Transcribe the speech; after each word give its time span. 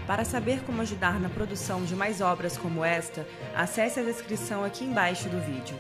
Para 0.06 0.24
saber 0.24 0.62
como 0.64 0.80
ajudar 0.82 1.20
na 1.20 1.30
produção 1.30 1.84
de 1.84 1.96
mais 1.96 2.22
obras 2.22 2.56
como 2.56 2.86
esta, 2.86 3.26
acesse 3.56 4.00
a 4.00 4.04
descrição 4.04 4.64
aqui 4.64 4.86
embaixo 4.86 5.28
do 5.28 5.40
vídeo. 5.40 5.76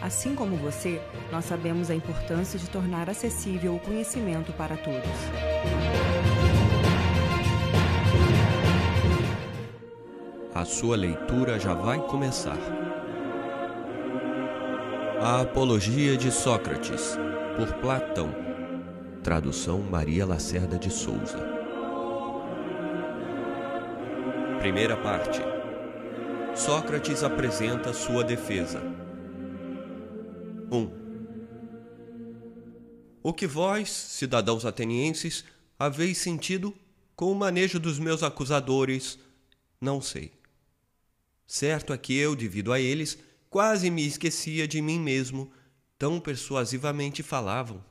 Assim 0.00 0.36
como 0.36 0.56
você, 0.56 1.02
nós 1.32 1.46
sabemos 1.46 1.90
a 1.90 1.94
importância 1.94 2.56
de 2.58 2.68
tornar 2.68 3.10
acessível 3.10 3.74
o 3.74 3.80
conhecimento 3.80 4.52
para 4.52 4.76
todos. 4.76 5.10
A 10.54 10.64
sua 10.64 10.96
leitura 10.96 11.58
já 11.58 11.74
vai 11.74 11.98
começar. 11.98 12.56
A 15.20 15.40
Apologia 15.40 16.16
de 16.16 16.30
Sócrates, 16.30 17.18
por 17.56 17.72
Platão. 17.80 18.32
Tradução 19.20 19.80
Maria 19.80 20.24
Lacerda 20.24 20.78
de 20.78 20.90
Souza. 20.90 21.38
Primeira 24.60 24.96
parte. 24.96 25.40
Sócrates 26.54 27.24
apresenta 27.24 27.92
sua 27.92 28.22
defesa. 28.22 28.80
1. 30.70 30.76
Um. 30.76 30.90
O 33.24 33.32
que 33.32 33.48
vós, 33.48 33.90
cidadãos 33.90 34.64
atenienses, 34.64 35.44
haveis 35.76 36.18
sentido 36.18 36.72
com 37.16 37.32
o 37.32 37.34
manejo 37.34 37.80
dos 37.80 37.98
meus 37.98 38.22
acusadores, 38.22 39.18
não 39.80 40.00
sei. 40.00 40.43
Certo 41.46 41.92
é 41.92 41.98
que 41.98 42.14
eu, 42.14 42.34
devido 42.34 42.72
a 42.72 42.80
eles, 42.80 43.18
quase 43.50 43.90
me 43.90 44.06
esquecia 44.06 44.66
de 44.66 44.80
mim 44.80 44.98
mesmo, 44.98 45.52
tão 45.98 46.18
persuasivamente 46.18 47.22
falavam. 47.22 47.84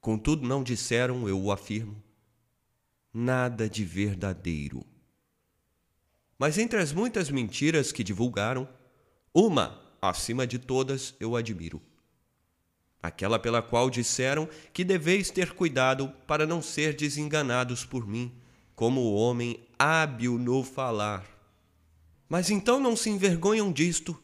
Contudo, 0.00 0.46
não 0.46 0.62
disseram, 0.62 1.28
eu 1.28 1.38
o 1.38 1.52
afirmo, 1.52 2.02
nada 3.12 3.68
de 3.68 3.84
verdadeiro. 3.84 4.84
Mas 6.38 6.56
entre 6.56 6.80
as 6.80 6.92
muitas 6.92 7.28
mentiras 7.28 7.92
que 7.92 8.02
divulgaram, 8.02 8.66
uma, 9.34 9.78
acima 10.00 10.46
de 10.46 10.58
todas, 10.58 11.14
eu 11.20 11.36
admiro. 11.36 11.82
Aquela 13.02 13.38
pela 13.38 13.60
qual 13.60 13.90
disseram 13.90 14.48
que 14.72 14.84
deveis 14.84 15.30
ter 15.30 15.52
cuidado 15.52 16.08
para 16.26 16.46
não 16.46 16.62
ser 16.62 16.94
desenganados 16.94 17.84
por 17.84 18.06
mim, 18.06 18.34
como 18.74 19.02
o 19.02 19.14
homem 19.14 19.68
hábil 19.78 20.38
no 20.38 20.64
falar. 20.64 21.29
Mas 22.30 22.48
então 22.48 22.78
não 22.78 22.94
se 22.94 23.10
envergonham 23.10 23.72
disto, 23.72 24.16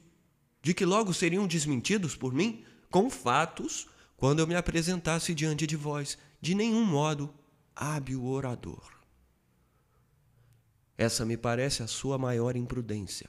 de 0.63 0.73
que 0.73 0.85
logo 0.85 1.13
seriam 1.13 1.45
desmentidos 1.45 2.15
por 2.15 2.33
mim 2.33 2.65
com 2.89 3.11
fatos 3.11 3.89
quando 4.17 4.39
eu 4.39 4.47
me 4.47 4.55
apresentasse 4.55 5.35
diante 5.35 5.67
de 5.67 5.75
vós, 5.75 6.17
de 6.41 6.55
nenhum 6.55 6.85
modo 6.85 7.35
hábil 7.75 8.25
orador. 8.25 8.81
Essa 10.97 11.25
me 11.25 11.37
parece 11.37 11.83
a 11.83 11.89
sua 11.89 12.17
maior 12.17 12.55
imprudência. 12.55 13.29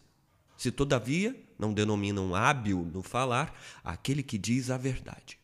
Se 0.56 0.72
todavia 0.72 1.36
não 1.58 1.74
denominam 1.74 2.36
hábil 2.36 2.88
no 2.94 3.02
falar 3.02 3.60
aquele 3.84 4.22
que 4.22 4.38
diz 4.38 4.70
a 4.70 4.78
verdade. 4.78 5.40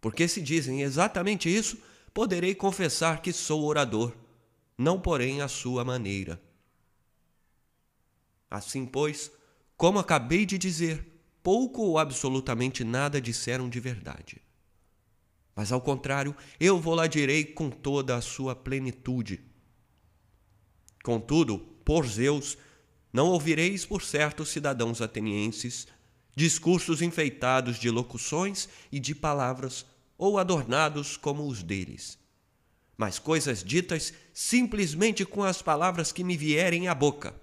Porque 0.00 0.26
se 0.26 0.40
dizem 0.40 0.80
exatamente 0.80 1.54
isso, 1.54 1.76
poderei 2.14 2.54
confessar 2.54 3.20
que 3.20 3.34
sou 3.34 3.64
orador, 3.64 4.16
não 4.78 4.98
porém 4.98 5.42
a 5.42 5.48
sua 5.48 5.84
maneira 5.84 6.40
Assim, 8.50 8.86
pois, 8.86 9.30
como 9.76 9.98
acabei 9.98 10.46
de 10.46 10.56
dizer, 10.56 11.06
pouco 11.42 11.82
ou 11.82 11.98
absolutamente 11.98 12.82
nada 12.82 13.20
disseram 13.20 13.68
de 13.68 13.78
verdade. 13.78 14.40
Mas, 15.54 15.70
ao 15.72 15.80
contrário, 15.80 16.34
eu 16.58 16.80
vou 16.80 16.94
lá 16.94 17.06
direi 17.06 17.44
com 17.44 17.68
toda 17.68 18.16
a 18.16 18.20
sua 18.20 18.54
plenitude. 18.54 19.40
Contudo, 21.02 21.58
por 21.84 22.06
Zeus, 22.06 22.56
não 23.12 23.28
ouvireis, 23.28 23.84
por 23.84 24.02
certo, 24.02 24.44
cidadãos 24.44 25.00
atenienses, 25.02 25.86
discursos 26.34 27.02
enfeitados 27.02 27.78
de 27.78 27.90
locuções 27.90 28.68
e 28.92 29.00
de 29.00 29.14
palavras, 29.14 29.84
ou 30.16 30.38
adornados 30.38 31.16
como 31.16 31.46
os 31.46 31.62
deles, 31.62 32.18
mas 32.96 33.18
coisas 33.18 33.62
ditas 33.62 34.12
simplesmente 34.34 35.24
com 35.24 35.44
as 35.44 35.62
palavras 35.62 36.10
que 36.10 36.24
me 36.24 36.36
vierem 36.36 36.88
à 36.88 36.94
boca 36.94 37.34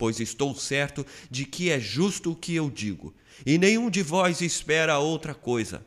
pois 0.00 0.18
estou 0.18 0.54
certo 0.54 1.04
de 1.30 1.44
que 1.44 1.68
é 1.70 1.78
justo 1.78 2.32
o 2.32 2.34
que 2.34 2.54
eu 2.54 2.70
digo, 2.70 3.14
e 3.44 3.58
nenhum 3.58 3.90
de 3.90 4.02
vós 4.02 4.40
espera 4.40 4.98
outra 4.98 5.34
coisa. 5.34 5.84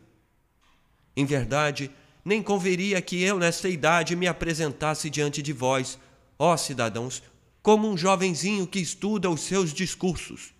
Em 1.15 1.25
verdade, 1.25 1.89
nem 2.23 2.43
converia 2.43 3.01
que 3.01 3.23
eu, 3.23 3.39
nesta 3.39 3.67
idade, 3.67 4.15
me 4.15 4.27
apresentasse 4.27 5.09
diante 5.09 5.41
de 5.41 5.51
vós, 5.51 5.97
ó 6.37 6.55
cidadãos, 6.55 7.23
como 7.63 7.89
um 7.89 7.97
jovenzinho 7.97 8.67
que 8.67 8.77
estuda 8.77 9.31
os 9.31 9.41
seus 9.41 9.73
discursos. 9.73 10.53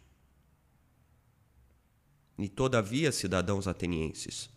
E 2.40 2.50
todavia, 2.50 3.12
cidadãos 3.12 3.68
atenienses, 3.68 4.50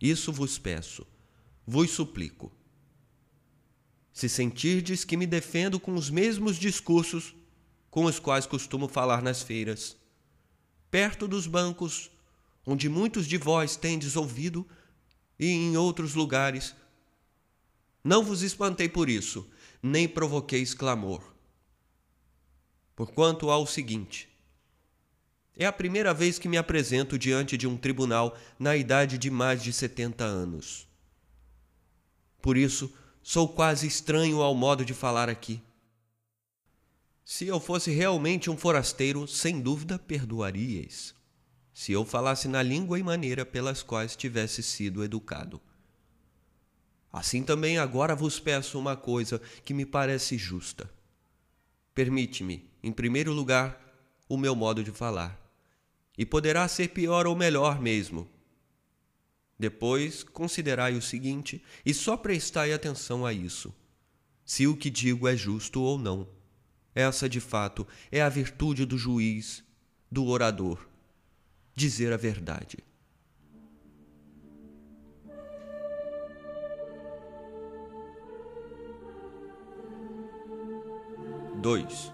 isso 0.00 0.32
vos 0.32 0.58
peço, 0.58 1.06
vos 1.64 1.90
suplico. 1.90 2.50
Se 4.12 4.28
sentirdes 4.28 5.04
que 5.04 5.16
me 5.16 5.28
defendo 5.28 5.78
com 5.78 5.94
os 5.94 6.10
mesmos 6.10 6.56
discursos, 6.56 7.36
com 7.90 8.04
os 8.04 8.18
quais 8.18 8.46
costumo 8.46 8.88
falar 8.88 9.20
nas 9.22 9.42
feiras, 9.42 9.96
perto 10.90 11.26
dos 11.26 11.46
bancos, 11.46 12.10
onde 12.64 12.88
muitos 12.88 13.26
de 13.26 13.36
vós 13.36 13.76
tendes 13.76 14.16
ouvido, 14.16 14.66
e 15.38 15.46
em 15.46 15.76
outros 15.76 16.14
lugares. 16.14 16.74
Não 18.04 18.22
vos 18.22 18.42
espantei 18.42 18.88
por 18.88 19.08
isso, 19.08 19.48
nem 19.82 20.06
provoqueis 20.06 20.74
clamor. 20.74 21.22
Porquanto 22.94 23.50
ao 23.50 23.66
seguinte: 23.66 24.28
é 25.56 25.66
a 25.66 25.72
primeira 25.72 26.12
vez 26.12 26.38
que 26.38 26.48
me 26.48 26.56
apresento 26.56 27.18
diante 27.18 27.56
de 27.56 27.66
um 27.66 27.76
tribunal 27.76 28.36
na 28.58 28.76
idade 28.76 29.18
de 29.18 29.30
mais 29.30 29.62
de 29.62 29.72
setenta 29.72 30.24
anos. 30.24 30.86
Por 32.40 32.56
isso, 32.56 32.92
sou 33.22 33.48
quase 33.48 33.86
estranho 33.86 34.40
ao 34.40 34.54
modo 34.54 34.84
de 34.84 34.94
falar 34.94 35.28
aqui. 35.28 35.60
Se 37.32 37.46
eu 37.46 37.60
fosse 37.60 37.92
realmente 37.92 38.50
um 38.50 38.56
forasteiro, 38.56 39.24
sem 39.28 39.60
dúvida 39.60 40.00
perdoaríeis, 40.00 41.14
se 41.72 41.92
eu 41.92 42.04
falasse 42.04 42.48
na 42.48 42.60
língua 42.60 42.98
e 42.98 43.04
maneira 43.04 43.46
pelas 43.46 43.84
quais 43.84 44.16
tivesse 44.16 44.64
sido 44.64 45.04
educado. 45.04 45.60
Assim 47.12 47.44
também 47.44 47.78
agora 47.78 48.16
vos 48.16 48.40
peço 48.40 48.76
uma 48.80 48.96
coisa 48.96 49.40
que 49.64 49.72
me 49.72 49.86
parece 49.86 50.36
justa. 50.36 50.92
Permite-me, 51.94 52.68
em 52.82 52.90
primeiro 52.90 53.32
lugar, 53.32 53.80
o 54.28 54.36
meu 54.36 54.56
modo 54.56 54.82
de 54.82 54.90
falar, 54.90 55.40
e 56.18 56.26
poderá 56.26 56.66
ser 56.66 56.88
pior 56.88 57.28
ou 57.28 57.36
melhor 57.36 57.80
mesmo. 57.80 58.28
Depois, 59.56 60.24
considerai 60.24 60.96
o 60.96 61.00
seguinte 61.00 61.62
e 61.86 61.94
só 61.94 62.16
prestai 62.16 62.72
atenção 62.72 63.24
a 63.24 63.32
isso: 63.32 63.72
se 64.44 64.66
o 64.66 64.76
que 64.76 64.90
digo 64.90 65.28
é 65.28 65.36
justo 65.36 65.80
ou 65.80 65.96
não. 65.96 66.39
Essa, 66.94 67.28
de 67.28 67.40
fato, 67.40 67.86
é 68.10 68.20
a 68.20 68.28
virtude 68.28 68.84
do 68.84 68.98
juiz, 68.98 69.62
do 70.10 70.26
orador. 70.26 70.86
Dizer 71.74 72.12
a 72.12 72.16
verdade. 72.16 72.78
Dois. 81.60 82.10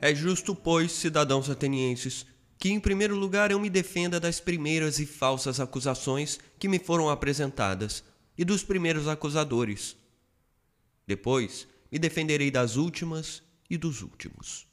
É 0.00 0.14
justo, 0.14 0.54
pois, 0.54 0.92
cidadãos 0.92 1.48
atenienses, 1.48 2.26
que 2.58 2.70
em 2.70 2.78
primeiro 2.78 3.16
lugar 3.16 3.50
eu 3.50 3.58
me 3.58 3.70
defenda 3.70 4.20
das 4.20 4.38
primeiras 4.38 4.98
e 4.98 5.06
falsas 5.06 5.58
acusações 5.58 6.38
que 6.58 6.68
me 6.68 6.78
foram 6.78 7.08
apresentadas 7.08 8.04
e 8.36 8.44
dos 8.44 8.62
primeiros 8.62 9.08
acusadores. 9.08 9.96
Depois, 11.06 11.66
me 11.92 11.98
defenderei 11.98 12.50
das 12.50 12.76
últimas 12.76 13.42
e 13.68 13.76
dos 13.76 14.00
últimos. 14.00 14.66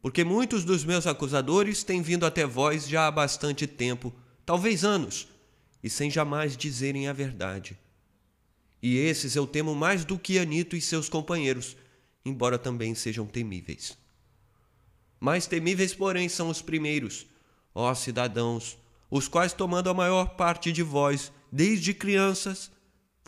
Porque 0.00 0.22
muitos 0.22 0.64
dos 0.64 0.84
meus 0.84 1.04
acusadores 1.04 1.82
têm 1.82 2.00
vindo 2.00 2.24
até 2.24 2.46
vós 2.46 2.88
já 2.88 3.08
há 3.08 3.10
bastante 3.10 3.66
tempo, 3.66 4.14
talvez 4.46 4.84
anos, 4.84 5.26
e 5.82 5.90
sem 5.90 6.08
jamais 6.08 6.56
dizerem 6.56 7.08
a 7.08 7.12
verdade. 7.12 7.76
E 8.80 8.96
esses 8.96 9.34
eu 9.34 9.48
temo 9.48 9.74
mais 9.74 10.04
do 10.04 10.16
que 10.16 10.38
Anito 10.38 10.76
e 10.76 10.80
seus 10.80 11.08
companheiros, 11.08 11.76
embora 12.24 12.56
também 12.56 12.94
sejam 12.94 13.26
temíveis. 13.26 13.98
Mais 15.18 15.48
temíveis, 15.48 15.92
porém, 15.92 16.28
são 16.28 16.48
os 16.48 16.62
primeiros, 16.62 17.26
ó 17.74 17.92
cidadãos, 17.92 18.78
os 19.10 19.26
quais, 19.26 19.52
tomando 19.52 19.90
a 19.90 19.94
maior 19.94 20.36
parte 20.36 20.70
de 20.70 20.84
vós, 20.84 21.32
desde 21.50 21.92
crianças, 21.92 22.70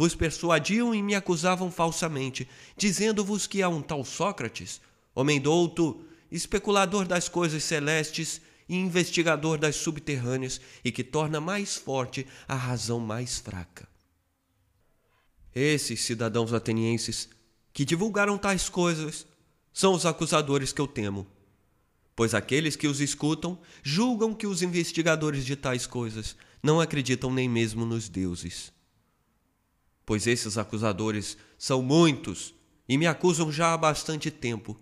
vos 0.01 0.15
persuadiam 0.15 0.95
e 0.95 1.03
me 1.03 1.15
acusavam 1.15 1.71
falsamente, 1.71 2.49
dizendo-vos 2.75 3.47
que 3.47 3.61
há 3.61 3.69
um 3.69 3.83
tal 3.83 4.03
Sócrates, 4.03 4.81
homem 5.15 5.39
douto, 5.39 6.03
especulador 6.33 7.07
das 7.07 7.29
coisas 7.29 7.63
celestes 7.65 8.41
e 8.67 8.77
investigador 8.77 9.59
das 9.59 9.77
subterrâneas, 9.77 10.59
e 10.83 10.91
que 10.91 11.05
torna 11.05 11.39
mais 11.39 11.77
forte 11.77 12.27
a 12.49 12.55
razão 12.55 12.99
mais 12.99 13.41
fraca. 13.41 13.87
Esses 15.55 16.01
cidadãos 16.01 16.55
atenienses 16.55 17.29
que 17.71 17.85
divulgaram 17.85 18.39
tais 18.39 18.71
coisas 18.71 19.27
são 19.71 19.93
os 19.93 20.07
acusadores 20.07 20.73
que 20.73 20.81
eu 20.81 20.87
temo, 20.87 21.27
pois 22.17 22.33
aqueles 22.33 22.75
que 22.75 22.89
os 22.89 23.03
escutam 23.03 23.59
julgam 23.83 24.33
que 24.33 24.47
os 24.47 24.63
investigadores 24.63 25.45
de 25.45 25.57
tais 25.57 25.87
coisas 25.87 26.35
não 26.63 26.81
acreditam 26.81 27.31
nem 27.31 27.47
mesmo 27.47 27.85
nos 27.85 28.09
deuses 28.09 28.73
pois 30.05 30.27
esses 30.27 30.59
acusadores 30.59 31.37
são 31.59 31.83
muitos 31.83 32.55
e 32.89 32.99
me 32.99 33.07
acusam 33.07 33.51
já 33.53 33.73
há 33.73 33.77
bastante 33.77 34.31
tempo. 34.31 34.77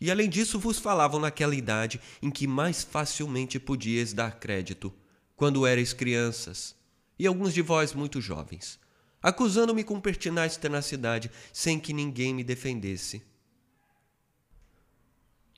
E 0.00 0.10
além 0.10 0.28
disso, 0.28 0.58
vos 0.58 0.78
falavam 0.78 1.20
naquela 1.20 1.54
idade 1.54 2.00
em 2.22 2.30
que 2.30 2.46
mais 2.46 2.82
facilmente 2.82 3.58
podíeis 3.58 4.12
dar 4.12 4.38
crédito, 4.38 4.92
quando 5.36 5.66
erais 5.66 5.92
crianças, 5.92 6.74
e 7.18 7.26
alguns 7.26 7.52
de 7.52 7.60
vós 7.60 7.92
muito 7.92 8.20
jovens, 8.20 8.78
acusando-me 9.22 9.84
com 9.84 10.00
pertinaz 10.00 10.56
tenacidade, 10.56 11.30
sem 11.52 11.78
que 11.78 11.92
ninguém 11.92 12.32
me 12.32 12.44
defendesse. 12.44 13.22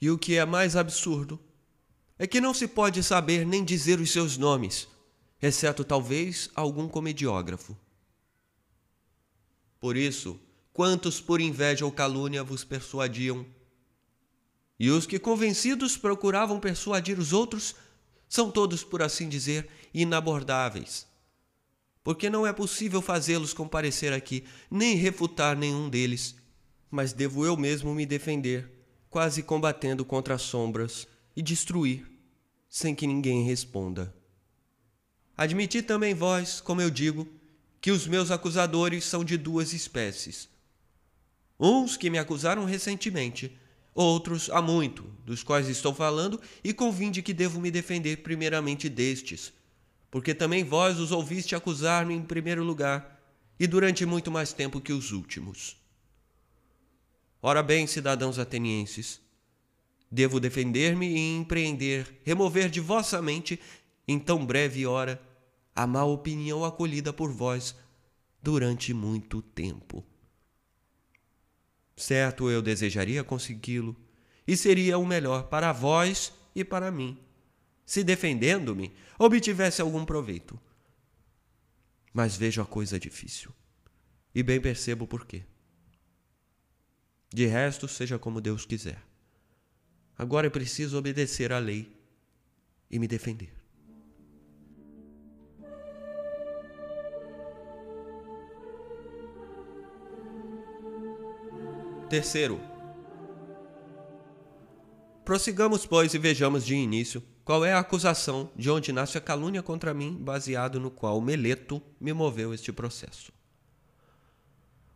E 0.01 0.11
o 0.11 0.19
que 0.19 0.37
é 0.37 0.45
mais 0.45 0.75
absurdo 0.75 1.39
é 2.19 2.27
que 2.27 2.41
não 2.41 2.53
se 2.53 2.67
pode 2.67 3.03
saber 3.03 3.47
nem 3.47 3.65
dizer 3.65 4.01
os 4.01 4.11
seus 4.11 4.37
nomes, 4.37 4.89
exceto 5.41 5.85
talvez 5.85 6.51
algum 6.55 6.89
comediógrafo. 6.89 7.77
Por 9.83 9.97
isso, 9.97 10.39
quantos 10.73 11.21
por 11.21 11.41
inveja 11.41 11.85
ou 11.85 11.91
calúnia 11.91 12.45
vos 12.45 12.63
persuadiam? 12.63 13.45
E 14.79 14.89
os 14.91 15.07
que 15.07 15.19
convencidos 15.19 15.97
procuravam 15.97 16.61
persuadir 16.61 17.19
os 17.19 17.33
outros 17.33 17.75
são 18.29 18.49
todos, 18.49 18.85
por 18.85 19.03
assim 19.03 19.29
dizer, 19.29 19.69
inabordáveis. 19.93 21.05
Porque 22.05 22.31
não 22.31 22.47
é 22.47 22.53
possível 22.53 23.03
fazê-los 23.03 23.53
comparecer 23.53 24.13
aqui, 24.13 24.45
nem 24.71 24.95
refutar 24.95 25.57
nenhum 25.57 25.91
deles, 25.91 26.37
mas 26.89 27.13
devo 27.13 27.45
eu 27.45 27.57
mesmo 27.57 27.93
me 27.93 28.07
defender, 28.07 28.71
quase 29.11 29.43
combatendo 29.43 30.05
contra 30.05 30.37
as 30.37 30.43
sombras, 30.43 31.09
e 31.35 31.43
destruir, 31.43 32.09
sem 32.69 32.95
que 32.95 33.05
ninguém 33.05 33.43
responda. 33.43 34.15
Admiti 35.37 35.83
também 35.83 36.15
vós, 36.15 36.61
como 36.61 36.81
eu 36.81 36.89
digo, 36.89 37.42
que 37.83 37.91
os 37.91 38.07
meus 38.07 38.31
acusadores 38.31 39.05
são 39.05 39.25
de 39.25 39.37
duas 39.37 39.73
espécies. 39.73 40.49
Uns 41.59 41.97
que 41.97 42.09
me 42.09 42.17
acusaram 42.17 42.65
recentemente, 42.65 43.59
outros 43.93 44.49
há 44.51 44.63
muito, 44.63 45.03
dos 45.27 45.43
quais 45.43 45.69
estou 45.69 45.93
falando, 45.93 46.41
e 46.63 46.73
convinde 46.73 47.23
que 47.23 47.35
devo 47.35 47.61
me 47.61 47.73
defender 47.73 48.19
primeiramente 48.19 48.89
destes, 48.89 49.53
porque 50.13 50.33
também 50.33 50.63
vós 50.63 51.01
os 51.01 51.11
ouviste 51.11 51.57
acusar-me 51.57 52.15
em 52.15 52.23
primeiro 52.23 52.63
lugar, 52.63 53.21
e 53.59 53.67
durante 53.67 54.07
muito 54.07 54.31
mais 54.31 54.53
tempo 54.53 54.81
que 54.81 54.93
os 54.93 55.11
últimos. 55.11 55.77
Ora 57.43 57.65
bem, 57.65 57.89
cidadãos 57.89 58.39
atenienses, 58.39 59.21
devo 60.09 60.39
defender-me 60.39 61.09
e 61.09 61.37
empreender, 61.37 62.21
remover 62.23 62.71
de 62.71 62.79
vossa 62.79 63.21
mente, 63.21 63.59
em 64.07 64.21
tão 64.21 64.47
breve 64.47 64.87
hora, 64.87 65.21
a 65.75 65.87
má 65.87 66.05
opinião 66.05 66.65
acolhida 66.65 67.13
por 67.13 67.31
vós 67.31 67.75
durante 68.43 68.93
muito 68.93 69.41
tempo. 69.41 70.05
Certo, 71.97 72.51
eu 72.51 72.61
desejaria 72.61 73.23
consegui-lo, 73.23 73.97
e 74.47 74.57
seria 74.57 74.99
o 74.99 75.07
melhor 75.07 75.45
para 75.45 75.73
vós 75.73 76.33
e 76.55 76.65
para 76.65 76.91
mim, 76.91 77.17
se 77.87 78.03
defendendo-me 78.03 78.93
obtivesse 79.19 79.81
algum 79.81 80.05
proveito. 80.05 80.61
Mas 82.13 82.37
vejo 82.37 82.61
a 82.61 82.67
coisa 82.67 82.99
difícil, 82.99 83.53
e 84.35 84.43
bem 84.43 84.61
percebo 84.61 85.07
por 85.07 85.25
quê. 85.25 85.45
De 87.33 87.47
resto, 87.47 87.89
seja 87.89 88.19
como 88.19 88.41
Deus 88.41 88.67
quiser. 88.67 89.03
Agora 90.19 90.49
é 90.49 90.51
preciso 90.51 90.99
obedecer 90.99 91.53
à 91.53 91.59
lei 91.59 91.97
e 92.91 92.99
me 92.99 93.09
defender. 93.09 93.62
Terceiro, 102.13 102.61
prossigamos, 105.25 105.87
pois, 105.87 106.13
e 106.13 106.19
vejamos 106.19 106.63
de 106.63 106.75
início 106.75 107.23
qual 107.43 107.65
é 107.65 107.73
a 107.73 107.79
acusação 107.79 108.51
de 108.55 108.69
onde 108.69 108.93
nasce 108.93 109.17
a 109.17 109.21
calúnia 109.21 109.63
contra 109.63 109.95
mim, 109.95 110.19
baseado 110.21 110.79
no 110.79 110.91
qual 110.91 111.19
Meleto 111.23 111.83
me 111.99 112.13
moveu 112.13 112.53
este 112.53 112.71
processo. 112.71 113.33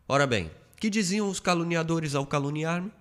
Ora 0.07 0.27
bem, 0.27 0.51
que 0.79 0.91
diziam 0.91 1.31
os 1.31 1.41
caluniadores 1.41 2.15
ao 2.15 2.27
caluniar-me? 2.27 2.93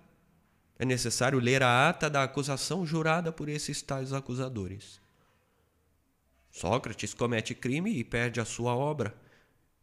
É 0.79 0.85
necessário 0.85 1.37
ler 1.37 1.61
a 1.61 1.89
ata 1.89 2.09
da 2.09 2.23
acusação 2.23 2.85
jurada 2.85 3.33
por 3.33 3.49
esses 3.49 3.81
tais 3.81 4.13
acusadores. 4.13 5.01
Sócrates 6.49 7.13
comete 7.13 7.53
crime 7.53 7.91
e 7.91 8.01
perde 8.01 8.39
a 8.39 8.45
sua 8.45 8.73
obra, 8.73 9.13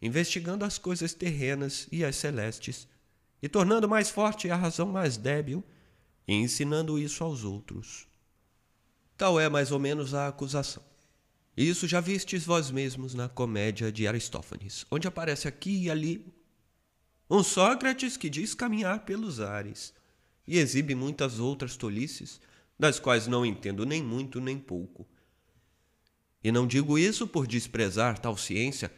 investigando 0.01 0.65
as 0.65 0.79
coisas 0.79 1.13
terrenas 1.13 1.87
e 1.93 2.03
as 2.03 2.17
celestes, 2.17 2.91
e 3.43 3.49
tornando 3.49 3.89
mais 3.89 4.09
forte 4.09 4.49
a 4.49 4.57
razão 4.57 4.87
mais 4.87 5.17
débil, 5.17 5.65
e 6.27 6.35
ensinando 6.35 6.99
isso 6.99 7.25
aos 7.25 7.43
outros. 7.43 8.07
Tal 9.19 9.39
é 9.41 9.49
mais 9.49 9.73
ou 9.73 9.79
menos 9.79 10.15
a 10.15 10.29
acusação. 10.29 10.83
Isso 11.57 11.87
já 11.87 12.01
vistes 12.01 12.47
vós 12.47 12.71
mesmos 12.71 13.13
na 13.13 13.29
comédia 13.29 13.93
de 13.93 14.07
Aristófanes, 14.07 14.87
onde 14.91 15.07
aparece 15.07 15.47
aqui 15.47 15.85
e 15.85 15.91
ali 15.91 16.33
um 17.29 17.43
Sócrates 17.43 18.17
que 18.17 18.31
diz 18.31 18.55
caminhar 18.55 19.05
pelos 19.05 19.41
ares 19.41 19.93
e 20.47 20.59
exibe 20.59 20.95
muitas 20.95 21.39
outras 21.39 21.77
tolices, 21.77 22.41
das 22.79 22.99
quais 22.99 23.27
não 23.27 23.45
entendo 23.45 23.87
nem 23.87 24.03
muito 24.03 24.41
nem 24.41 24.59
pouco. 24.59 25.07
E 26.43 26.51
não 26.51 26.67
digo 26.67 26.99
isso 26.99 27.27
por 27.27 27.47
desprezar 27.47 28.19
tal 28.19 28.37
ciência, 28.37 28.93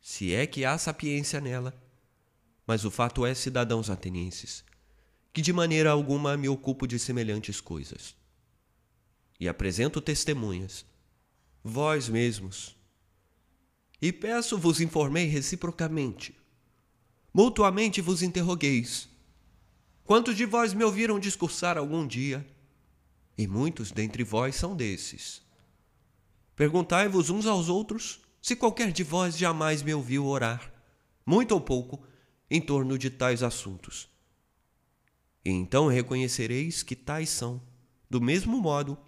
se 0.00 0.32
é 0.34 0.46
que 0.46 0.64
há 0.64 0.76
sapiência 0.76 1.40
nela, 1.40 1.74
mas 2.66 2.84
o 2.84 2.90
fato 2.90 3.26
é, 3.26 3.34
cidadãos 3.34 3.90
atenienses, 3.90 4.64
que 5.32 5.42
de 5.42 5.52
maneira 5.52 5.90
alguma 5.90 6.36
me 6.36 6.48
ocupo 6.48 6.86
de 6.86 6.98
semelhantes 6.98 7.60
coisas. 7.60 8.14
E 9.40 9.48
apresento 9.48 10.00
testemunhas, 10.00 10.84
vós 11.64 12.08
mesmos. 12.08 12.76
E 14.00 14.12
peço 14.12 14.58
vos 14.58 14.80
informei 14.80 15.26
reciprocamente. 15.26 16.34
Mutuamente 17.32 18.00
vos 18.00 18.22
interrogueis. 18.22 19.08
Quantos 20.04 20.36
de 20.36 20.44
vós 20.44 20.74
me 20.74 20.84
ouviram 20.84 21.18
discursar 21.18 21.78
algum 21.78 22.06
dia? 22.06 22.46
E 23.38 23.46
muitos 23.46 23.90
dentre 23.90 24.22
vós 24.22 24.56
são 24.56 24.76
desses. 24.76 25.40
Perguntai-vos 26.54 27.30
uns 27.30 27.46
aos 27.46 27.68
outros 27.68 28.20
se 28.40 28.56
qualquer 28.56 28.92
de 28.92 29.04
vós 29.04 29.38
jamais 29.38 29.82
me 29.82 29.94
ouviu 29.94 30.26
orar, 30.26 30.72
muito 31.24 31.52
ou 31.52 31.60
pouco, 31.60 32.04
em 32.54 32.60
torno 32.60 32.98
de 32.98 33.08
tais 33.08 33.42
assuntos. 33.42 34.10
E 35.42 35.48
então 35.48 35.86
reconhecereis 35.86 36.82
que 36.82 36.94
tais 36.94 37.30
são, 37.30 37.62
do 38.10 38.20
mesmo 38.20 38.60
modo, 38.60 38.98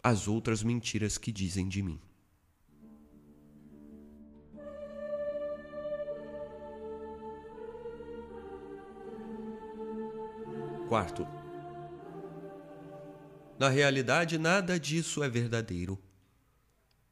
as 0.00 0.28
outras 0.28 0.62
mentiras 0.62 1.18
que 1.18 1.32
dizem 1.32 1.66
de 1.66 1.82
mim. 1.82 2.00
Quarto, 10.88 11.26
na 13.58 13.68
realidade, 13.68 14.38
nada 14.38 14.78
disso 14.78 15.24
é 15.24 15.28
verdadeiro. 15.28 15.98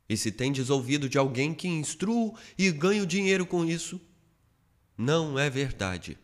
E 0.08 0.16
se 0.16 0.30
tendes 0.30 0.70
ouvido 0.70 1.08
de 1.08 1.18
alguém 1.18 1.52
que 1.52 1.66
instruo 1.66 2.38
e 2.56 2.70
ganho 2.70 3.04
dinheiro 3.04 3.44
com 3.44 3.64
isso, 3.64 4.00
não 4.96 5.38
é 5.38 5.50
verdade. 5.50 6.16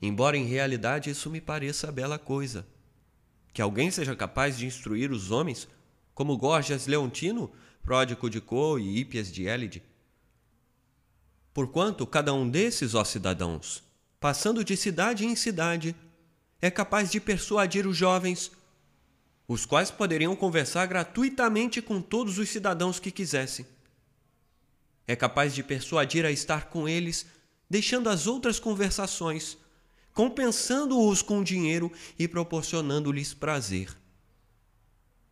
Embora 0.00 0.36
em 0.36 0.44
realidade 0.44 1.10
isso 1.10 1.28
me 1.28 1.40
pareça 1.40 1.90
bela 1.90 2.18
coisa. 2.18 2.66
Que 3.52 3.60
alguém 3.60 3.90
seja 3.90 4.16
capaz 4.16 4.56
de 4.56 4.66
instruir 4.66 5.10
os 5.10 5.30
homens, 5.30 5.68
como 6.14 6.36
Gorgias 6.36 6.86
Leontino, 6.86 7.52
pródigo 7.82 8.30
de 8.30 8.40
Co 8.40 8.78
e 8.78 8.98
Hípias 8.98 9.30
de 9.30 9.46
Élide. 9.46 9.82
Porquanto 11.52 12.06
cada 12.06 12.32
um 12.32 12.48
desses, 12.48 12.94
ó 12.94 13.04
cidadãos, 13.04 13.82
passando 14.18 14.64
de 14.64 14.76
cidade 14.76 15.26
em 15.26 15.36
cidade, 15.36 15.94
é 16.60 16.70
capaz 16.70 17.10
de 17.10 17.20
persuadir 17.20 17.86
os 17.86 17.96
jovens, 17.96 18.52
os 19.46 19.66
quais 19.66 19.90
poderiam 19.90 20.34
conversar 20.34 20.86
gratuitamente 20.86 21.82
com 21.82 22.00
todos 22.00 22.38
os 22.38 22.48
cidadãos 22.48 22.98
que 22.98 23.10
quisessem 23.10 23.66
É 25.06 25.16
capaz 25.16 25.54
de 25.54 25.62
persuadir 25.62 26.24
a 26.24 26.30
estar 26.30 26.66
com 26.66 26.88
eles, 26.88 27.26
deixando 27.68 28.08
as 28.08 28.26
outras 28.26 28.58
conversações, 28.58 29.58
compensando-os 30.12 31.22
com 31.22 31.42
dinheiro 31.42 31.90
e 32.18 32.28
proporcionando-lhes 32.28 33.34
prazer. 33.34 33.88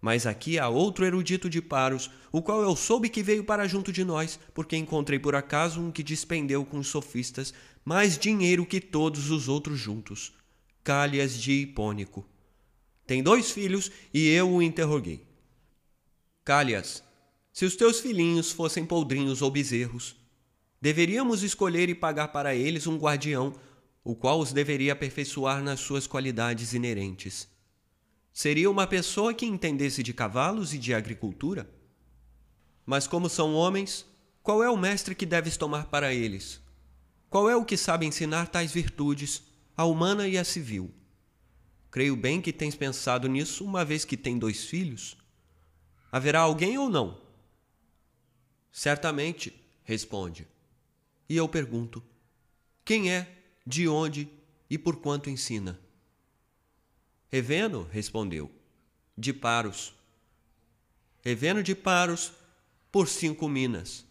Mas 0.01 0.27
aqui 0.27 0.59
há 0.59 0.69
outro 0.69 1.05
erudito 1.05 1.51
de 1.51 1.61
Paros, 1.61 2.11
o 2.33 2.41
qual 2.41 2.63
eu 2.63 2.75
soube 2.75 3.11
que 3.11 3.23
veio 3.23 3.45
para 3.45 3.69
junto 3.69 3.93
de 3.93 4.03
nós, 4.03 4.41
porque 4.55 4.77
encontrei 4.77 5.19
por 5.19 5.35
acaso 5.35 5.81
um 5.81 5.91
que 5.91 6.03
despendeu 6.03 6.65
com 6.65 6.79
os 6.79 6.89
sofistas 6.89 7.53
mais 7.85 8.17
dinheiro 8.17 8.65
que 8.65 8.81
todos 8.81 9.31
os 9.31 9.49
outros 9.49 9.79
juntos, 9.79 10.33
Cálias 10.83 11.35
de 11.35 11.53
Hipônico. 11.53 12.27
Tem 13.07 13.23
dois 13.23 13.51
filhos 13.51 13.91
e 14.15 14.29
eu 14.29 14.51
o 14.51 14.63
interroguei. 14.63 15.27
Cálias, 16.45 17.03
se 17.53 17.65
os 17.65 17.75
teus 17.77 18.01
filhinhos 18.01 18.53
fossem 18.53 18.87
poldrinhos 18.87 19.43
ou 19.43 19.51
bezerros, 19.51 20.17
deveríamos 20.81 21.43
escolher 21.43 21.89
e 21.89 21.95
pagar 21.95 22.29
para 22.29 22.55
eles 22.55 22.87
um 22.87 22.97
guardião, 22.97 23.55
o 24.05 24.15
qual 24.15 24.41
os 24.41 24.53
deveria 24.53 24.93
aperfeiçoar 24.93 25.63
nas 25.63 25.81
suas 25.81 26.07
qualidades 26.07 26.73
inerentes. 26.73 27.49
Seria 28.33 28.71
uma 28.71 28.87
pessoa 28.87 29.35
que 29.35 29.45
entendesse 29.45 30.03
de 30.03 30.15
cavalos 30.15 30.73
e 30.73 30.79
de 30.79 30.95
agricultura? 30.95 31.69
Mas 32.87 33.07
como 33.07 33.29
são 33.29 33.55
homens, 33.55 34.07
qual 34.43 34.63
é 34.63 34.71
o 34.71 34.77
mestre 34.77 35.15
que 35.15 35.27
deves 35.27 35.57
tomar 35.57 35.87
para 35.87 36.15
eles? 36.15 36.61
Qual 37.29 37.51
é 37.51 37.57
o 37.57 37.65
que 37.65 37.77
sabe 37.77 38.07
ensinar 38.07 38.49
tais 38.49 38.73
virtudes, 38.73 39.43
a 39.77 39.85
humana 39.85 40.27
e 40.27 40.39
a 40.39 40.45
civil? 40.45 40.91
Creio 41.91 42.17
bem 42.17 42.41
que 42.41 42.53
tens 42.53 42.75
pensado 42.75 43.29
nisso, 43.29 43.65
uma 43.65 43.85
vez 43.85 44.05
que 44.05 44.17
tem 44.17 44.39
dois 44.39 44.65
filhos. 44.65 45.17
Haverá 46.11 46.41
alguém 46.41 46.79
ou 46.79 46.89
não? 46.89 47.21
Certamente, 48.73 49.53
responde. 49.85 50.47
E 51.29 51.37
eu 51.37 51.49
pergunto: 51.49 52.03
quem 52.85 53.13
é, 53.13 53.29
de 53.67 53.89
onde 53.89 54.29
e 54.69 54.79
por 54.79 54.97
quanto 54.97 55.31
ensina? 55.31 55.79
Eveno 57.31 57.89
respondeu, 57.93 58.51
de 59.17 59.33
Paros. 59.33 59.95
Eveno 61.25 61.63
de 61.63 61.75
Paros, 61.75 62.33
por 62.91 63.09
cinco 63.09 63.49
minas. 63.49 64.05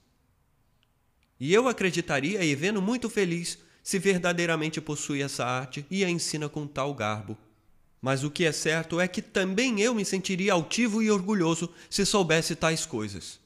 E 1.39 1.53
eu 1.53 1.67
acreditaria 1.67 2.43
Eveno 2.43 2.81
muito 2.81 3.09
feliz 3.09 3.57
se 3.81 3.97
verdadeiramente 3.97 4.79
possui 4.79 5.21
essa 5.21 5.45
arte 5.45 5.85
e 5.89 6.05
a 6.05 6.09
ensina 6.09 6.47
com 6.47 6.67
tal 6.67 6.93
garbo. 6.93 7.37
Mas 8.01 8.23
o 8.23 8.31
que 8.31 8.45
é 8.45 8.51
certo 8.51 8.99
é 8.99 9.07
que 9.07 9.21
também 9.21 9.81
eu 9.81 9.93
me 9.93 10.05
sentiria 10.05 10.53
altivo 10.53 11.01
e 11.01 11.11
orgulhoso 11.11 11.73
se 11.89 12.05
soubesse 12.05 12.55
tais 12.55 12.85
coisas. 12.85 13.39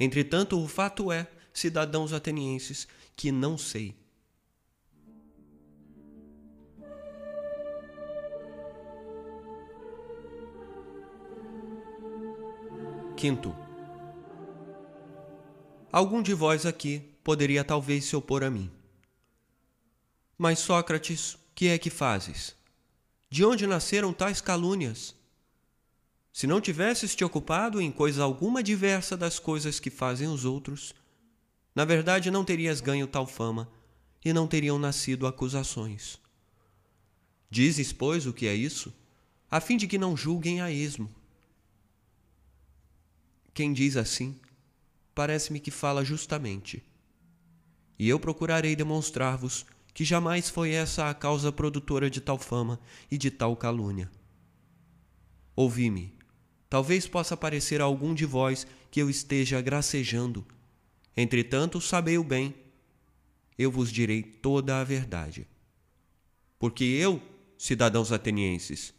Entretanto, 0.00 0.58
o 0.58 0.66
fato 0.66 1.12
é, 1.12 1.28
cidadãos 1.52 2.14
atenienses, 2.14 2.88
que 3.14 3.30
não 3.30 3.58
sei. 3.58 3.94
Quinto. 13.14 13.54
Algum 15.92 16.22
de 16.22 16.32
vós 16.32 16.64
aqui 16.64 17.00
poderia 17.22 17.62
talvez 17.62 18.06
se 18.06 18.16
opor 18.16 18.42
a 18.42 18.48
mim. 18.48 18.70
Mas, 20.38 20.60
Sócrates, 20.60 21.36
que 21.54 21.68
é 21.68 21.76
que 21.76 21.90
fazes? 21.90 22.56
De 23.28 23.44
onde 23.44 23.66
nasceram 23.66 24.14
tais 24.14 24.40
calúnias? 24.40 25.14
Se 26.32 26.46
não 26.46 26.60
tivesses 26.60 27.14
te 27.14 27.24
ocupado 27.24 27.80
em 27.80 27.90
coisa 27.90 28.22
alguma 28.22 28.62
diversa 28.62 29.16
das 29.16 29.38
coisas 29.38 29.80
que 29.80 29.90
fazem 29.90 30.28
os 30.28 30.44
outros, 30.44 30.94
na 31.74 31.84
verdade 31.84 32.30
não 32.30 32.44
terias 32.44 32.80
ganho 32.80 33.06
tal 33.06 33.26
fama 33.26 33.70
e 34.24 34.32
não 34.32 34.46
teriam 34.46 34.78
nascido 34.78 35.26
acusações. 35.26 36.18
Dizes, 37.50 37.92
pois, 37.92 38.26
o 38.26 38.32
que 38.32 38.46
é 38.46 38.54
isso, 38.54 38.94
a 39.50 39.60
fim 39.60 39.76
de 39.76 39.88
que 39.88 39.98
não 39.98 40.16
julguem 40.16 40.60
a 40.60 40.70
esmo. 40.70 41.10
Quem 43.52 43.72
diz 43.72 43.96
assim, 43.96 44.38
parece-me 45.14 45.58
que 45.58 45.70
fala 45.70 46.04
justamente. 46.04 46.84
E 47.98 48.08
eu 48.08 48.20
procurarei 48.20 48.76
demonstrar-vos 48.76 49.66
que 49.92 50.04
jamais 50.04 50.48
foi 50.48 50.70
essa 50.70 51.10
a 51.10 51.14
causa 51.14 51.50
produtora 51.50 52.08
de 52.08 52.20
tal 52.20 52.38
fama 52.38 52.80
e 53.10 53.18
de 53.18 53.30
tal 53.30 53.56
calúnia. 53.56 54.10
Ouvi-me, 55.56 56.14
talvez 56.70 57.06
possa 57.06 57.36
parecer 57.36 57.82
a 57.82 57.84
algum 57.84 58.14
de 58.14 58.24
vós 58.24 58.66
que 58.90 59.02
eu 59.02 59.10
esteja 59.10 59.60
gracejando. 59.60 60.46
Entretanto, 61.14 61.78
sabei-o 61.80 62.24
bem, 62.24 62.54
eu 63.58 63.70
vos 63.70 63.92
direi 63.92 64.22
toda 64.22 64.80
a 64.80 64.84
verdade. 64.84 65.46
Porque 66.58 66.84
eu, 66.84 67.20
cidadãos 67.58 68.10
atenienses, 68.10 68.94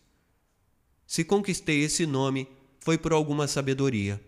se 1.07 1.23
conquistei 1.23 1.81
esse 1.81 2.05
nome, 2.05 2.47
foi 2.79 2.97
por 2.97 3.11
alguma 3.11 3.47
sabedoria 3.47 4.21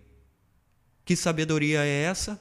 que 1.06 1.16
sabedoria 1.16 1.84
é 1.84 2.04
essa? 2.04 2.40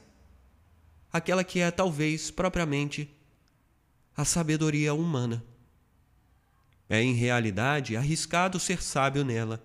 Aquela 1.13 1.43
que 1.43 1.61
é, 1.61 1.71
talvez, 1.71 2.31
propriamente, 2.31 3.11
a 4.17 4.25
sabedoria 4.25 4.95
humana. 4.95 5.45
É, 6.89 7.03
em 7.03 7.13
realidade, 7.15 7.97
arriscado 7.97 8.61
ser 8.61 8.83
sábio 8.83 9.25
nela, 9.25 9.63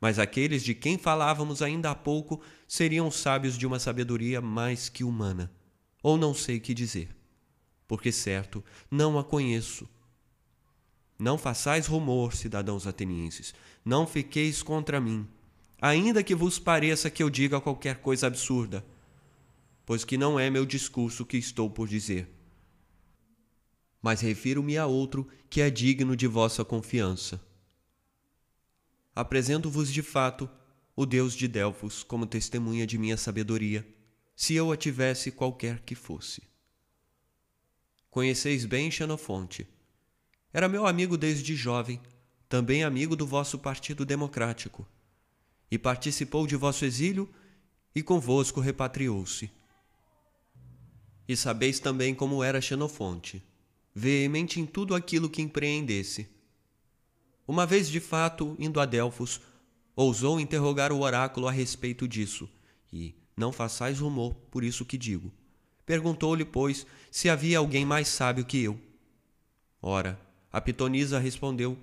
mas 0.00 0.18
aqueles 0.18 0.62
de 0.62 0.74
quem 0.74 0.98
falávamos 0.98 1.62
ainda 1.62 1.90
há 1.90 1.94
pouco 1.94 2.40
seriam 2.68 3.10
sábios 3.10 3.56
de 3.56 3.66
uma 3.66 3.78
sabedoria 3.78 4.40
mais 4.40 4.88
que 4.88 5.04
humana, 5.04 5.50
ou 6.02 6.16
não 6.16 6.34
sei 6.34 6.60
que 6.60 6.74
dizer, 6.74 7.14
porque, 7.88 8.12
certo, 8.12 8.64
não 8.90 9.18
a 9.18 9.24
conheço. 9.24 9.88
Não 11.18 11.38
façais 11.38 11.86
rumor, 11.86 12.34
cidadãos 12.34 12.86
atenienses, 12.86 13.54
não 13.84 14.06
fiqueis 14.06 14.62
contra 14.62 15.00
mim 15.00 15.28
ainda 15.84 16.22
que 16.22 16.34
vos 16.34 16.58
pareça 16.58 17.10
que 17.10 17.22
eu 17.22 17.28
diga 17.28 17.60
qualquer 17.60 17.98
coisa 17.98 18.26
absurda, 18.26 18.82
pois 19.84 20.02
que 20.02 20.16
não 20.16 20.40
é 20.40 20.48
meu 20.48 20.64
discurso 20.64 21.26
que 21.26 21.36
estou 21.36 21.68
por 21.68 21.86
dizer. 21.86 22.26
Mas 24.00 24.22
refiro-me 24.22 24.78
a 24.78 24.86
outro 24.86 25.28
que 25.50 25.60
é 25.60 25.68
digno 25.68 26.16
de 26.16 26.26
vossa 26.26 26.64
confiança. 26.64 27.38
Apresento-vos 29.14 29.92
de 29.92 30.02
fato 30.02 30.48
o 30.96 31.06
Deus 31.06 31.34
de 31.34 31.46
Delfos 31.46 32.02
como 32.02 32.26
testemunha 32.26 32.86
de 32.86 32.98
minha 32.98 33.16
sabedoria, 33.16 33.86
se 34.34 34.54
eu 34.54 34.72
a 34.72 34.76
tivesse 34.76 35.30
qualquer 35.30 35.80
que 35.80 35.94
fosse. 35.94 36.42
Conheceis 38.10 38.64
bem 38.64 38.90
Xenofonte. 38.90 39.66
Era 40.52 40.68
meu 40.68 40.86
amigo 40.86 41.16
desde 41.16 41.54
jovem, 41.54 42.00
também 42.48 42.84
amigo 42.84 43.16
do 43.16 43.26
vosso 43.26 43.58
Partido 43.58 44.04
Democrático 44.04 44.86
e 45.74 45.78
participou 45.78 46.46
de 46.46 46.54
vosso 46.54 46.84
exílio, 46.84 47.28
e 47.94 48.02
convosco 48.02 48.60
repatriou-se. 48.60 49.50
E 51.26 51.36
sabeis 51.36 51.80
também 51.80 52.14
como 52.14 52.44
era 52.44 52.60
Xenofonte, 52.60 53.42
veemente 53.94 54.60
em 54.60 54.66
tudo 54.66 54.94
aquilo 54.94 55.28
que 55.28 55.42
empreendesse. 55.42 56.28
Uma 57.46 57.66
vez, 57.66 57.88
de 57.88 58.00
fato, 58.00 58.56
indo 58.58 58.80
a 58.80 58.86
Delfos, 58.86 59.40
ousou 59.94 60.40
interrogar 60.40 60.92
o 60.92 61.00
oráculo 61.00 61.46
a 61.46 61.52
respeito 61.52 62.08
disso, 62.08 62.48
e 62.92 63.14
não 63.36 63.52
façais 63.52 63.98
rumor 63.98 64.34
por 64.50 64.64
isso 64.64 64.84
que 64.84 64.96
digo. 64.96 65.32
Perguntou-lhe, 65.84 66.44
pois, 66.44 66.86
se 67.10 67.28
havia 67.28 67.58
alguém 67.58 67.84
mais 67.84 68.08
sábio 68.08 68.44
que 68.44 68.62
eu. 68.62 68.80
Ora, 69.80 70.18
a 70.50 70.60
pitonisa 70.60 71.18
respondeu 71.18 71.78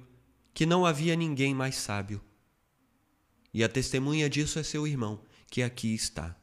que 0.53 0.65
não 0.65 0.85
havia 0.85 1.15
ninguém 1.15 1.53
mais 1.53 1.75
sábio 1.75 2.21
e 3.53 3.63
a 3.63 3.69
testemunha 3.69 4.29
disso 4.29 4.59
é 4.59 4.63
seu 4.63 4.87
irmão, 4.87 5.19
que 5.49 5.61
aqui 5.61 5.93
está. 5.93 6.35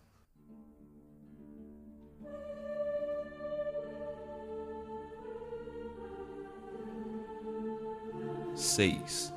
Seis. 8.59 9.33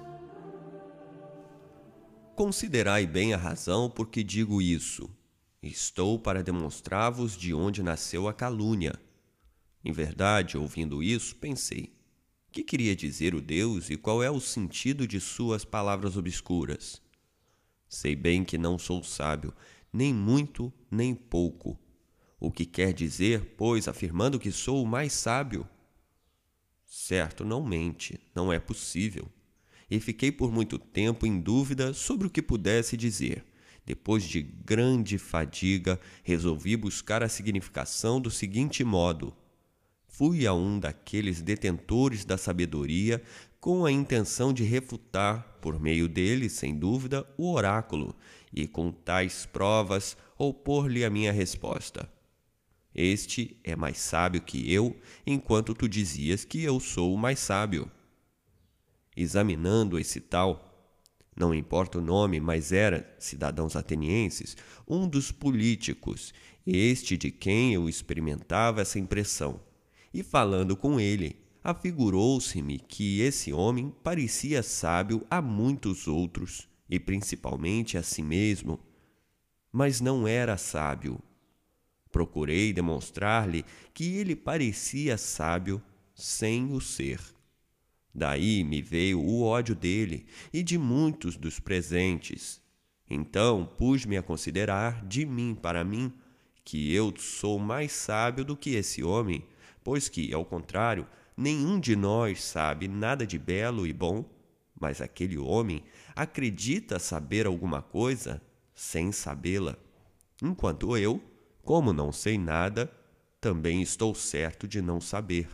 Considerai 2.35 3.05
bem 3.05 3.35
a 3.35 3.37
razão 3.37 3.87
por 3.87 4.09
que 4.09 4.23
digo 4.23 4.59
isso. 4.59 5.15
Estou 5.61 6.17
para 6.17 6.41
demonstrar-vos 6.41 7.37
de 7.37 7.53
onde 7.53 7.83
nasceu 7.83 8.27
a 8.27 8.33
calúnia. 8.33 8.99
Em 9.85 9.91
verdade, 9.91 10.57
ouvindo 10.57 11.03
isso, 11.03 11.35
pensei: 11.35 11.93
que 12.51 12.63
queria 12.63 12.95
dizer 12.95 13.35
o 13.35 13.41
Deus 13.41 13.91
e 13.91 13.95
qual 13.95 14.23
é 14.23 14.31
o 14.31 14.39
sentido 14.39 15.07
de 15.07 15.19
suas 15.19 15.63
palavras 15.63 16.17
obscuras? 16.17 16.99
Sei 17.87 18.15
bem 18.15 18.43
que 18.43 18.57
não 18.57 18.79
sou 18.79 19.03
sábio, 19.03 19.53
nem 19.93 20.11
muito, 20.11 20.73
nem 20.89 21.13
pouco. 21.13 21.79
O 22.39 22.51
que 22.51 22.65
quer 22.65 22.91
dizer, 22.91 23.53
pois, 23.55 23.87
afirmando 23.87 24.39
que 24.39 24.51
sou 24.51 24.81
o 24.81 24.87
mais 24.87 25.13
sábio? 25.13 25.69
Certo, 26.93 27.45
não 27.45 27.63
mente, 27.63 28.19
não 28.36 28.51
é 28.51 28.60
possível. 28.60 29.25
E 29.89 29.98
fiquei 29.98 30.29
por 30.29 30.51
muito 30.51 30.77
tempo 30.77 31.25
em 31.25 31.39
dúvida 31.39 31.93
sobre 31.93 32.27
o 32.27 32.29
que 32.29 32.41
pudesse 32.41 32.98
dizer, 32.98 33.45
depois 33.86 34.25
de 34.25 34.41
grande 34.41 35.17
fadiga, 35.17 35.98
resolvi 36.21 36.75
buscar 36.75 37.24
a 37.24 37.29
significação 37.29 38.19
do 38.19 38.29
seguinte 38.29 38.83
modo: 38.83 39.33
fui 40.05 40.45
a 40.45 40.53
um 40.53 40.77
daqueles 40.77 41.41
detentores 41.41 42.25
da 42.25 42.38
sabedoria 42.38 43.24
com 43.57 43.86
a 43.86 43.91
intenção 43.91 44.51
de 44.51 44.65
refutar, 44.65 45.60
por 45.62 45.79
meio 45.79 46.10
dele, 46.10 46.50
sem 46.50 46.77
dúvida, 46.77 47.25
o 47.38 47.53
oráculo 47.53 48.13
e 48.51 48.67
com 48.67 48.91
tais 48.91 49.45
provas 49.45 50.17
opor-lhe 50.38 51.05
a 51.05 51.10
minha 51.10 51.31
resposta. 51.31 52.10
Este 52.93 53.57
é 53.63 53.75
mais 53.75 53.98
sábio 53.98 54.41
que 54.41 54.71
eu, 54.71 55.00
enquanto 55.25 55.74
tu 55.74 55.88
dizias 55.88 56.43
que 56.43 56.62
eu 56.63 56.79
sou 56.79 57.13
o 57.13 57.17
mais 57.17 57.39
sábio. 57.39 57.89
Examinando 59.15 59.98
esse 59.98 60.19
tal, 60.19 60.71
não 61.36 61.53
importa 61.53 62.00
o 62.00 62.01
nome, 62.01 62.39
mas 62.39 62.71
era, 62.71 63.15
cidadãos 63.17 63.75
atenienses, 63.75 64.57
um 64.88 65.07
dos 65.07 65.31
políticos, 65.31 66.33
este 66.65 67.17
de 67.17 67.31
quem 67.31 67.74
eu 67.74 67.88
experimentava 67.88 68.81
essa 68.81 69.00
impressão. 69.00 69.62
E 70.13 70.21
falando 70.21 70.75
com 70.75 71.00
ele, 71.00 71.38
afigurou-se-me 71.63 72.79
que 72.79 73.21
esse 73.21 73.53
homem 73.53 73.93
parecia 74.03 74.62
sábio 74.62 75.25
a 75.29 75.41
muitos 75.41 76.07
outros, 76.07 76.67
e 76.89 77.00
principalmente 77.00 77.98
a 77.98 78.03
si 78.03 78.21
mesmo, 78.21 78.77
mas 79.71 80.01
não 80.01 80.27
era 80.27 80.57
sábio. 80.57 81.21
Procurei 82.11 82.73
demonstrar-lhe 82.73 83.63
que 83.93 84.17
ele 84.17 84.35
parecia 84.35 85.17
sábio 85.17 85.81
sem 86.13 86.73
o 86.73 86.81
ser. 86.81 87.19
Daí 88.13 88.63
me 88.63 88.81
veio 88.81 89.21
o 89.21 89.43
ódio 89.43 89.73
dele 89.73 90.25
e 90.51 90.61
de 90.61 90.77
muitos 90.77 91.37
dos 91.37 91.59
presentes. 91.59 92.61
Então 93.09 93.65
pus-me 93.77 94.17
a 94.17 94.23
considerar 94.23 95.05
de 95.05 95.25
mim 95.25 95.57
para 95.59 95.83
mim 95.83 96.13
que 96.63 96.93
eu 96.93 97.13
sou 97.17 97.57
mais 97.57 97.91
sábio 97.91 98.45
do 98.45 98.55
que 98.55 98.71
esse 98.71 99.03
homem, 99.03 99.43
pois 99.83 100.07
que, 100.07 100.33
ao 100.33 100.45
contrário, 100.45 101.07
nenhum 101.35 101.79
de 101.79 101.95
nós 101.95 102.43
sabe 102.43 102.87
nada 102.87 103.25
de 103.25 103.39
belo 103.39 103.87
e 103.87 103.93
bom, 103.93 104.23
mas 104.79 105.01
aquele 105.01 105.37
homem 105.37 105.83
acredita 106.15 106.99
saber 106.99 107.45
alguma 107.45 107.81
coisa 107.81 108.41
sem 108.73 109.11
sabê-la, 109.11 109.77
enquanto 110.41 110.95
eu, 110.97 111.21
como 111.63 111.93
não 111.93 112.11
sei 112.11 112.37
nada, 112.37 112.91
também 113.39 113.81
estou 113.81 114.13
certo 114.13 114.67
de 114.67 114.81
não 114.81 115.01
saber. 115.01 115.47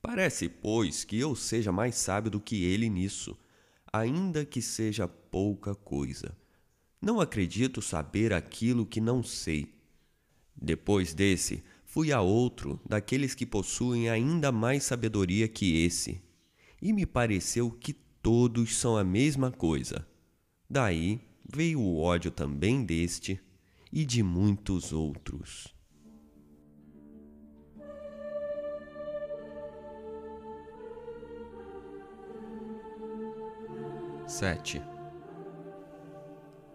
Parece, 0.00 0.48
pois, 0.48 1.02
que 1.02 1.18
eu 1.18 1.34
seja 1.34 1.72
mais 1.72 1.94
sábio 1.94 2.30
do 2.30 2.40
que 2.40 2.64
ele 2.64 2.90
nisso, 2.90 3.36
ainda 3.90 4.44
que 4.44 4.60
seja 4.60 5.08
pouca 5.08 5.74
coisa. 5.74 6.36
Não 7.00 7.20
acredito 7.20 7.80
saber 7.80 8.32
aquilo 8.32 8.84
que 8.84 9.00
não 9.00 9.22
sei. 9.22 9.74
Depois 10.54 11.14
desse, 11.14 11.64
fui 11.84 12.12
a 12.12 12.20
outro 12.20 12.80
daqueles 12.86 13.34
que 13.34 13.46
possuem 13.46 14.10
ainda 14.10 14.50
mais 14.50 14.84
sabedoria 14.84 15.48
que 15.48 15.84
esse, 15.84 16.20
e 16.82 16.92
me 16.92 17.06
pareceu 17.06 17.70
que 17.70 17.92
todos 17.92 18.76
são 18.76 18.96
a 18.96 19.04
mesma 19.04 19.50
coisa. 19.50 20.06
Daí 20.68 21.20
veio 21.44 21.80
o 21.80 22.00
ódio 22.00 22.30
também 22.30 22.84
deste 22.84 23.40
e 23.96 24.04
de 24.04 24.24
muitos 24.24 24.92
outros. 24.92 25.72
7. 34.26 34.82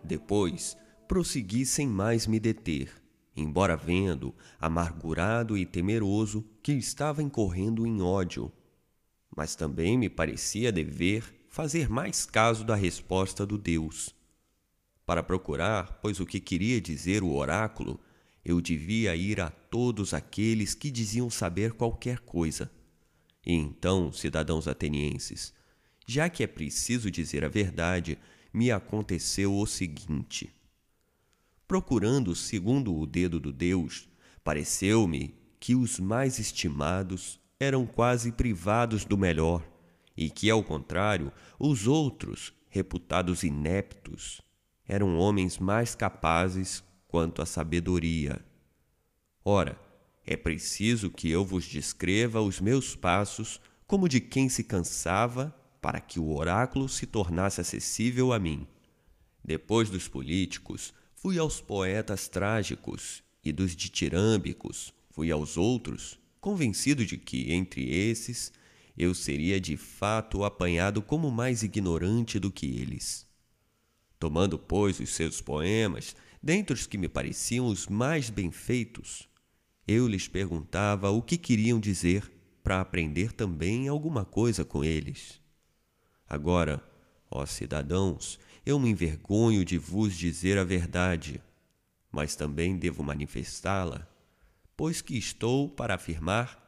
Depois 0.01 0.77
prossegui 1.09 1.65
sem 1.65 1.89
mais 1.89 2.25
me 2.25 2.39
deter, 2.39 2.89
embora 3.35 3.75
vendo, 3.75 4.33
amargurado 4.57 5.57
e 5.57 5.65
temeroso, 5.65 6.49
que 6.63 6.71
estava 6.71 7.21
incorrendo 7.21 7.85
em 7.85 8.01
ódio. 8.01 8.49
Mas 9.35 9.55
também 9.55 9.97
me 9.97 10.09
parecia 10.09 10.71
dever 10.71 11.35
fazer 11.49 11.89
mais 11.89 12.25
caso 12.25 12.63
da 12.63 12.75
resposta 12.75 13.45
do 13.45 13.57
Deus. 13.57 14.17
Para 15.09 15.23
procurar, 15.23 15.97
pois 16.03 16.19
o 16.19 16.25
que 16.25 16.39
queria 16.39 16.79
dizer 16.79 17.23
o 17.23 17.33
oráculo, 17.33 17.99
eu 18.45 18.61
devia 18.61 19.15
ir 19.15 19.41
a 19.41 19.49
todos 19.49 20.13
aqueles 20.13 20.75
que 20.75 20.91
diziam 20.91 21.31
saber 21.31 21.73
qualquer 21.73 22.19
coisa. 22.19 22.71
E 23.43 23.51
então, 23.51 24.11
cidadãos 24.11 24.67
atenienses, 24.67 25.51
já 26.05 26.29
que 26.29 26.43
é 26.43 26.47
preciso 26.47 27.09
dizer 27.09 27.43
a 27.43 27.49
verdade, 27.49 28.19
me 28.53 28.69
aconteceu 28.69 29.57
o 29.57 29.65
seguinte. 29.65 30.53
Procurando 31.67 32.35
segundo 32.35 32.95
o 32.95 33.07
dedo 33.07 33.39
do 33.39 33.51
Deus, 33.51 34.07
pareceu-me 34.43 35.33
que 35.59 35.73
os 35.73 35.99
mais 35.99 36.37
estimados 36.37 37.39
eram 37.59 37.87
quase 37.87 38.31
privados 38.31 39.05
do 39.05 39.17
melhor, 39.17 39.67
e 40.15 40.29
que, 40.29 40.51
ao 40.51 40.63
contrário, 40.63 41.33
os 41.57 41.87
outros, 41.87 42.53
reputados 42.69 43.41
ineptos, 43.41 44.47
eram 44.89 45.19
homens 45.19 45.59
mais 45.59 45.93
capazes 45.93 46.83
quanto 47.07 47.43
à 47.43 47.45
sabedoria. 47.45 48.43
Ora, 49.45 49.79
é 50.25 50.35
preciso 50.35 51.11
que 51.11 51.29
eu 51.29 51.45
vos 51.45 51.65
descreva 51.65 52.41
os 52.41 52.59
meus 52.59 52.95
passos 52.95 53.61
como 53.85 54.09
de 54.09 54.19
quem 54.19 54.49
se 54.49 54.63
cansava 54.63 55.55
para 55.79 56.01
que 56.01 56.19
o 56.19 56.35
oráculo 56.35 56.89
se 56.89 57.05
tornasse 57.05 57.61
acessível 57.61 58.33
a 58.33 58.39
mim. 58.39 58.67
Depois 59.45 59.91
dos 59.91 60.07
políticos, 60.07 60.91
fui 61.15 61.37
aos 61.37 61.61
poetas 61.61 62.27
trágicos 62.27 63.23
e 63.45 63.51
dos 63.51 63.75
ditirâmbicos, 63.75 64.91
fui 65.11 65.31
aos 65.31 65.55
outros, 65.55 66.19
convencido 66.41 67.05
de 67.05 67.15
que, 67.15 67.53
entre 67.53 67.89
esses, 67.89 68.51
eu 68.97 69.13
seria 69.13 69.61
de 69.61 69.77
fato 69.77 70.43
apanhado 70.43 70.99
como 71.01 71.29
mais 71.29 71.61
ignorante 71.61 72.39
do 72.39 72.51
que 72.51 72.65
eles. 72.65 73.28
Tomando, 74.19 74.59
pois, 74.59 74.99
os 74.99 75.09
seus 75.11 75.39
poemas, 75.39 76.15
dentre 76.43 76.73
os 76.73 76.85
que 76.85 76.97
me 76.97 77.07
pareciam 77.07 77.67
os 77.67 77.87
mais 77.87 78.29
bem 78.29 78.51
feitos, 78.51 79.29
eu 79.87 80.07
lhes 80.07 80.27
perguntava 80.27 81.09
o 81.09 81.21
que 81.21 81.37
queriam 81.37 81.79
dizer 81.79 82.29
para 82.61 82.81
aprender 82.81 83.31
também 83.31 83.87
alguma 83.87 84.25
coisa 84.25 84.65
com 84.65 84.83
eles. 84.83 85.41
Agora, 86.27 86.83
ó 87.31 87.45
cidadãos, 87.45 88.37
eu 88.65 88.77
me 88.77 88.89
envergonho 88.89 89.63
de 89.63 89.77
vos 89.77 90.15
dizer 90.15 90.57
a 90.57 90.63
verdade, 90.63 91.41
mas 92.11 92.35
também 92.35 92.77
devo 92.77 93.01
manifestá-la, 93.01 94.07
pois 94.75 95.01
que 95.01 95.17
estou 95.17 95.69
para 95.69 95.95
afirmar 95.95 96.59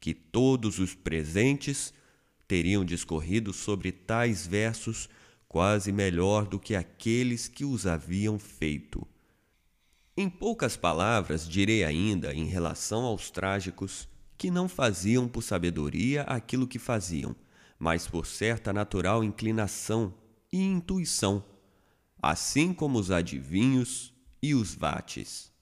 que 0.00 0.14
todos 0.14 0.78
os 0.78 0.94
presentes 0.94 1.92
teriam 2.48 2.84
discorrido 2.84 3.52
sobre 3.52 3.92
tais 3.92 4.46
versos 4.46 5.08
quase 5.52 5.92
melhor 5.92 6.46
do 6.46 6.58
que 6.58 6.74
aqueles 6.74 7.46
que 7.46 7.62
os 7.62 7.86
haviam 7.86 8.38
feito. 8.38 9.06
Em 10.16 10.28
poucas 10.28 10.78
palavras, 10.78 11.46
direi 11.46 11.84
ainda 11.84 12.32
em 12.32 12.46
relação 12.46 13.04
aos 13.04 13.30
trágicos 13.30 14.08
que 14.38 14.50
não 14.50 14.66
faziam 14.66 15.28
por 15.28 15.42
sabedoria 15.42 16.22
aquilo 16.22 16.66
que 16.66 16.78
faziam, 16.78 17.36
mas 17.78 18.08
por 18.08 18.24
certa 18.24 18.72
natural 18.72 19.22
inclinação 19.22 20.14
e 20.50 20.62
intuição, 20.62 21.44
assim 22.20 22.72
como 22.72 22.98
os 22.98 23.10
adivinhos 23.10 24.14
e 24.42 24.54
os 24.54 24.74
vates. 24.74 25.52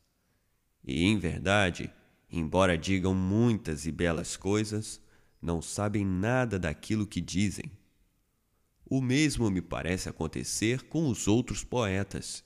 E, 0.84 1.02
em 1.04 1.18
verdade, 1.18 1.92
embora 2.30 2.78
digam 2.78 3.12
muitas 3.12 3.86
e 3.86 3.90
belas 3.90 4.36
coisas, 4.36 5.02
não 5.42 5.60
sabem 5.60 6.04
nada 6.04 6.60
daquilo 6.60 7.08
que 7.08 7.20
dizem. 7.20 7.79
O 8.92 9.00
mesmo 9.00 9.48
me 9.52 9.62
parece 9.62 10.08
acontecer 10.08 10.82
com 10.82 11.08
os 11.08 11.28
outros 11.28 11.62
poetas, 11.62 12.42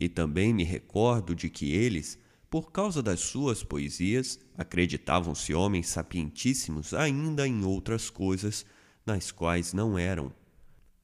e 0.00 0.08
também 0.08 0.54
me 0.54 0.64
recordo 0.64 1.34
de 1.34 1.50
que 1.50 1.74
eles, 1.74 2.18
por 2.48 2.72
causa 2.72 3.02
das 3.02 3.20
suas 3.20 3.62
poesias, 3.62 4.40
acreditavam-se 4.56 5.52
homens 5.52 5.88
sapientíssimos 5.88 6.94
ainda 6.94 7.46
em 7.46 7.62
outras 7.62 8.08
coisas 8.08 8.64
nas 9.04 9.30
quais 9.30 9.74
não 9.74 9.98
eram. 9.98 10.32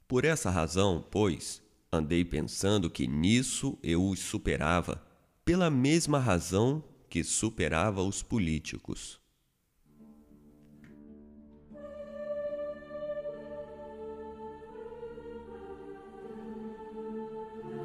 Por 0.09 0.25
essa 0.25 0.49
razão, 0.49 1.07
pois, 1.11 1.61
andei 1.93 2.25
pensando 2.25 2.89
que 2.89 3.07
nisso 3.07 3.79
eu 3.83 4.03
os 4.03 4.21
superava, 4.21 5.07
pela 5.45 5.69
mesma 5.69 6.19
razão 6.19 6.83
que 7.11 7.23
superava 7.23 8.03
os 8.03 8.23
políticos. 8.23 9.21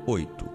Oito. 0.05 0.49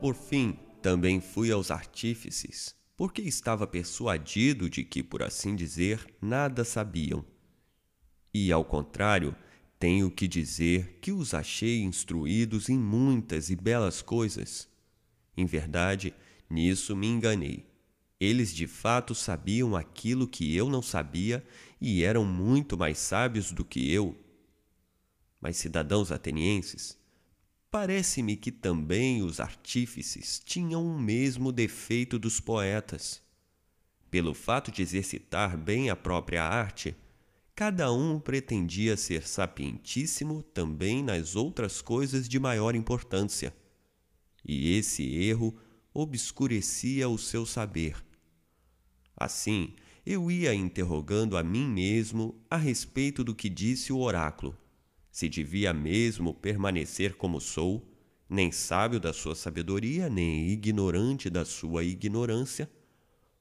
Por 0.00 0.14
fim, 0.14 0.58
também 0.80 1.20
fui 1.20 1.50
aos 1.50 1.70
artífices, 1.70 2.74
porque 2.96 3.22
estava 3.22 3.66
persuadido 3.66 4.70
de 4.70 4.84
que, 4.84 5.02
por 5.02 5.22
assim 5.22 5.56
dizer, 5.56 6.06
nada 6.20 6.64
sabiam 6.64 7.24
e, 8.38 8.52
ao 8.52 8.62
contrário, 8.62 9.34
tenho 9.78 10.10
que 10.10 10.28
dizer 10.28 10.98
que 11.00 11.10
os 11.10 11.32
achei 11.32 11.82
instruídos 11.82 12.68
em 12.68 12.78
muitas 12.78 13.48
e 13.48 13.56
belas 13.56 14.02
coisas. 14.02 14.68
Em 15.34 15.46
verdade, 15.46 16.12
nisso 16.50 16.94
me 16.94 17.06
enganei. 17.06 17.66
Eles 18.20 18.52
de 18.52 18.66
fato 18.66 19.14
sabiam 19.14 19.74
aquilo 19.74 20.28
que 20.28 20.54
eu 20.54 20.68
não 20.68 20.82
sabia 20.82 21.42
e 21.80 22.02
eram 22.02 22.26
muito 22.26 22.76
mais 22.76 22.98
sábios 22.98 23.52
do 23.52 23.64
que 23.64 23.90
eu. 23.90 24.14
Mas, 25.40 25.56
cidadãos 25.56 26.12
atenienses, 26.12 26.98
parece-me 27.70 28.36
que 28.36 28.50
também 28.50 29.22
os 29.22 29.40
artífices 29.40 30.40
tinham 30.44 30.86
o 30.86 30.98
mesmo 30.98 31.52
defeito 31.52 32.18
dos 32.18 32.40
poetas. 32.40 33.22
Pelo 34.10 34.34
fato 34.34 34.70
de 34.70 34.82
exercitar 34.82 35.56
bem 35.56 35.90
a 35.90 35.96
própria 35.96 36.42
arte, 36.44 36.96
cada 37.54 37.92
um 37.92 38.20
pretendia 38.20 38.96
ser 38.96 39.26
sapientíssimo 39.26 40.42
também 40.42 41.02
nas 41.02 41.36
outras 41.36 41.82
coisas 41.82 42.28
de 42.28 42.38
maior 42.38 42.74
importância. 42.74 43.54
E 44.44 44.76
esse 44.76 45.02
erro 45.16 45.56
obscurecia 45.92 47.08
o 47.08 47.18
seu 47.18 47.44
saber. 47.44 47.96
Assim, 49.16 49.74
eu 50.04 50.30
ia 50.30 50.54
interrogando 50.54 51.36
a 51.36 51.42
mim 51.42 51.66
mesmo 51.66 52.40
a 52.50 52.56
respeito 52.56 53.24
do 53.24 53.34
que 53.34 53.48
disse 53.48 53.92
o 53.92 53.98
oráculo, 53.98 54.56
se 55.16 55.30
devia 55.30 55.72
mesmo 55.72 56.34
permanecer 56.34 57.16
como 57.16 57.40
sou, 57.40 57.90
nem 58.28 58.52
sábio 58.52 59.00
da 59.00 59.14
sua 59.14 59.34
sabedoria, 59.34 60.10
nem 60.10 60.50
ignorante 60.50 61.30
da 61.30 61.42
sua 61.42 61.82
ignorância, 61.82 62.70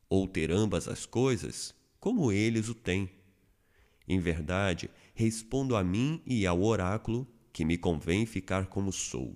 ou 0.07 0.25
ter 0.25 0.53
ambas 0.53 0.87
as 0.87 1.05
coisas, 1.05 1.75
como 1.99 2.31
eles 2.31 2.69
o 2.69 2.73
têm 2.73 3.09
em 4.07 4.21
verdade, 4.21 4.89
respondo 5.13 5.75
a 5.75 5.83
mim 5.83 6.21
e 6.25 6.47
ao 6.47 6.63
oráculo 6.63 7.27
que 7.51 7.65
me 7.65 7.77
convém 7.77 8.25
ficar 8.25 8.67
como 8.67 8.89
sou. 8.93 9.35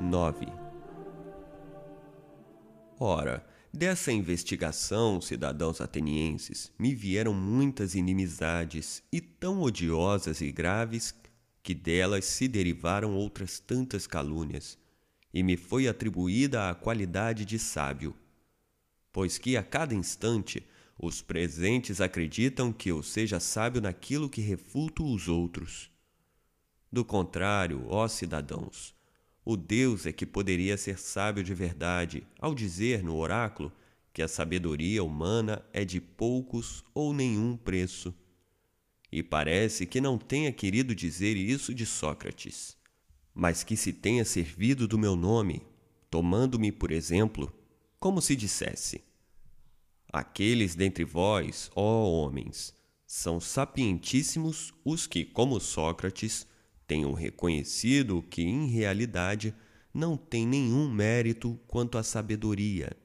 Nove. 0.00 0.46
Ora, 3.00 3.47
dessa 3.72 4.10
investigação, 4.12 5.20
cidadãos 5.20 5.80
atenienses, 5.80 6.72
me 6.78 6.94
vieram 6.94 7.32
muitas 7.34 7.94
inimizades 7.94 9.02
e 9.12 9.20
tão 9.20 9.60
odiosas 9.60 10.40
e 10.40 10.50
graves 10.50 11.14
que 11.62 11.74
delas 11.74 12.24
se 12.24 12.48
derivaram 12.48 13.14
outras 13.14 13.60
tantas 13.60 14.06
calúnias 14.06 14.78
e 15.32 15.42
me 15.42 15.56
foi 15.56 15.86
atribuída 15.86 16.70
a 16.70 16.74
qualidade 16.74 17.44
de 17.44 17.58
sábio, 17.58 18.14
pois 19.12 19.38
que 19.38 19.56
a 19.56 19.62
cada 19.62 19.94
instante 19.94 20.66
os 20.98 21.22
presentes 21.22 22.00
acreditam 22.00 22.72
que 22.72 22.90
eu 22.90 23.02
seja 23.02 23.38
sábio 23.38 23.80
naquilo 23.80 24.28
que 24.28 24.40
refuto 24.40 25.04
os 25.04 25.28
outros. 25.28 25.90
Do 26.90 27.04
contrário, 27.04 27.84
ó 27.88 28.08
cidadãos, 28.08 28.94
o 29.48 29.56
Deus 29.56 30.06
é 30.06 30.12
que 30.12 30.26
poderia 30.26 30.76
ser 30.76 30.98
sábio 30.98 31.42
de 31.42 31.54
verdade 31.54 32.26
ao 32.40 32.54
dizer 32.54 33.02
no 33.02 33.16
oráculo 33.16 33.72
que 34.12 34.22
a 34.22 34.28
sabedoria 34.28 35.02
humana 35.02 35.64
é 35.72 35.84
de 35.84 36.00
poucos 36.00 36.84
ou 36.92 37.14
nenhum 37.14 37.56
preço. 37.56 38.14
E 39.10 39.22
parece 39.22 39.86
que 39.86 40.00
não 40.00 40.18
tenha 40.18 40.52
querido 40.52 40.94
dizer 40.94 41.36
isso 41.36 41.72
de 41.72 41.86
Sócrates 41.86 42.78
mas 43.38 43.62
que 43.62 43.76
se 43.76 43.92
tenha 43.92 44.24
servido 44.24 44.88
do 44.88 44.98
meu 44.98 45.14
nome, 45.14 45.62
tomando-me 46.10 46.72
por 46.72 46.90
exemplo, 46.90 47.54
como 48.00 48.20
se 48.20 48.34
dissesse: 48.34 49.00
Aqueles 50.12 50.74
dentre 50.74 51.04
vós, 51.04 51.70
ó 51.76 52.10
homens, 52.10 52.74
são 53.06 53.38
sapientíssimos 53.38 54.74
os 54.84 55.06
que, 55.06 55.24
como 55.24 55.60
Sócrates, 55.60 56.47
tenham 56.88 57.12
reconhecido 57.12 58.22
que, 58.22 58.42
em 58.42 58.66
realidade, 58.66 59.54
não 59.92 60.16
tem 60.16 60.46
nenhum 60.46 60.90
mérito 60.90 61.60
quanto 61.68 61.98
à 61.98 62.02
sabedoria. 62.02 62.96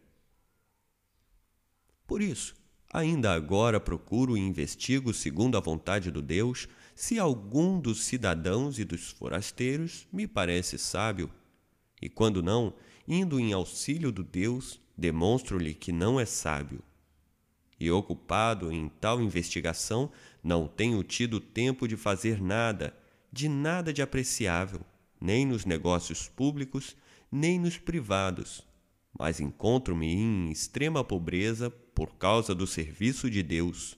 Por 2.08 2.22
isso, 2.22 2.56
ainda 2.92 3.34
agora 3.34 3.82
procuro 3.82 4.38
e 4.38 4.40
investigo, 4.40 5.14
segundo 5.14 5.58
a 5.58 5.60
vontade 5.60 6.10
do 6.10 6.22
Deus, 6.22 6.68
se 6.96 7.20
algum 7.20 7.80
dos 7.80 8.06
cidadãos 8.06 8.80
e 8.80 8.86
dos 8.86 9.10
forasteiros 9.10 10.08
me 10.14 10.28
parece 10.28 10.78
sábio, 10.78 11.30
e 12.02 12.08
quando 12.08 12.42
não, 12.42 12.74
indo 13.06 13.38
em 13.38 13.52
auxílio 13.52 14.12
do 14.12 14.24
Deus, 14.24 14.80
demonstro-lhe 14.98 15.74
que 15.74 15.92
não 15.92 16.20
é 16.20 16.26
sábio. 16.26 16.82
E 17.78 17.92
ocupado 17.92 18.72
em 18.72 18.88
tal 18.88 19.22
investigação, 19.22 20.10
não 20.42 20.68
tenho 20.68 21.04
tido 21.04 21.42
tempo 21.42 21.86
de 21.86 21.98
fazer 21.98 22.42
nada, 22.42 22.96
de 23.34 23.50
nada 23.50 23.92
de 23.92 24.00
apreciável, 24.00 24.82
nem 25.20 25.44
nos 25.44 25.66
negócios 25.66 26.28
públicos, 26.30 26.96
nem 27.32 27.60
nos 27.60 27.80
privados, 27.80 28.64
mas 29.18 29.40
encontro-me 29.40 30.06
em 30.06 30.52
extrema 30.52 31.04
pobreza 31.04 31.72
por 31.72 32.14
causa 32.16 32.54
do 32.54 32.68
serviço 32.68 33.32
de 33.32 33.42
Deus. 33.42 33.98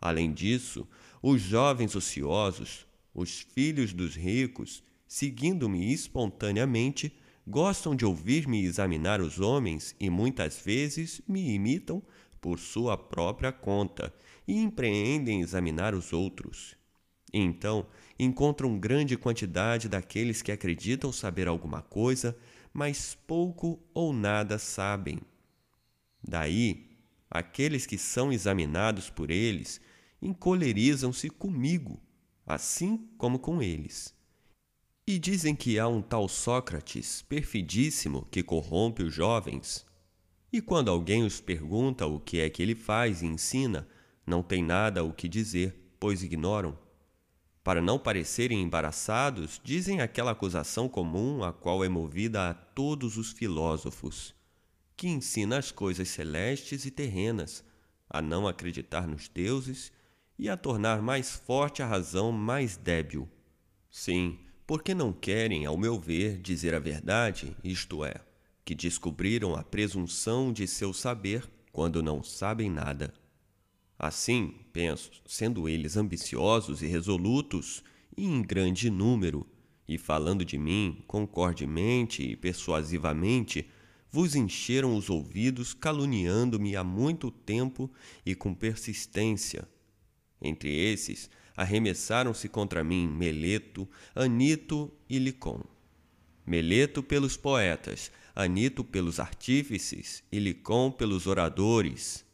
Além 0.00 0.32
disso, 0.32 0.88
os 1.22 1.42
jovens 1.42 1.94
ociosos, 1.94 2.86
os 3.14 3.40
filhos 3.40 3.92
dos 3.92 4.16
ricos, 4.16 4.82
seguindo-me 5.06 5.92
espontaneamente, 5.92 7.14
gostam 7.46 7.94
de 7.94 8.06
ouvir-me 8.06 8.64
examinar 8.64 9.20
os 9.20 9.40
homens 9.40 9.94
e 10.00 10.08
muitas 10.08 10.58
vezes 10.58 11.20
me 11.28 11.52
imitam 11.52 12.02
por 12.40 12.58
sua 12.58 12.96
própria 12.96 13.52
conta 13.52 14.10
e 14.48 14.58
empreendem 14.58 15.42
examinar 15.42 15.94
os 15.94 16.14
outros. 16.14 16.74
então 17.30 17.86
encontram 18.24 18.78
grande 18.78 19.16
quantidade 19.16 19.88
daqueles 19.88 20.42
que 20.42 20.52
acreditam 20.52 21.12
saber 21.12 21.48
alguma 21.48 21.82
coisa, 21.82 22.36
mas 22.72 23.16
pouco 23.26 23.82
ou 23.92 24.12
nada 24.12 24.58
sabem. 24.58 25.18
Daí, 26.22 26.90
aqueles 27.30 27.86
que 27.86 27.98
são 27.98 28.32
examinados 28.32 29.10
por 29.10 29.30
eles 29.30 29.80
encolerizam-se 30.20 31.28
comigo, 31.28 32.00
assim 32.46 33.08
como 33.18 33.38
com 33.38 33.60
eles. 33.60 34.14
E 35.04 35.18
dizem 35.18 35.54
que 35.54 35.78
há 35.78 35.88
um 35.88 36.00
tal 36.00 36.28
Sócrates 36.28 37.22
perfidíssimo 37.22 38.26
que 38.30 38.42
corrompe 38.42 39.02
os 39.02 39.12
jovens. 39.12 39.84
E 40.52 40.60
quando 40.60 40.90
alguém 40.90 41.24
os 41.24 41.40
pergunta 41.40 42.06
o 42.06 42.20
que 42.20 42.38
é 42.38 42.48
que 42.48 42.62
ele 42.62 42.76
faz 42.76 43.20
e 43.20 43.26
ensina, 43.26 43.88
não 44.24 44.42
tem 44.42 44.62
nada 44.62 45.02
o 45.02 45.12
que 45.12 45.28
dizer, 45.28 45.74
pois 45.98 46.22
ignoram. 46.22 46.78
Para 47.64 47.80
não 47.80 47.98
parecerem 47.98 48.60
embaraçados, 48.60 49.60
dizem 49.62 50.00
aquela 50.00 50.32
acusação 50.32 50.88
comum 50.88 51.44
a 51.44 51.52
qual 51.52 51.84
é 51.84 51.88
movida 51.88 52.50
a 52.50 52.54
todos 52.54 53.16
os 53.16 53.30
filósofos, 53.30 54.34
que 54.96 55.06
ensina 55.06 55.58
as 55.58 55.70
coisas 55.70 56.08
celestes 56.08 56.84
e 56.84 56.90
terrenas, 56.90 57.64
a 58.10 58.20
não 58.20 58.48
acreditar 58.48 59.06
nos 59.06 59.28
deuses 59.28 59.92
e 60.36 60.48
a 60.48 60.56
tornar 60.56 61.00
mais 61.00 61.30
forte 61.30 61.82
a 61.82 61.86
razão 61.86 62.32
mais 62.32 62.76
débil. 62.76 63.28
Sim, 63.88 64.38
porque 64.66 64.92
não 64.92 65.12
querem, 65.12 65.64
ao 65.64 65.76
meu 65.76 66.00
ver, 66.00 66.38
dizer 66.38 66.74
a 66.74 66.80
verdade, 66.80 67.56
isto 67.62 68.04
é, 68.04 68.16
que 68.64 68.74
descobriram 68.74 69.54
a 69.54 69.62
presunção 69.62 70.52
de 70.52 70.66
seu 70.66 70.92
saber 70.92 71.48
quando 71.70 72.02
não 72.02 72.24
sabem 72.24 72.68
nada. 72.68 73.14
Assim, 74.02 74.56
penso, 74.72 75.12
sendo 75.24 75.68
eles 75.68 75.96
ambiciosos 75.96 76.82
e 76.82 76.88
resolutos, 76.88 77.84
e 78.16 78.24
em 78.24 78.42
grande 78.42 78.90
número, 78.90 79.46
e 79.86 79.96
falando 79.96 80.44
de 80.44 80.58
mim 80.58 81.04
concordemente 81.06 82.20
e 82.20 82.34
persuasivamente, 82.34 83.70
vos 84.10 84.34
encheram 84.34 84.96
os 84.96 85.08
ouvidos 85.08 85.72
caluniando-me 85.72 86.74
há 86.74 86.82
muito 86.82 87.30
tempo 87.30 87.88
e 88.26 88.34
com 88.34 88.52
persistência, 88.52 89.68
entre 90.40 90.74
esses, 90.74 91.30
arremessaram-se 91.56 92.48
contra 92.48 92.82
mim 92.82 93.06
Meleto, 93.06 93.88
Anito 94.16 94.92
e 95.08 95.20
Licon. 95.20 95.62
Meleto 96.44 97.04
pelos 97.04 97.36
poetas, 97.36 98.10
Anito 98.34 98.82
pelos 98.82 99.20
artífices 99.20 100.24
e 100.32 100.40
Licon 100.40 100.90
pelos 100.90 101.28
oradores. 101.28 102.31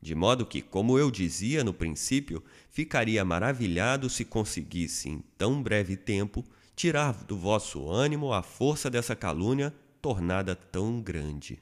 De 0.00 0.14
modo 0.14 0.46
que, 0.46 0.62
como 0.62 0.98
eu 0.98 1.10
dizia 1.10 1.64
no 1.64 1.74
princípio, 1.74 2.42
ficaria 2.70 3.24
maravilhado 3.24 4.08
se 4.08 4.24
conseguisse, 4.24 5.08
em 5.08 5.22
tão 5.36 5.62
breve 5.62 5.96
tempo, 5.96 6.44
tirar 6.76 7.24
do 7.24 7.36
vosso 7.36 7.90
ânimo 7.90 8.32
a 8.32 8.42
força 8.42 8.88
dessa 8.88 9.16
calúnia 9.16 9.74
tornada 10.00 10.54
tão 10.54 11.00
grande. 11.00 11.60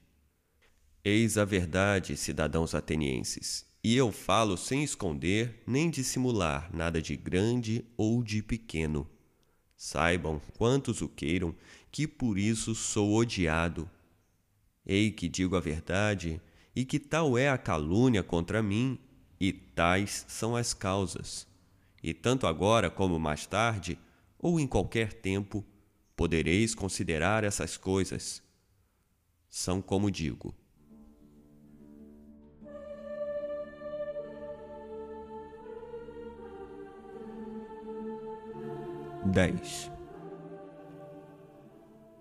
Eis 1.03 1.39
a 1.39 1.45
verdade, 1.45 2.17
cidadãos 2.17 2.75
atenienses, 2.75 3.65
e 3.83 3.97
eu 3.97 4.13
falo 4.13 4.57
sem 4.57 4.83
esconder 4.85 5.63
nem 5.67 5.89
dissimular 5.89 6.69
nada 6.75 7.01
de 7.01 7.17
grande 7.17 7.85
ou 7.97 8.23
de 8.23 8.43
pequeno. 8.43 9.09
Saibam, 9.77 10.41
quantos 10.59 11.01
o 11.01 11.09
queiram, 11.09 11.55
que 11.91 12.07
por 12.07 12.37
isso 12.37 12.75
sou 12.75 13.15
odiado. 13.15 13.89
Ei 14.85 15.11
que 15.11 15.29
digo 15.29 15.57
a 15.57 15.61
verdade, 15.61 16.41
e 16.77 16.85
que 16.85 16.99
tal 16.99 17.39
é 17.39 17.49
a 17.49 17.57
calúnia 17.57 18.23
contra 18.23 18.63
mim, 18.63 18.99
e 19.41 19.51
tais 19.51 20.27
são 20.29 20.55
as 20.55 20.75
causas. 20.75 21.47
E 22.03 22.13
tanto 22.13 22.47
agora 22.47 22.91
como 22.91 23.19
mais 23.19 23.47
tarde, 23.47 23.99
ou 24.39 24.61
em 24.61 24.67
qualquer 24.67 25.15
tempo, 25.15 25.65
podereis 26.15 26.75
considerar 26.75 27.45
essas 27.45 27.79
coisas. 27.79 28.43
São 29.49 29.81
como 29.81 30.11
digo. 30.11 30.55
Dez. 39.25 39.96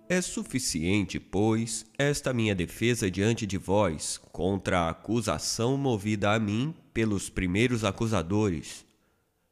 É 0.07 0.21
suficiente, 0.21 1.19
pois, 1.19 1.83
esta 1.97 2.31
minha 2.31 2.53
defesa 2.53 3.09
diante 3.09 3.47
de 3.47 3.57
vós 3.57 4.19
contra 4.31 4.81
a 4.81 4.89
acusação 4.91 5.77
movida 5.77 6.31
a 6.31 6.39
mim 6.39 6.75
pelos 6.93 7.27
primeiros 7.27 7.83
acusadores. 7.83 8.85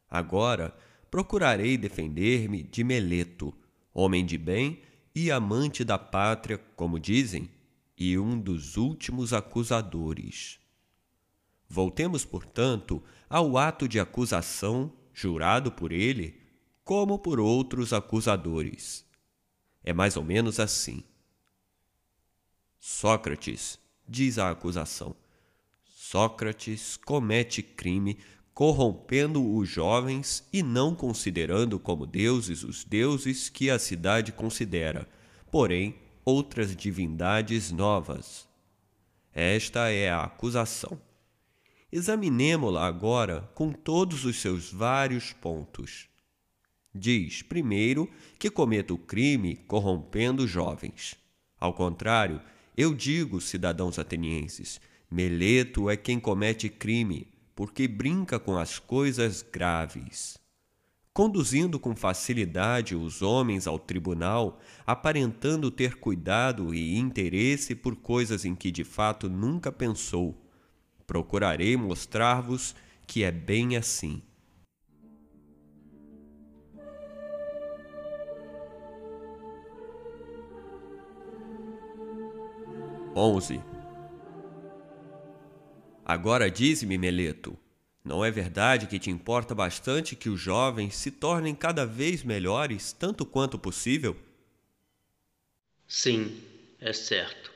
Agora 0.07 0.75
procurarei 1.09 1.75
defender-me 1.75 2.61
de 2.61 2.83
Meleto, 2.83 3.51
homem 3.91 4.23
de 4.23 4.37
bem 4.37 4.79
e 5.15 5.31
amante 5.31 5.83
da 5.83 5.97
pátria, 5.97 6.59
como 6.75 6.99
dizem, 6.99 7.49
e 7.97 8.15
um 8.19 8.39
dos 8.39 8.77
últimos 8.77 9.33
acusadores. 9.33 10.59
Voltemos, 11.67 12.25
portanto, 12.25 13.01
ao 13.27 13.57
ato 13.57 13.87
de 13.87 13.99
acusação 13.99 14.93
jurado 15.11 15.71
por 15.71 15.91
ele, 15.91 16.39
como 16.83 17.17
por 17.17 17.39
outros 17.39 17.91
acusadores 17.91 19.02
é 19.83 19.93
mais 19.93 20.15
ou 20.15 20.23
menos 20.23 20.59
assim. 20.59 21.03
Sócrates, 22.79 23.79
diz 24.07 24.37
a 24.37 24.49
acusação, 24.49 25.15
Sócrates 25.85 26.97
comete 26.97 27.63
crime 27.63 28.19
corrompendo 28.53 29.55
os 29.55 29.67
jovens 29.67 30.47
e 30.53 30.61
não 30.61 30.93
considerando 30.93 31.79
como 31.79 32.05
deuses 32.05 32.63
os 32.63 32.83
deuses 32.83 33.49
que 33.49 33.69
a 33.69 33.79
cidade 33.79 34.31
considera, 34.31 35.09
porém 35.49 35.95
outras 36.23 36.75
divindades 36.75 37.71
novas. 37.71 38.47
Esta 39.33 39.89
é 39.89 40.11
a 40.11 40.23
acusação. 40.23 41.01
Examinemo-la 41.91 42.85
agora 42.85 43.49
com 43.55 43.71
todos 43.71 44.25
os 44.25 44.39
seus 44.39 44.71
vários 44.71 45.33
pontos. 45.33 46.07
Diz, 46.95 47.41
primeiro, 47.41 48.09
que 48.37 48.49
cometa 48.49 48.93
o 48.93 48.97
crime 48.97 49.55
corrompendo 49.67 50.47
jovens. 50.47 51.15
Ao 51.59 51.73
contrário, 51.73 52.39
eu 52.77 52.93
digo, 52.93 53.41
cidadãos 53.41 53.97
atenienses, 53.97 54.79
Meleto 55.09 55.89
é 55.89 55.95
quem 55.95 56.19
comete 56.19 56.69
crime, 56.69 57.27
porque 57.55 57.87
brinca 57.87 58.39
com 58.39 58.57
as 58.57 58.79
coisas 58.79 59.41
graves. 59.43 60.37
Conduzindo 61.13 61.79
com 61.79 61.95
facilidade 61.95 62.95
os 62.95 63.21
homens 63.21 63.67
ao 63.67 63.77
tribunal, 63.77 64.59
aparentando 64.85 65.69
ter 65.69 65.95
cuidado 65.95 66.73
e 66.73 66.97
interesse 66.97 67.75
por 67.75 67.95
coisas 67.95 68.43
em 68.43 68.55
que 68.55 68.71
de 68.71 68.83
fato 68.83 69.29
nunca 69.29 69.71
pensou, 69.71 70.35
procurarei 71.05 71.77
mostrar-vos 71.77 72.75
que 73.05 73.23
é 73.23 73.31
bem 73.31 73.77
assim. 73.77 74.23
11. 83.15 83.61
Agora 86.03 86.49
dize-me, 86.49 86.97
Meleto, 86.97 87.57
não 88.03 88.25
é 88.25 88.31
verdade 88.31 88.87
que 88.87 88.99
te 88.99 89.09
importa 89.09 89.53
bastante 89.53 90.15
que 90.15 90.29
os 90.29 90.39
jovens 90.39 90.95
se 90.95 91.11
tornem 91.11 91.53
cada 91.55 91.85
vez 91.85 92.23
melhores, 92.23 92.91
tanto 92.91 93.25
quanto 93.25 93.57
possível? 93.57 94.17
Sim, 95.87 96.41
é 96.81 96.91
certo. 96.91 97.51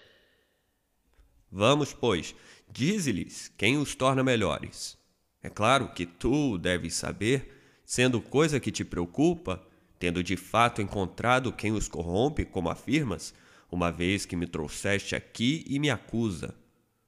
Vamos, 1.51 1.91
pois, 1.91 2.35
dize-lhes 2.71 3.51
quem 3.57 3.77
os 3.77 3.95
torna 3.95 4.23
melhores. 4.23 4.97
É 5.41 5.49
claro 5.49 5.89
que 5.89 6.05
tu 6.05 6.57
deves 6.57 6.93
saber, 6.93 7.79
sendo 7.83 8.21
coisa 8.21 8.59
que 8.59 8.71
te 8.71 8.85
preocupa, 8.85 9.65
tendo 9.97 10.23
de 10.23 10.37
fato 10.37 10.81
encontrado 10.81 11.51
quem 11.51 11.71
os 11.71 11.87
corrompe, 11.87 12.45
como 12.45 12.69
afirmas, 12.69 13.33
uma 13.71 13.91
vez 13.91 14.25
que 14.25 14.35
me 14.35 14.47
trouxeste 14.47 15.15
aqui 15.15 15.63
e 15.67 15.79
me 15.79 15.89
acusa. 15.89 16.55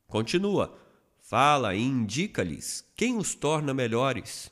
Continua, 0.08 0.78
fala 1.20 1.76
e 1.76 1.82
indica-lhes 1.82 2.86
quem 2.96 3.18
os 3.18 3.36
torna 3.36 3.74
melhores. 3.74 4.52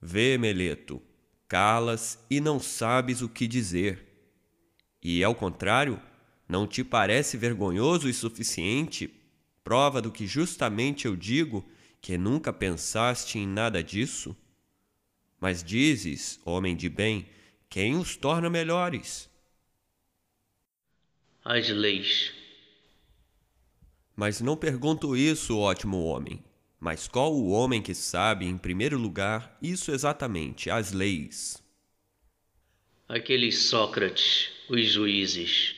Vê, 0.00 0.36
Meleto, 0.36 1.00
calas 1.48 2.18
e 2.28 2.40
não 2.40 2.60
sabes 2.60 3.22
o 3.22 3.28
que 3.28 3.46
dizer. 3.46 4.04
E, 5.02 5.22
ao 5.24 5.34
contrário, 5.34 6.00
não 6.48 6.66
te 6.66 6.84
parece 6.84 7.36
vergonhoso 7.36 8.08
e 8.08 8.12
suficiente 8.12 9.12
prova 9.64 10.02
do 10.02 10.12
que 10.12 10.26
justamente 10.26 11.06
eu 11.06 11.16
digo 11.16 11.66
que 12.00 12.18
nunca 12.18 12.52
pensaste 12.52 13.38
em 13.38 13.46
nada 13.46 13.82
disso? 13.82 14.36
Mas 15.40 15.64
dizes, 15.64 16.38
homem 16.44 16.76
de 16.76 16.90
bem, 16.90 17.26
quem 17.74 17.96
os 17.96 18.14
torna 18.14 18.48
melhores? 18.48 19.28
As 21.44 21.68
leis. 21.70 22.32
Mas 24.14 24.40
não 24.40 24.56
pergunto 24.56 25.16
isso, 25.16 25.58
ótimo 25.58 26.04
homem. 26.04 26.40
Mas 26.78 27.08
qual 27.08 27.34
o 27.34 27.50
homem 27.50 27.82
que 27.82 27.92
sabe, 27.92 28.46
em 28.46 28.56
primeiro 28.56 28.96
lugar, 28.96 29.58
isso 29.60 29.90
exatamente, 29.90 30.70
as 30.70 30.92
leis? 30.92 31.60
Aqueles 33.08 33.64
Sócrates, 33.64 34.52
os 34.70 34.92
juízes. 34.92 35.74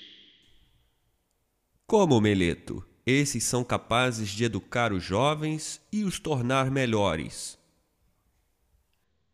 Como, 1.87 2.21
Meleto? 2.21 2.87
Esses 3.07 3.43
são 3.43 3.65
capazes 3.65 4.29
de 4.29 4.45
educar 4.45 4.93
os 4.93 5.03
jovens 5.03 5.81
e 5.91 6.05
os 6.05 6.21
tornar 6.21 6.71
melhores. 6.71 7.59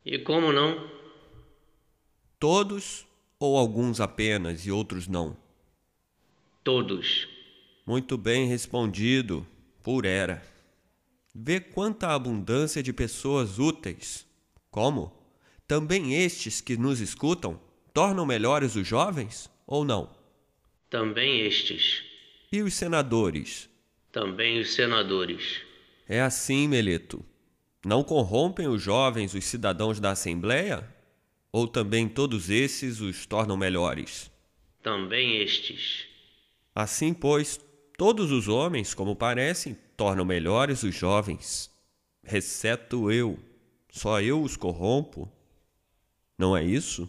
E 0.04 0.16
como 0.20 0.52
não? 0.52 1.01
Todos 2.42 3.06
ou 3.38 3.56
alguns 3.56 4.00
apenas 4.00 4.66
e 4.66 4.70
outros 4.72 5.06
não? 5.06 5.36
Todos. 6.64 7.28
Muito 7.86 8.18
bem 8.18 8.48
respondido, 8.48 9.46
por 9.80 10.04
era. 10.04 10.42
Vê 11.32 11.60
quanta 11.60 12.08
abundância 12.08 12.82
de 12.82 12.92
pessoas 12.92 13.60
úteis. 13.60 14.26
Como? 14.72 15.16
Também 15.68 16.14
estes 16.14 16.60
que 16.60 16.76
nos 16.76 16.98
escutam 16.98 17.60
tornam 17.94 18.26
melhores 18.26 18.74
os 18.74 18.88
jovens 18.88 19.48
ou 19.64 19.84
não? 19.84 20.10
Também 20.90 21.42
estes. 21.42 22.02
E 22.50 22.60
os 22.60 22.74
senadores? 22.74 23.70
Também 24.10 24.58
os 24.58 24.74
senadores. 24.74 25.60
É 26.08 26.20
assim, 26.20 26.66
Meleto. 26.66 27.24
Não 27.86 28.02
corrompem 28.02 28.66
os 28.66 28.82
jovens 28.82 29.32
os 29.32 29.44
cidadãos 29.44 30.00
da 30.00 30.10
Assembleia 30.10 30.92
ou 31.52 31.68
também 31.68 32.08
todos 32.08 32.48
esses 32.48 33.00
os 33.00 33.26
tornam 33.26 33.56
melhores? 33.56 34.30
Também 34.82 35.42
estes. 35.42 36.06
Assim, 36.74 37.12
pois, 37.12 37.60
todos 37.98 38.32
os 38.32 38.48
homens, 38.48 38.94
como 38.94 39.14
parecem, 39.14 39.76
tornam 39.96 40.24
melhores 40.24 40.82
os 40.82 40.94
jovens, 40.94 41.70
exceto 42.24 43.12
eu. 43.12 43.38
Só 43.90 44.22
eu 44.22 44.42
os 44.42 44.56
corrompo. 44.56 45.30
Não 46.38 46.56
é 46.56 46.64
isso? 46.64 47.08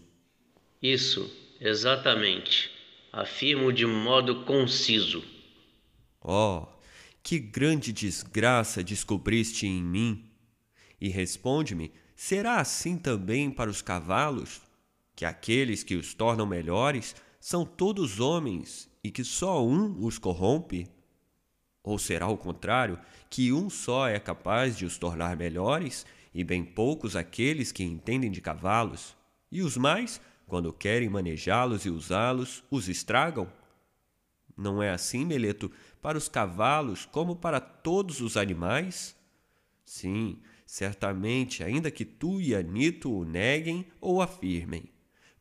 Isso, 0.82 1.32
exatamente. 1.62 2.70
Afirmo 3.12 3.72
de 3.72 3.86
modo 3.86 4.44
conciso. 4.44 5.24
Oh, 6.22 6.68
que 7.22 7.40
grande 7.40 7.94
desgraça 7.94 8.84
descobriste 8.84 9.66
em 9.66 9.82
mim! 9.82 10.30
E 11.00 11.08
responde-me 11.08 11.92
Será 12.16 12.60
assim 12.60 12.98
também 12.98 13.50
para 13.50 13.70
os 13.70 13.82
cavalos, 13.82 14.62
que 15.16 15.26
aqueles 15.26 15.84
que 15.84 15.96
os 15.96 16.14
tornam 16.14 16.46
melhores 16.46 17.16
são 17.40 17.66
todos 17.66 18.20
homens 18.20 18.90
e 19.04 19.12
que 19.12 19.24
só 19.24 19.66
um 19.66 20.04
os 20.06 20.18
corrompe? 20.18 20.88
Ou 21.84 22.00
será 22.00 22.28
o 22.28 22.38
contrário, 22.38 22.98
que 23.30 23.52
um 23.52 23.70
só 23.70 24.08
é 24.08 24.20
capaz 24.20 24.78
de 24.78 24.86
os 24.86 24.98
tornar 24.98 25.36
melhores 25.36 26.06
e 26.34 26.44
bem 26.44 26.64
poucos 26.64 27.16
aqueles 27.16 27.72
que 27.72 27.84
entendem 27.84 28.32
de 28.32 28.42
cavalos, 28.42 29.16
e 29.52 29.62
os 29.62 29.78
mais, 29.78 30.20
quando 30.48 30.74
querem 30.74 31.10
manejá-los 31.10 31.86
e 31.86 31.90
usá-los, 31.90 32.64
os 32.72 32.88
estragam? 32.88 33.52
Não 34.56 34.82
é 34.82 34.90
assim, 34.90 35.26
Meleto, 35.26 35.72
para 36.02 36.18
os 36.18 36.30
cavalos 36.30 37.06
como 37.06 37.36
para 37.36 37.60
todos 37.60 38.22
os 38.22 38.38
animais? 38.38 39.16
Sim, 39.84 40.40
certamente, 40.74 41.64
ainda 41.64 41.92
que 41.92 42.04
tu 42.04 42.42
e 42.42 42.56
Anito 42.56 43.16
o 43.16 43.24
neguem 43.24 43.86
ou 44.02 44.24
afirmem. 44.24 44.86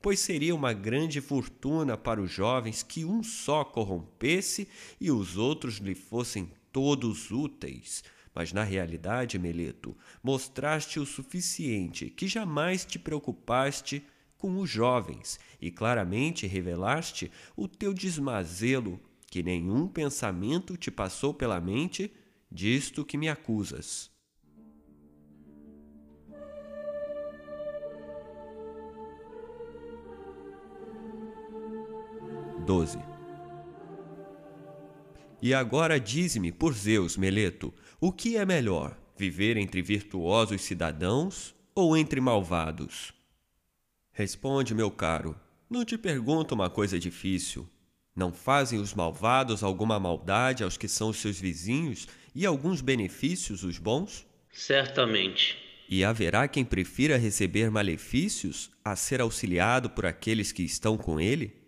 pois 0.03 0.21
seria 0.21 0.55
uma 0.55 0.75
grande 0.75 1.23
fortuna 1.23 1.97
para 1.97 2.21
os 2.21 2.31
jovens 2.31 2.83
que 2.83 3.03
um 3.03 3.23
só 3.23 3.65
corrompesse 3.65 4.69
e 5.01 5.11
os 5.11 5.39
outros 5.39 5.77
lhe 5.77 5.95
fossem 5.95 6.51
todos 6.71 7.31
úteis. 7.31 8.05
Mas 8.35 8.53
na 8.53 8.63
realidade, 8.63 9.39
Meleto, 9.39 9.97
mostraste 10.23 11.01
o 11.01 11.07
suficiente 11.07 12.11
que 12.11 12.29
jamais 12.29 12.85
te 12.85 12.99
preocupaste 12.99 14.05
com 14.37 14.59
os 14.59 14.69
jovens 14.69 15.41
e 15.59 15.71
claramente 15.71 16.47
revelaste 16.47 17.31
o 17.57 17.67
teu 17.67 17.95
desmazelo, 17.95 19.01
que 19.31 19.43
nenhum 19.43 19.89
pensamento 19.89 20.77
te 20.77 20.91
passou 20.91 21.33
pela 21.33 21.59
mente 21.59 22.13
disto 22.51 23.03
que 23.03 23.17
me 23.17 23.31
acusas. 23.31 24.12
12. 32.63 32.99
E 35.41 35.53
agora 35.53 35.99
dize-me, 35.99 36.53
por 36.53 36.73
Zeus, 36.73 37.17
Meleto, 37.17 37.75
o 38.01 38.13
que 38.13 38.37
é 38.37 38.47
melhor, 38.47 38.97
viver 39.17 39.57
entre 39.57 39.83
virtuosos 39.83 40.63
cidadãos 40.63 41.55
ou 41.75 41.97
entre 41.97 42.21
malvados? 42.21 43.13
Responde, 44.13 44.75
meu 44.75 44.91
caro, 44.91 45.35
não 45.69 45.85
te 45.85 45.99
pergunto 45.99 46.55
uma 46.55 46.71
coisa 46.71 46.99
difícil. 46.99 47.69
Não 48.15 48.33
fazem 48.33 48.79
os 48.79 48.93
malvados 48.93 49.65
alguma 49.65 49.99
maldade 49.99 50.63
aos 50.63 50.77
que 50.77 50.87
são 50.87 51.09
os 51.09 51.17
seus 51.17 51.41
vizinhos 51.41 52.07
e 52.35 52.45
alguns 52.45 52.81
benefícios 52.81 53.65
os 53.65 53.79
bons? 53.79 54.27
Certamente. 54.53 55.57
E 55.89 56.05
haverá 56.05 56.47
quem 56.47 56.65
prefira 56.65 57.17
receber 57.17 57.71
malefícios 57.71 58.71
a 58.85 58.95
ser 58.95 59.21
auxiliado 59.21 59.91
por 59.91 60.07
aqueles 60.07 60.53
que 60.53 60.63
estão 60.63 60.97
com 60.97 61.19
ele? 61.19 61.62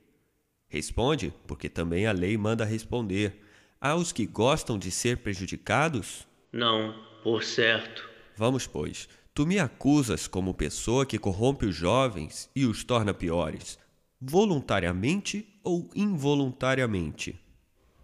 Responde, 0.75 1.33
porque 1.47 1.69
também 1.69 2.05
a 2.05 2.11
lei 2.11 2.37
manda 2.37 2.65
responder. 2.65 3.41
Há 3.81 3.95
os 3.95 4.11
que 4.11 4.27
gostam 4.27 4.77
de 4.77 4.91
ser 4.91 5.19
prejudicados? 5.19 6.27
Não, 6.51 6.93
por 7.23 7.45
certo. 7.45 8.11
Vamos, 8.37 8.67
pois. 8.67 9.09
Tu 9.33 9.47
me 9.47 9.61
acusas 9.61 10.27
como 10.27 10.53
pessoa 10.53 11.07
que 11.07 11.17
corrompe 11.17 11.65
os 11.65 11.77
jovens 11.77 12.51
e 12.57 12.67
os 12.67 12.83
torna 12.83 13.15
piores, 13.15 13.79
voluntariamente 14.21 15.47
ou 15.63 15.89
involuntariamente? 15.95 17.41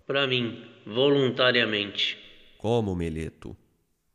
Para 0.07 0.29
mim, 0.29 0.65
voluntariamente. 0.87 2.17
Como, 2.57 2.95
Meleto? 2.95 3.57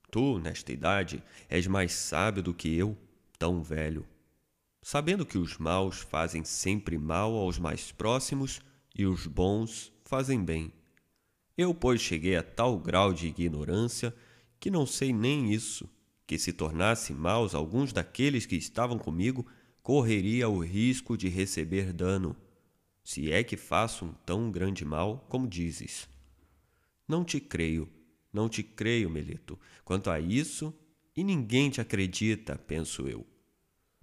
Tu, 0.10 0.40
nesta 0.40 0.72
idade, 0.72 1.22
és 1.50 1.68
mais 1.68 1.92
sábio 1.92 2.42
do 2.42 2.54
que 2.54 2.74
eu, 2.74 2.98
tão 3.38 3.62
velho 3.62 4.06
sabendo 4.86 5.26
que 5.26 5.40
os 5.40 5.58
maus 5.58 6.02
fazem 6.02 6.44
sempre 6.44 6.96
mal 6.96 7.36
aos 7.36 7.58
mais 7.58 7.92
próximos 7.92 8.62
e 8.94 9.04
os 9.04 9.26
bons 9.26 9.92
fazem 10.04 10.46
bem. 10.46 10.72
Eu, 11.58 11.74
pois, 11.74 12.00
cheguei 12.00 12.36
a 12.36 12.44
tal 12.44 12.78
grau 12.78 13.12
de 13.12 13.26
ignorância 13.26 14.16
que 14.60 14.70
não 14.70 14.86
sei 14.86 15.12
nem 15.12 15.52
isso, 15.52 15.90
que 16.28 16.38
se 16.38 16.54
tornasse 16.54 17.14
maus 17.14 17.56
alguns 17.56 17.92
daqueles 17.92 18.46
que 18.46 18.56
estavam 18.56 19.00
comigo, 19.00 19.44
correria 19.82 20.48
o 20.48 20.60
risco 20.60 21.18
de 21.18 21.30
receber 21.30 21.92
dano, 21.92 22.36
se 23.04 23.32
é 23.32 23.44
que 23.44 23.58
faço 23.58 24.06
um 24.06 24.14
tão 24.24 24.52
grande 24.52 24.86
mal 24.86 25.26
como 25.28 25.48
dizes. 25.48 26.08
Não 27.08 27.26
te 27.26 27.40
creio, 27.40 27.90
não 28.32 28.48
te 28.48 28.62
creio, 28.62 29.10
Meleto, 29.10 29.60
quanto 29.84 30.12
a 30.12 30.20
isso, 30.20 30.72
e 31.18 31.24
ninguém 31.24 31.72
te 31.72 31.82
acredita, 31.82 32.56
penso 32.56 33.08
eu. 33.08 33.26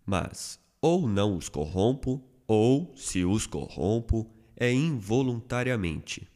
Mas 0.04 0.60
ou 0.82 1.08
não 1.08 1.36
os 1.36 1.48
corrompo, 1.48 2.20
ou, 2.44 2.92
se 2.96 3.24
os 3.24 3.46
corrompo, 3.46 4.28
é 4.56 4.72
involuntariamente. 4.72 6.28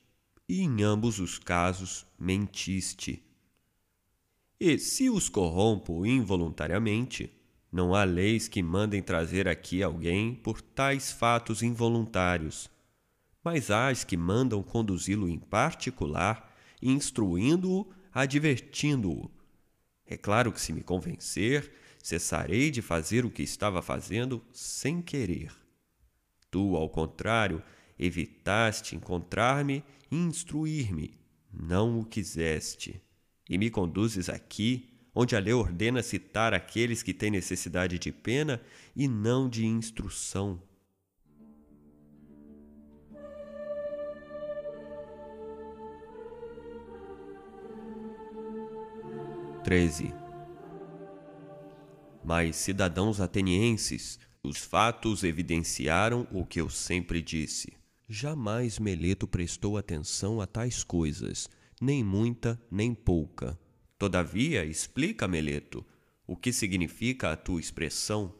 E 0.48 0.62
em 0.62 0.84
ambos 0.84 1.18
os 1.18 1.36
casos 1.36 2.06
mentiste. 2.16 3.20
E 4.58 4.78
se 4.78 5.10
os 5.10 5.28
corrompo 5.28 6.06
involuntariamente, 6.06 7.30
não 7.72 7.92
há 7.92 8.04
leis 8.04 8.46
que 8.46 8.62
mandem 8.62 9.02
trazer 9.02 9.48
aqui 9.48 9.82
alguém 9.82 10.34
por 10.34 10.62
tais 10.62 11.10
fatos 11.10 11.60
involuntários, 11.60 12.70
mas 13.42 13.70
há 13.70 13.88
as 13.88 14.04
que 14.04 14.16
mandam 14.16 14.62
conduzi-lo 14.62 15.28
em 15.28 15.38
particular, 15.38 16.54
instruindo-o, 16.80 17.86
advertindo-o. 18.12 19.28
É 20.06 20.16
claro 20.16 20.52
que 20.52 20.60
se 20.60 20.72
me 20.72 20.82
convencer, 20.82 21.72
cessarei 22.06 22.70
de 22.70 22.80
fazer 22.80 23.24
o 23.24 23.30
que 23.30 23.42
estava 23.42 23.82
fazendo 23.82 24.40
sem 24.52 25.02
querer. 25.02 25.52
Tu, 26.48 26.76
ao 26.76 26.88
contrário, 26.88 27.60
evitaste 27.98 28.94
encontrar-me 28.94 29.82
e 30.08 30.16
instruir-me, 30.16 31.18
não 31.52 31.98
o 31.98 32.04
quiseste, 32.04 33.02
e 33.50 33.58
me 33.58 33.70
conduzes 33.70 34.28
aqui, 34.28 34.88
onde 35.12 35.34
a 35.34 35.40
lei 35.40 35.52
ordena 35.52 36.00
citar 36.00 36.54
aqueles 36.54 37.02
que 37.02 37.12
têm 37.12 37.32
necessidade 37.32 37.98
de 37.98 38.12
pena 38.12 38.62
e 38.94 39.08
não 39.08 39.48
de 39.48 39.66
instrução. 39.66 40.62
Treze 49.64 50.14
mas, 52.26 52.56
cidadãos 52.56 53.20
atenienses, 53.20 54.18
os 54.42 54.58
fatos 54.58 55.22
evidenciaram 55.22 56.26
o 56.32 56.44
que 56.44 56.60
eu 56.60 56.68
sempre 56.68 57.22
disse. 57.22 57.72
Jamais 58.08 58.80
Meleto 58.80 59.28
prestou 59.28 59.78
atenção 59.78 60.40
a 60.40 60.46
tais 60.46 60.82
coisas, 60.82 61.48
nem 61.80 62.02
muita, 62.02 62.60
nem 62.68 62.92
pouca. 62.92 63.56
Todavia, 63.96 64.64
explica, 64.64 65.28
Meleto, 65.28 65.86
o 66.26 66.36
que 66.36 66.52
significa 66.52 67.30
a 67.30 67.36
tua 67.36 67.60
expressão, 67.60 68.34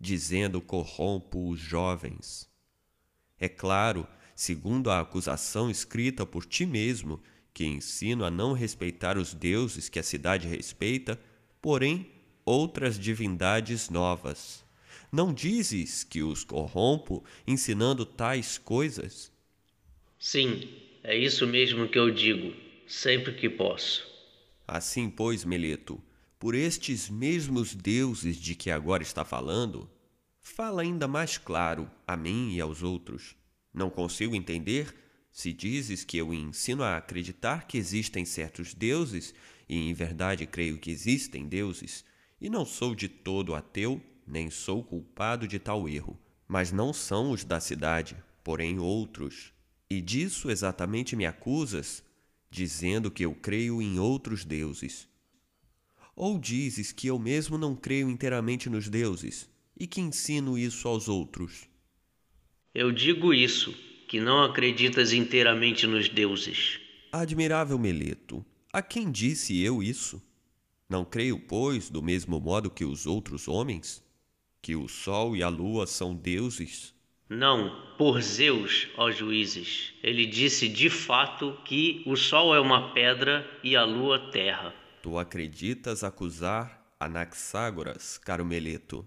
dizendo 0.00 0.60
corrompo 0.60 1.48
os 1.48 1.60
jovens. 1.60 2.50
É 3.38 3.48
claro, 3.48 4.04
segundo 4.34 4.90
a 4.90 4.98
acusação 4.98 5.70
escrita 5.70 6.26
por 6.26 6.44
ti 6.44 6.66
mesmo, 6.66 7.22
que 7.54 7.64
ensino 7.64 8.24
a 8.24 8.32
não 8.32 8.52
respeitar 8.52 9.16
os 9.16 9.32
deuses 9.32 9.88
que 9.88 10.00
a 10.00 10.02
cidade 10.02 10.48
respeita, 10.48 11.20
porém 11.62 12.17
outras 12.48 12.98
divindades 12.98 13.90
novas. 13.90 14.64
Não 15.12 15.34
dizes 15.34 16.02
que 16.02 16.22
os 16.22 16.44
corrompo 16.44 17.22
ensinando 17.46 18.06
tais 18.06 18.56
coisas? 18.56 19.30
Sim, 20.18 20.66
é 21.04 21.14
isso 21.14 21.46
mesmo 21.46 21.86
que 21.88 21.98
eu 21.98 22.10
digo, 22.10 22.56
sempre 22.86 23.34
que 23.34 23.50
posso. 23.50 24.06
Assim, 24.66 25.10
pois, 25.10 25.44
Meleto, 25.44 26.02
por 26.38 26.54
estes 26.54 27.10
mesmos 27.10 27.74
deuses 27.74 28.36
de 28.38 28.54
que 28.54 28.70
agora 28.70 29.02
está 29.02 29.26
falando, 29.26 29.88
fala 30.40 30.80
ainda 30.80 31.06
mais 31.06 31.36
claro 31.36 31.90
a 32.06 32.16
mim 32.16 32.54
e 32.54 32.60
aos 32.62 32.82
outros. 32.82 33.36
Não 33.74 33.90
consigo 33.90 34.34
entender 34.34 34.94
se 35.30 35.52
dizes 35.52 36.02
que 36.02 36.16
eu 36.16 36.32
ensino 36.32 36.82
a 36.82 36.96
acreditar 36.96 37.66
que 37.66 37.76
existem 37.76 38.24
certos 38.24 38.72
deuses, 38.72 39.34
e 39.68 39.76
em 39.76 39.92
verdade 39.92 40.46
creio 40.46 40.78
que 40.78 40.90
existem 40.90 41.46
deuses, 41.46 42.04
e 42.40 42.48
não 42.48 42.64
sou 42.64 42.94
de 42.94 43.08
todo 43.08 43.54
ateu, 43.54 44.00
nem 44.26 44.50
sou 44.50 44.82
culpado 44.82 45.48
de 45.48 45.58
tal 45.58 45.88
erro. 45.88 46.18
Mas 46.46 46.72
não 46.72 46.92
são 46.92 47.30
os 47.30 47.44
da 47.44 47.60
cidade, 47.60 48.16
porém 48.42 48.78
outros. 48.78 49.52
E 49.90 50.00
disso 50.00 50.50
exatamente 50.50 51.16
me 51.16 51.26
acusas, 51.26 52.02
dizendo 52.50 53.10
que 53.10 53.24
eu 53.24 53.34
creio 53.34 53.82
em 53.82 53.98
outros 53.98 54.44
deuses. 54.44 55.08
Ou 56.16 56.38
dizes 56.38 56.90
que 56.90 57.06
eu 57.06 57.18
mesmo 57.18 57.56
não 57.56 57.76
creio 57.76 58.10
inteiramente 58.10 58.68
nos 58.68 58.88
deuses 58.88 59.48
e 59.78 59.86
que 59.86 60.00
ensino 60.00 60.58
isso 60.58 60.88
aos 60.88 61.08
outros? 61.08 61.68
Eu 62.74 62.90
digo 62.90 63.32
isso, 63.32 63.72
que 64.08 64.20
não 64.20 64.42
acreditas 64.42 65.12
inteiramente 65.12 65.86
nos 65.86 66.08
deuses. 66.08 66.80
Admirável 67.12 67.78
Meleto, 67.78 68.44
a 68.72 68.82
quem 68.82 69.10
disse 69.10 69.60
eu 69.62 69.82
isso? 69.82 70.20
Não 70.88 71.04
creio, 71.04 71.38
pois, 71.38 71.90
do 71.90 72.02
mesmo 72.02 72.40
modo 72.40 72.70
que 72.70 72.84
os 72.84 73.06
outros 73.06 73.46
homens, 73.46 74.02
que 74.62 74.74
o 74.74 74.88
sol 74.88 75.36
e 75.36 75.42
a 75.42 75.48
lua 75.48 75.86
são 75.86 76.14
deuses? 76.14 76.94
Não, 77.28 77.94
por 77.98 78.22
Zeus, 78.22 78.88
ó 78.96 79.10
juízes. 79.10 79.92
Ele 80.02 80.24
disse 80.24 80.66
de 80.66 80.88
fato 80.88 81.58
que 81.66 82.02
o 82.06 82.16
sol 82.16 82.54
é 82.54 82.60
uma 82.60 82.94
pedra 82.94 83.46
e 83.62 83.76
a 83.76 83.84
lua 83.84 84.30
terra. 84.30 84.74
Tu 85.02 85.18
acreditas 85.18 86.02
acusar 86.02 86.90
Anaxágoras, 86.98 88.16
caro 88.16 88.46
Meleto, 88.46 89.06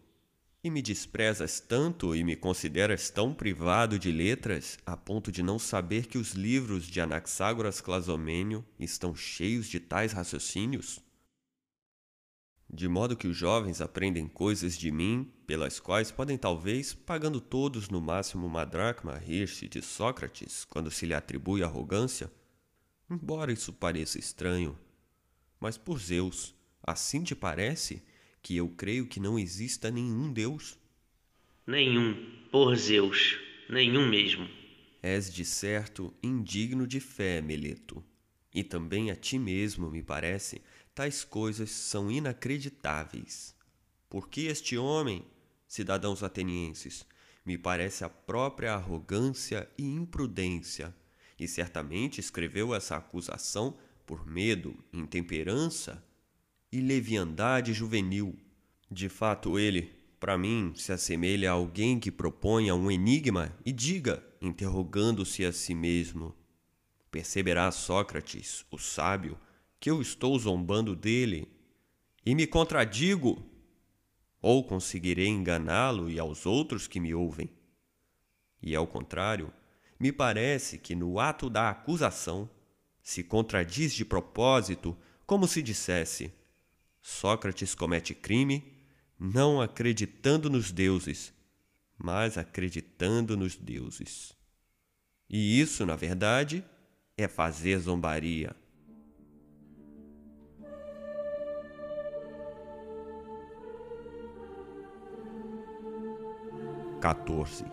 e 0.63 0.69
me 0.69 0.83
desprezas 0.83 1.59
tanto 1.59 2.15
e 2.15 2.23
me 2.23 2.35
consideras 2.35 3.09
tão 3.09 3.33
privado 3.33 3.97
de 3.97 4.11
letras 4.11 4.77
a 4.85 4.95
ponto 4.95 5.31
de 5.31 5.41
não 5.41 5.57
saber 5.57 6.05
que 6.05 6.19
os 6.19 6.33
livros 6.33 6.85
de 6.85 7.01
Anaxágoras 7.01 7.81
Clasomênio 7.81 8.63
estão 8.79 9.15
cheios 9.15 9.67
de 9.67 9.79
tais 9.79 10.13
raciocínios? 10.13 11.01
De 12.73 12.87
modo 12.87 13.17
que 13.17 13.27
os 13.27 13.35
jovens 13.35 13.81
aprendem 13.81 14.27
coisas 14.27 14.77
de 14.77 14.91
mim, 14.91 15.29
pelas 15.45 15.77
quais 15.77 16.09
podem 16.09 16.37
talvez, 16.37 16.93
pagando 16.93 17.41
todos 17.41 17.89
no 17.89 17.99
máximo 17.99 18.47
uma 18.47 18.63
dracma, 18.63 19.17
rir-se 19.17 19.67
de 19.67 19.81
Sócrates 19.81 20.63
quando 20.63 20.89
se 20.89 21.05
lhe 21.05 21.13
atribui 21.13 21.63
arrogância? 21.63 22.31
Embora 23.09 23.51
isso 23.51 23.73
pareça 23.73 24.17
estranho, 24.17 24.79
mas 25.59 25.77
por 25.77 25.99
Zeus, 25.99 26.55
assim 26.81 27.23
te 27.23 27.35
parece 27.35 28.01
que 28.41 28.55
eu 28.55 28.69
creio 28.69 29.05
que 29.05 29.19
não 29.19 29.37
exista 29.37 29.91
nenhum 29.91 30.31
Deus? 30.31 30.79
Nenhum, 31.67 32.15
por 32.49 32.73
Zeus, 32.77 33.37
nenhum 33.69 34.07
mesmo. 34.07 34.47
És 35.03 35.31
de 35.33 35.43
certo 35.43 36.13
indigno 36.23 36.87
de 36.87 37.01
fé, 37.01 37.41
Meleto. 37.41 38.01
E 38.53 38.63
também 38.63 39.11
a 39.11 39.15
ti 39.15 39.37
mesmo, 39.37 39.89
me 39.89 40.01
parece, 40.01 40.61
tais 40.93 41.23
coisas 41.23 41.71
são 41.71 42.11
inacreditáveis. 42.11 43.55
Porque 44.09 44.41
este 44.41 44.77
homem, 44.77 45.25
cidadãos 45.67 46.21
atenienses, 46.23 47.05
me 47.45 47.57
parece 47.57 48.03
a 48.03 48.09
própria 48.09 48.73
arrogância 48.73 49.69
e 49.77 49.83
imprudência, 49.83 50.93
e 51.39 51.47
certamente 51.47 52.19
escreveu 52.19 52.75
essa 52.75 52.97
acusação 52.97 53.75
por 54.05 54.27
medo, 54.27 54.77
intemperança 54.93 56.03
e 56.71 56.79
leviandade 56.79 57.73
juvenil. 57.73 58.37
De 58.89 59.09
fato, 59.09 59.57
ele, 59.57 59.93
para 60.19 60.37
mim, 60.37 60.73
se 60.75 60.91
assemelha 60.91 61.49
a 61.49 61.53
alguém 61.53 61.99
que 61.99 62.11
proponha 62.11 62.75
um 62.75 62.91
enigma 62.91 63.57
e 63.65 63.71
diga, 63.71 64.23
interrogando-se 64.41 65.45
a 65.45 65.51
si 65.51 65.73
mesmo: 65.73 66.35
Perceberá 67.09 67.71
Sócrates, 67.71 68.65
o 68.69 68.77
sábio, 68.77 69.37
que 69.81 69.89
eu 69.89 69.99
estou 69.99 70.37
zombando 70.37 70.95
dele 70.95 71.51
e 72.23 72.35
me 72.35 72.45
contradigo? 72.45 73.43
Ou 74.39 74.63
conseguirei 74.63 75.27
enganá-lo 75.27 76.07
e 76.09 76.19
aos 76.19 76.45
outros 76.45 76.87
que 76.87 76.99
me 76.99 77.15
ouvem? 77.15 77.49
E 78.61 78.75
ao 78.75 78.85
contrário, 78.85 79.51
me 79.99 80.11
parece 80.11 80.77
que 80.77 80.95
no 80.95 81.19
ato 81.19 81.49
da 81.49 81.71
acusação 81.71 82.47
se 83.01 83.23
contradiz 83.23 83.91
de 83.91 84.05
propósito, 84.05 84.95
como 85.25 85.47
se 85.47 85.63
dissesse: 85.63 86.31
Sócrates 87.01 87.73
comete 87.73 88.13
crime 88.13 88.63
não 89.19 89.61
acreditando 89.61 90.47
nos 90.47 90.71
deuses, 90.71 91.33
mas 91.97 92.37
acreditando 92.37 93.35
nos 93.35 93.55
deuses. 93.55 94.35
E 95.27 95.59
isso, 95.59 95.85
na 95.87 95.95
verdade, 95.95 96.63
é 97.17 97.27
fazer 97.27 97.79
zombaria. 97.79 98.55
14. 107.01 107.65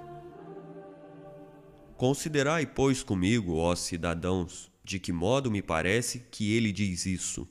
Considerai, 1.99 2.64
pois, 2.64 3.03
comigo, 3.03 3.57
ó 3.57 3.74
cidadãos, 3.76 4.72
de 4.83 4.99
que 4.99 5.12
modo 5.12 5.51
me 5.51 5.61
parece 5.61 6.20
que 6.31 6.55
ele 6.55 6.72
diz 6.72 7.05
isso. 7.05 7.47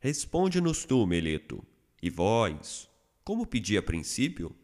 Responde-nos 0.00 0.84
tu, 0.84 1.06
Meleto, 1.06 1.64
e 2.02 2.10
vós, 2.10 2.90
como 3.22 3.46
pedi 3.46 3.78
a 3.78 3.82
princípio, 3.82 4.56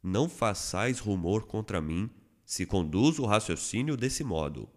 não 0.00 0.28
façais 0.28 1.00
rumor 1.00 1.44
contra 1.44 1.80
mim, 1.80 2.08
se 2.44 2.64
conduzo 2.64 3.24
o 3.24 3.26
raciocínio 3.26 3.96
desse 3.96 4.22
modo. 4.22 4.68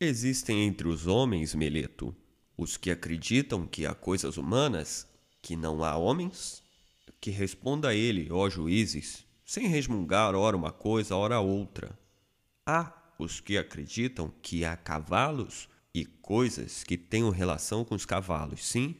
Existem 0.00 0.62
entre 0.62 0.88
os 0.88 1.06
homens, 1.06 1.54
Meleto, 1.54 2.16
os 2.56 2.78
que 2.78 2.90
acreditam 2.90 3.66
que 3.66 3.84
há 3.84 3.94
coisas 3.94 4.38
humanas, 4.38 5.06
que 5.42 5.56
não 5.56 5.84
há 5.84 5.94
homens? 5.94 6.62
Que 7.20 7.30
responda 7.30 7.94
ele, 7.94 8.32
ó 8.32 8.48
juízes, 8.48 9.26
sem 9.52 9.66
resmungar 9.66 10.34
ora 10.34 10.56
uma 10.56 10.72
coisa, 10.72 11.14
ora 11.14 11.38
outra. 11.38 11.98
Há 12.64 12.90
os 13.18 13.38
que 13.38 13.58
acreditam 13.58 14.32
que 14.40 14.64
há 14.64 14.74
cavalos 14.74 15.68
e 15.92 16.06
coisas 16.06 16.82
que 16.82 16.96
tenham 16.96 17.28
relação 17.28 17.84
com 17.84 17.94
os 17.94 18.06
cavalos, 18.06 18.66
sim? 18.66 18.96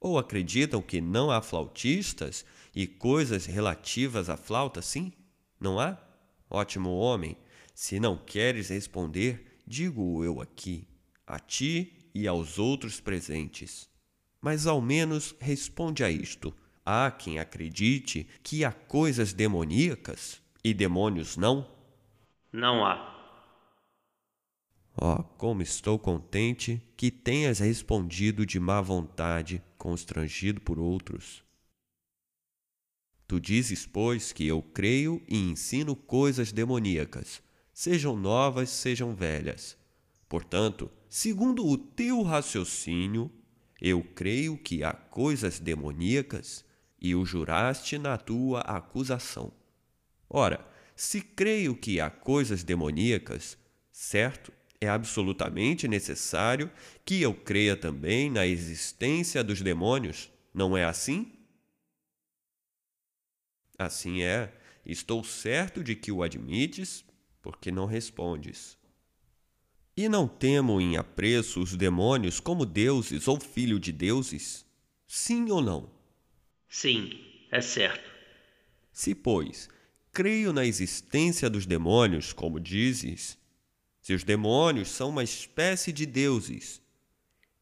Ou 0.00 0.18
acreditam 0.18 0.82
que 0.82 1.00
não 1.00 1.30
há 1.30 1.40
flautistas 1.40 2.44
e 2.74 2.84
coisas 2.84 3.46
relativas 3.46 4.28
à 4.28 4.36
flauta, 4.36 4.82
sim? 4.82 5.12
Não 5.60 5.78
há? 5.78 5.96
Ótimo 6.50 6.90
homem, 6.90 7.36
se 7.72 8.00
não 8.00 8.18
queres 8.18 8.70
responder, 8.70 9.60
digo 9.64 10.24
eu 10.24 10.40
aqui, 10.40 10.88
a 11.24 11.38
ti 11.38 12.10
e 12.12 12.26
aos 12.26 12.58
outros 12.58 12.98
presentes. 12.98 13.88
Mas 14.40 14.66
ao 14.66 14.80
menos 14.80 15.32
responde 15.38 16.02
a 16.02 16.10
isto. 16.10 16.52
Há 16.92 17.08
quem 17.08 17.38
acredite 17.38 18.26
que 18.42 18.64
há 18.64 18.72
coisas 18.72 19.32
demoníacas 19.32 20.42
e 20.64 20.74
demônios 20.74 21.36
não? 21.36 21.70
Não 22.52 22.84
há. 22.84 23.16
Oh, 25.00 25.22
como 25.38 25.62
estou 25.62 26.00
contente 26.00 26.82
que 26.96 27.08
tenhas 27.08 27.60
respondido 27.60 28.44
de 28.44 28.58
má 28.58 28.80
vontade, 28.80 29.62
constrangido 29.78 30.60
por 30.60 30.80
outros. 30.80 31.44
Tu 33.28 33.38
dizes, 33.38 33.86
pois, 33.86 34.32
que 34.32 34.44
eu 34.48 34.60
creio 34.60 35.22
e 35.28 35.38
ensino 35.38 35.94
coisas 35.94 36.50
demoníacas, 36.50 37.40
sejam 37.72 38.16
novas, 38.16 38.68
sejam 38.68 39.14
velhas. 39.14 39.78
Portanto, 40.28 40.90
segundo 41.08 41.64
o 41.64 41.78
teu 41.78 42.20
raciocínio, 42.22 43.30
eu 43.80 44.02
creio 44.02 44.58
que 44.58 44.82
há 44.82 44.92
coisas 44.92 45.60
demoníacas 45.60 46.68
e 47.00 47.14
o 47.14 47.24
juraste 47.24 47.98
na 47.98 48.18
tua 48.18 48.60
acusação. 48.60 49.52
Ora, 50.28 50.64
se 50.94 51.20
creio 51.20 51.74
que 51.74 52.00
há 52.00 52.10
coisas 52.10 52.62
demoníacas, 52.62 53.56
certo, 53.90 54.52
é 54.80 54.88
absolutamente 54.88 55.88
necessário 55.88 56.70
que 57.04 57.20
eu 57.20 57.34
creia 57.34 57.76
também 57.76 58.30
na 58.30 58.46
existência 58.46 59.42
dos 59.42 59.60
demônios, 59.60 60.30
não 60.52 60.76
é 60.76 60.84
assim? 60.84 61.32
Assim 63.78 64.22
é, 64.22 64.52
estou 64.84 65.24
certo 65.24 65.82
de 65.82 65.94
que 65.94 66.12
o 66.12 66.22
admites, 66.22 67.04
porque 67.40 67.70
não 67.70 67.86
respondes. 67.86 68.78
E 69.96 70.08
não 70.08 70.28
temo 70.28 70.80
em 70.80 70.96
apreço 70.96 71.60
os 71.60 71.76
demônios 71.76 72.40
como 72.40 72.64
deuses 72.64 73.26
ou 73.26 73.38
filho 73.40 73.78
de 73.78 73.92
deuses? 73.92 74.64
Sim 75.06 75.50
ou 75.50 75.60
não? 75.60 75.99
Sim, 76.70 77.18
é 77.50 77.60
certo. 77.60 78.08
Se, 78.92 79.12
pois, 79.12 79.68
creio 80.12 80.52
na 80.52 80.64
existência 80.64 81.50
dos 81.50 81.66
demônios, 81.66 82.32
como 82.32 82.60
dizes, 82.60 83.36
se 84.00 84.14
os 84.14 84.22
demônios 84.22 84.88
são 84.88 85.10
uma 85.10 85.24
espécie 85.24 85.92
de 85.92 86.06
deuses, 86.06 86.80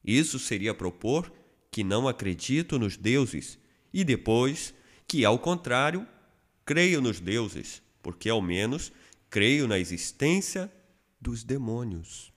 isso 0.05 0.39
seria 0.39 0.75
propor 0.75 1.33
que 1.71 1.83
não 1.83 2.07
acredito 2.07 2.79
nos 2.79 2.99
deuses 2.99 3.59
e 3.93 4.05
depois 4.05 4.75
que, 5.07 5.25
ao 5.25 5.39
contrário, 5.39 6.07
creio 6.65 7.01
nos 7.01 7.19
deuses, 7.19 7.83
porque 8.03 8.29
ao 8.29 8.43
menos 8.43 8.93
creio 9.31 9.67
na 9.67 9.79
existência 9.79 10.71
dos 11.19 11.43
demônios. 11.43 12.31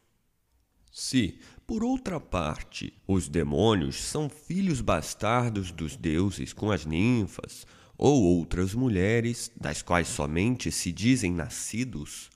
Se, 0.92 1.40
por 1.72 1.86
outra 1.86 2.20
parte, 2.20 2.92
os 3.08 3.30
demônios 3.30 3.96
são 3.96 4.28
filhos 4.28 4.82
bastardos 4.82 5.72
dos 5.72 5.96
deuses 5.96 6.52
com 6.52 6.70
as 6.70 6.86
ninfas 6.86 7.66
ou 7.98 8.22
outras 8.24 8.74
mulheres, 8.74 9.50
das 9.56 9.82
quais 9.82 10.10
somente 10.10 10.70
se 10.70 10.92
dizem 10.92 11.32
nascidos, 11.32 12.30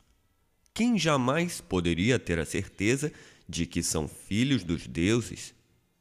quem 0.74 0.98
jamais 0.98 1.60
poderia 1.60 2.18
ter 2.18 2.40
a 2.40 2.46
certeza 2.46 3.12
de 3.46 3.66
que 3.66 3.84
são 3.84 4.08
filhos 4.08 4.64
dos 4.64 4.88
deuses 4.88 5.54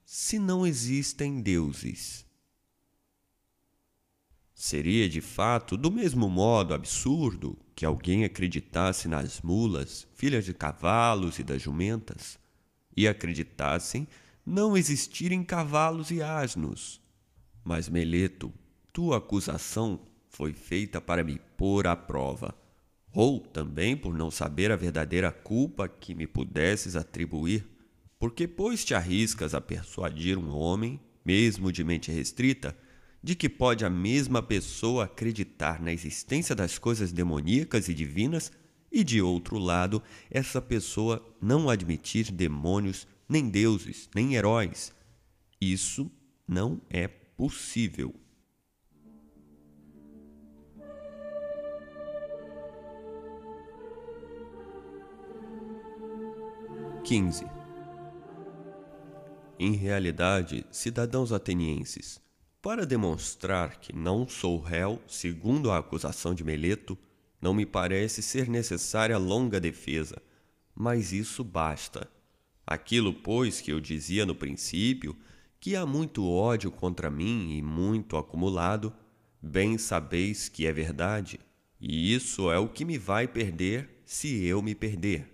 se 0.05 0.39
não 0.39 0.64
existem 0.64 1.41
deuses? 1.41 2.24
Seria 4.55 5.09
de 5.09 5.20
fato 5.20 5.76
do 5.76 5.91
mesmo 5.91 6.30
modo 6.30 6.72
absurdo 6.72 7.59
que 7.74 7.85
alguém 7.85 8.24
acreditasse 8.24 9.09
nas 9.09 9.41
mulas, 9.41 10.07
filhas 10.14 10.45
de 10.45 10.55
cavalos 10.55 11.41
e 11.41 11.43
das 11.43 11.61
jumentas, 11.61 12.39
e 12.97 13.09
acreditassem 13.09 14.07
não 14.45 14.77
existirem 14.77 15.43
cavalos 15.43 16.11
e 16.11 16.23
asnos. 16.23 17.01
Mas, 17.65 17.89
Meleto, 17.89 18.53
tua 18.93 19.19
acusação 19.19 20.01
foi 20.29 20.53
feita 20.53 21.01
para 21.01 21.25
me 21.25 21.41
pôr 21.57 21.87
à 21.87 21.97
prova, 21.97 22.55
ou 23.13 23.41
também 23.41 23.97
por 23.97 24.13
não 24.13 24.31
saber 24.31 24.71
a 24.71 24.77
verdadeira 24.77 25.31
culpa 25.31 25.89
que 25.89 26.15
me 26.15 26.27
pudesses 26.27 26.97
atribuir, 26.97 27.67
porque 28.19 28.47
pois 28.47 28.85
te 28.85 28.95
arriscas 28.95 29.55
a 29.55 29.61
persuadir 29.61 30.37
um 30.37 30.51
homem, 30.51 31.01
mesmo 31.25 31.73
de 31.73 31.83
mente 31.85 32.11
restrita, 32.11 32.77
de 33.23 33.35
que 33.35 33.49
pode 33.49 33.85
a 33.85 33.91
mesma 33.91 34.43
pessoa 34.43 35.05
acreditar 35.05 35.81
na 35.81 35.93
existência 35.93 36.55
das 36.55 36.79
coisas 36.79 37.11
demoníacas 37.13 37.89
e 37.89 37.95
divinas 37.95 38.53
e, 38.95 39.03
de 39.03 39.21
outro 39.21 39.59
lado, 39.59 40.01
essa 40.31 40.63
pessoa 40.63 41.21
não 41.43 41.69
admitir 41.69 42.31
demônios, 42.31 43.09
nem 43.29 43.51
deuses, 43.51 44.09
nem 44.15 44.37
heróis. 44.37 44.95
Isso 45.61 46.09
não 46.47 46.81
é 46.89 47.09
possível. 47.09 48.15
15. 57.03 57.47
Em 59.59 59.73
realidade, 59.73 60.65
cidadãos 60.71 61.33
atenienses, 61.33 62.21
para 62.63 62.87
demonstrar 62.87 63.79
que 63.79 63.93
não 63.93 64.27
sou 64.27 64.59
réu, 64.59 65.03
segundo 65.07 65.71
a 65.71 65.79
acusação 65.79 66.33
de 66.33 66.43
Meleto, 66.43 66.97
não 67.45 67.53
me 67.53 67.67
parece 67.67 68.23
ser 68.23 68.49
necessária 68.49 69.19
longa 69.19 69.61
defesa, 69.61 70.17
mas 70.75 71.13
isso 71.13 71.45
basta. 71.45 72.11
Aquilo, 72.67 73.13
pois, 73.13 73.61
que 73.61 73.71
eu 73.71 73.81
dizia 73.81 74.25
no 74.25 74.35
princípio, 74.35 75.15
que 75.61 75.77
há 75.77 75.85
muito 75.85 76.27
ódio 76.27 76.71
contra 76.71 77.11
mim 77.11 77.55
e 77.55 77.61
muito 77.61 78.17
acumulado, 78.17 78.95
bem 79.43 79.77
sabeis 79.77 80.49
que 80.49 80.67
é 80.67 80.73
verdade, 80.73 81.39
e 81.79 82.15
isso 82.15 82.51
é 82.51 82.59
o 82.59 82.67
que 82.67 82.83
me 82.83 82.97
vai 82.97 83.29
perder 83.29 84.01
se 84.07 84.43
eu 84.47 84.63
me 84.63 84.75
perder. 84.75 85.31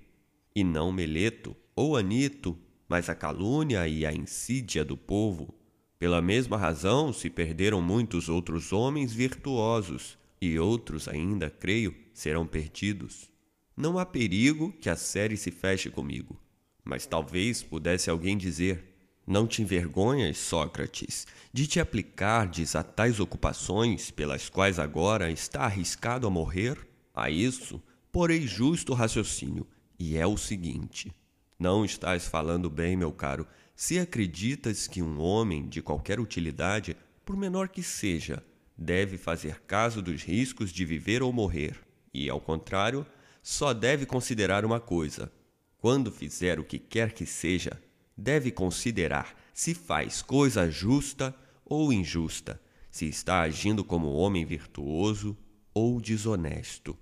E 0.52 0.64
não 0.64 0.90
Meleto 0.90 1.54
ou 1.76 1.96
Anito, 1.96 2.58
mas 2.88 3.08
a 3.08 3.14
calúnia 3.14 3.86
e 3.86 4.04
a 4.04 4.12
insídia 4.12 4.84
do 4.84 4.96
povo. 4.96 5.54
Pela 5.96 6.20
mesma 6.20 6.56
razão 6.56 7.12
se 7.12 7.30
perderam 7.30 7.80
muitos 7.80 8.28
outros 8.28 8.72
homens 8.72 9.12
virtuosos, 9.12 10.18
e 10.40 10.58
outros 10.58 11.06
ainda, 11.06 11.50
creio, 11.50 11.94
serão 12.12 12.46
perdidos. 12.46 13.30
Não 13.76 13.98
há 13.98 14.06
perigo 14.06 14.72
que 14.80 14.88
a 14.88 14.96
série 14.96 15.36
se 15.36 15.50
feche 15.50 15.90
comigo. 15.90 16.40
Mas 16.84 17.06
talvez 17.06 17.62
pudesse 17.62 18.08
alguém 18.08 18.36
dizer: 18.36 18.82
Não 19.26 19.46
te 19.46 19.62
envergonhas, 19.62 20.38
Sócrates, 20.38 21.26
de 21.52 21.66
te 21.66 21.78
aplicardes 21.78 22.74
a 22.74 22.82
tais 22.82 23.20
ocupações 23.20 24.10
pelas 24.10 24.48
quais 24.48 24.78
agora 24.78 25.30
está 25.30 25.62
arriscado 25.62 26.26
a 26.26 26.30
morrer? 26.30 26.78
A 27.14 27.30
isso 27.30 27.82
porei 28.12 28.46
justo 28.46 28.92
raciocínio, 28.92 29.66
e 29.98 30.16
é 30.16 30.26
o 30.26 30.36
seguinte: 30.36 31.12
Não 31.58 31.84
estás 31.84 32.26
falando 32.26 32.68
bem, 32.68 32.96
meu 32.96 33.12
caro, 33.12 33.46
se 33.74 33.98
acreditas 33.98 34.86
que 34.86 35.02
um 35.02 35.20
homem 35.20 35.68
de 35.68 35.80
qualquer 35.80 36.20
utilidade, 36.20 36.96
por 37.24 37.36
menor 37.36 37.68
que 37.68 37.82
seja, 37.82 38.42
deve 38.80 39.18
fazer 39.18 39.60
caso 39.66 40.00
dos 40.00 40.22
riscos 40.22 40.72
de 40.72 40.86
viver 40.86 41.22
ou 41.22 41.30
morrer, 41.30 41.78
e, 42.14 42.30
ao 42.30 42.40
contrário, 42.40 43.06
só 43.42 43.74
deve 43.74 44.06
considerar 44.06 44.64
uma 44.64 44.80
coisa: 44.80 45.30
quando 45.76 46.10
fizer 46.10 46.58
o 46.58 46.64
que 46.64 46.78
quer 46.78 47.12
que 47.12 47.26
seja, 47.26 47.78
deve 48.16 48.50
considerar 48.50 49.36
se 49.52 49.74
faz 49.74 50.22
coisa 50.22 50.70
justa 50.70 51.34
ou 51.62 51.92
injusta, 51.92 52.58
se 52.90 53.06
está 53.06 53.42
agindo 53.42 53.84
como 53.84 54.14
homem 54.14 54.46
virtuoso 54.46 55.36
ou 55.74 56.00
desonesto. 56.00 56.96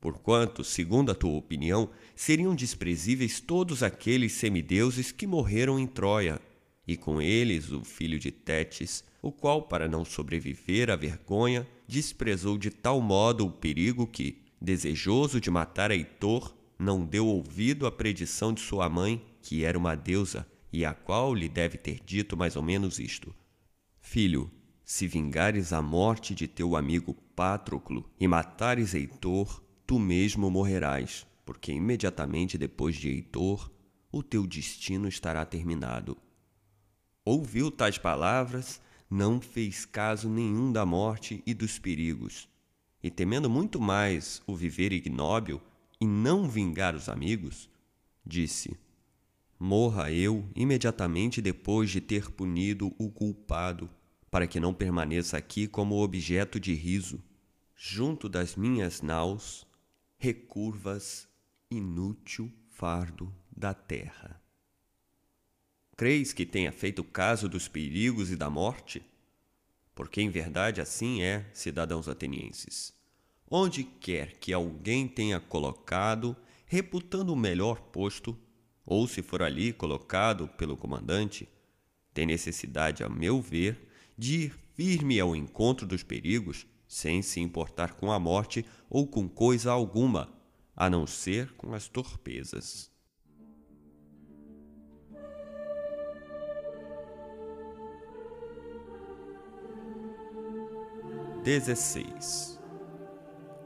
Porquanto, 0.00 0.62
segundo 0.62 1.10
a 1.10 1.14
tua 1.14 1.36
opinião, 1.36 1.90
seriam 2.14 2.54
desprezíveis 2.54 3.40
todos 3.40 3.82
aqueles 3.82 4.32
semideuses 4.32 5.10
que 5.10 5.26
morreram 5.26 5.78
em 5.78 5.86
Troia, 5.86 6.40
e 6.86 6.96
com 6.96 7.20
eles 7.20 7.72
o 7.72 7.82
filho 7.82 8.18
de 8.18 8.30
Tétis, 8.30 9.02
o 9.26 9.32
qual, 9.32 9.62
para 9.62 9.88
não 9.88 10.04
sobreviver 10.04 10.88
à 10.88 10.94
vergonha, 10.94 11.66
desprezou 11.88 12.56
de 12.56 12.70
tal 12.70 13.00
modo 13.00 13.44
o 13.44 13.50
perigo 13.50 14.06
que, 14.06 14.44
desejoso 14.60 15.40
de 15.40 15.50
matar 15.50 15.90
Heitor, 15.90 16.54
não 16.78 17.04
deu 17.04 17.26
ouvido 17.26 17.88
à 17.88 17.90
predição 17.90 18.52
de 18.52 18.60
sua 18.60 18.88
mãe, 18.88 19.20
que 19.42 19.64
era 19.64 19.76
uma 19.76 19.96
deusa, 19.96 20.46
e 20.72 20.84
a 20.84 20.94
qual 20.94 21.34
lhe 21.34 21.48
deve 21.48 21.76
ter 21.76 22.00
dito 22.06 22.36
mais 22.36 22.54
ou 22.54 22.62
menos 22.62 23.00
isto: 23.00 23.34
Filho, 24.00 24.48
se 24.84 25.08
vingares 25.08 25.72
a 25.72 25.82
morte 25.82 26.32
de 26.32 26.46
teu 26.46 26.76
amigo 26.76 27.12
Patroclo 27.34 28.08
e 28.20 28.28
matares 28.28 28.94
Heitor, 28.94 29.60
tu 29.84 29.98
mesmo 29.98 30.48
morrerás, 30.48 31.26
porque 31.44 31.72
imediatamente 31.72 32.56
depois 32.56 32.94
de 32.94 33.08
Heitor, 33.08 33.72
o 34.12 34.22
teu 34.22 34.46
destino 34.46 35.08
estará 35.08 35.44
terminado. 35.44 36.16
Ouviu 37.24 37.72
tais 37.72 37.98
palavras 37.98 38.80
não 39.10 39.40
fez 39.40 39.84
caso 39.84 40.28
nenhum 40.28 40.72
da 40.72 40.84
morte 40.84 41.42
e 41.46 41.54
dos 41.54 41.78
perigos, 41.78 42.48
e 43.02 43.10
temendo 43.10 43.48
muito 43.48 43.80
mais 43.80 44.42
o 44.46 44.54
viver 44.54 44.92
ignóbil 44.92 45.60
e 46.00 46.06
não 46.06 46.48
vingar 46.48 46.94
os 46.94 47.08
amigos, 47.08 47.70
disse: 48.24 48.76
Morra 49.58 50.10
eu 50.10 50.48
imediatamente 50.54 51.40
depois 51.40 51.90
de 51.90 52.00
ter 52.00 52.30
punido 52.30 52.94
o 52.98 53.10
culpado, 53.10 53.88
para 54.30 54.46
que 54.46 54.60
não 54.60 54.74
permaneça 54.74 55.36
aqui 55.36 55.66
como 55.66 56.02
objeto 56.02 56.58
de 56.58 56.74
riso, 56.74 57.22
junto 57.74 58.28
das 58.28 58.56
minhas 58.56 59.00
naus, 59.00 59.66
recurvas, 60.18 61.28
inútil 61.70 62.52
fardo 62.70 63.32
da 63.56 63.72
terra. 63.72 64.40
Creis 65.96 66.34
que 66.34 66.44
tenha 66.44 66.70
feito 66.70 67.02
caso 67.02 67.48
dos 67.48 67.68
perigos 67.68 68.30
e 68.30 68.36
da 68.36 68.50
morte? 68.50 69.02
Porque 69.94 70.20
em 70.20 70.28
verdade 70.28 70.78
assim 70.78 71.22
é, 71.22 71.46
cidadãos 71.54 72.06
atenienses. 72.06 72.92
Onde 73.50 73.82
quer 73.82 74.36
que 74.36 74.52
alguém 74.52 75.08
tenha 75.08 75.40
colocado, 75.40 76.36
reputando 76.66 77.32
o 77.32 77.36
melhor 77.36 77.80
posto, 77.80 78.36
ou 78.84 79.08
se 79.08 79.22
for 79.22 79.42
ali 79.42 79.72
colocado 79.72 80.46
pelo 80.48 80.76
comandante, 80.76 81.48
tem 82.12 82.26
necessidade, 82.26 83.02
a 83.02 83.08
meu 83.08 83.40
ver, 83.40 83.88
de 84.18 84.44
ir 84.44 84.58
firme 84.74 85.18
ao 85.18 85.34
encontro 85.34 85.86
dos 85.86 86.02
perigos, 86.02 86.66
sem 86.86 87.22
se 87.22 87.40
importar 87.40 87.94
com 87.94 88.12
a 88.12 88.18
morte 88.18 88.66
ou 88.90 89.06
com 89.06 89.26
coisa 89.26 89.72
alguma, 89.72 90.28
a 90.76 90.90
não 90.90 91.06
ser 91.06 91.52
com 91.52 91.72
as 91.72 91.88
torpezas. 91.88 92.94
16. 101.46 102.58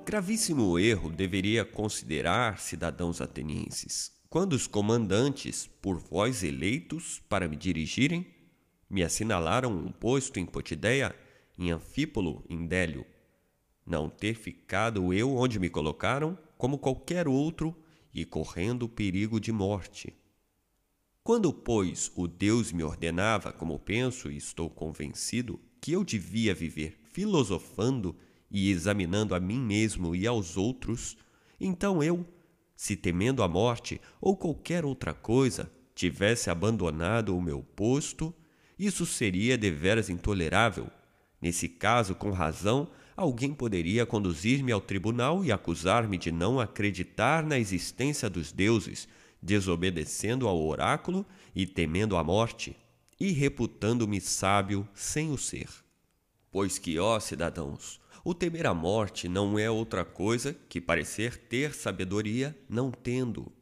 Gravíssimo 0.05 0.79
erro 0.79 1.11
deveria 1.11 1.65
considerar, 1.65 2.59
cidadãos 2.59 3.23
atenienses, 3.23 4.13
quando 4.29 4.53
os 4.53 4.67
comandantes, 4.67 5.67
por 5.81 5.97
vós 5.97 6.43
eleitos 6.43 7.23
para 7.27 7.49
me 7.49 7.57
dirigirem, 7.57 8.27
me 8.91 9.03
assinalaram 9.03 9.73
um 9.73 9.91
posto 9.91 10.39
em 10.39 10.45
Potideia, 10.45 11.17
em 11.59 11.71
Anfípolo, 11.71 12.45
em 12.51 12.67
Délio, 12.67 13.07
não 13.87 14.11
ter 14.11 14.35
ficado 14.35 15.15
eu 15.15 15.35
onde 15.35 15.59
me 15.59 15.71
colocaram, 15.71 16.39
como 16.59 16.77
qualquer 16.77 17.27
outro, 17.27 17.75
e 18.13 18.27
correndo 18.27 18.91
perigo 18.91 19.41
de 19.41 19.53
morte. 19.53 20.15
Quando, 21.25 21.51
pois, 21.51 22.13
o 22.15 22.29
Deus 22.29 22.73
me 22.73 22.83
ordenava, 22.83 23.51
como 23.55 23.79
penso 23.79 24.31
e 24.31 24.37
estou 24.37 24.69
convencido, 24.69 25.59
que 25.81 25.93
eu 25.93 26.05
devia 26.05 26.55
viver 26.55 27.00
filosofando 27.13 28.17
e 28.51 28.71
examinando 28.71 29.35
a 29.35 29.41
mim 29.41 29.59
mesmo 29.59 30.15
e 30.15 30.27
aos 30.27 30.57
outros, 30.57 31.17
então 31.61 32.03
eu, 32.03 32.27
se 32.75 32.97
temendo 32.97 33.43
a 33.43 33.49
morte 33.49 34.01
ou 34.21 34.37
qualquer 34.37 34.85
outra 34.85 35.13
coisa, 35.13 35.71
tivesse 35.95 36.49
abandonado 36.51 37.37
o 37.37 37.43
meu 37.43 37.63
posto, 37.63 38.35
isso 38.79 39.05
seria 39.05 39.59
deveras 39.59 40.09
intolerável. 40.09 40.89
Nesse 41.41 41.69
caso, 41.69 42.15
com 42.15 42.31
razão, 42.31 42.89
alguém 43.15 43.53
poderia 43.53 44.07
conduzir-me 44.07 44.73
ao 44.73 44.81
tribunal 44.81 45.45
e 45.45 45.53
acusar-me 45.53 46.17
de 46.17 46.33
não 46.33 46.59
acreditar 46.59 47.45
na 47.45 47.59
existência 47.59 48.31
dos 48.31 48.53
deuses, 48.53 49.07
desobedecendo 49.43 50.49
ao 50.49 50.59
oráculo 50.59 51.27
e 51.55 51.67
temendo 51.67 52.17
a 52.17 52.25
morte, 52.25 52.75
e 53.19 53.33
reputando-me 53.33 54.21
sábio 54.21 54.89
sem 54.95 55.31
o 55.31 55.37
ser. 55.37 55.69
Pois 56.51 56.79
que, 56.79 56.99
ó 56.99 57.21
cidadãos, 57.21 58.01
o 58.25 58.35
temer 58.35 58.67
a 58.67 58.75
morte 58.75 59.29
não 59.29 59.59
é 59.59 59.71
outra 59.71 60.05
coisa 60.05 60.55
que 60.69 60.81
parecer 60.81 61.37
ter 61.37 61.75
sabedoria 61.75 62.57
não 62.69 62.91
tendo. 62.91 63.53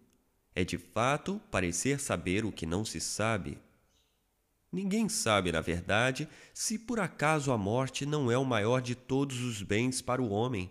É 0.54 0.64
de 0.64 0.78
fato 0.78 1.40
parecer 1.50 2.00
saber 2.00 2.44
o 2.44 2.50
que 2.50 2.66
não 2.66 2.84
se 2.84 3.00
sabe. 3.00 3.58
Ninguém 4.72 5.08
sabe, 5.08 5.52
na 5.52 5.60
verdade, 5.60 6.28
se 6.52 6.78
por 6.78 6.98
acaso 6.98 7.52
a 7.52 7.58
morte 7.58 8.04
não 8.04 8.30
é 8.30 8.36
o 8.36 8.44
maior 8.44 8.82
de 8.82 8.94
todos 8.94 9.40
os 9.40 9.62
bens 9.62 10.02
para 10.02 10.20
o 10.20 10.30
homem, 10.30 10.70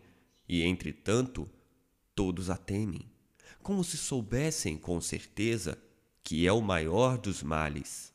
e, 0.49 0.63
entretanto, 0.63 1.49
todos 2.13 2.49
a 2.49 2.57
temem, 2.57 3.09
como 3.61 3.83
se 3.83 3.97
soubessem 3.97 4.77
com 4.77 4.99
certeza 5.01 5.77
que 6.23 6.45
é 6.45 6.51
o 6.51 6.61
maior 6.61 7.17
dos 7.17 7.41
males. 7.41 8.13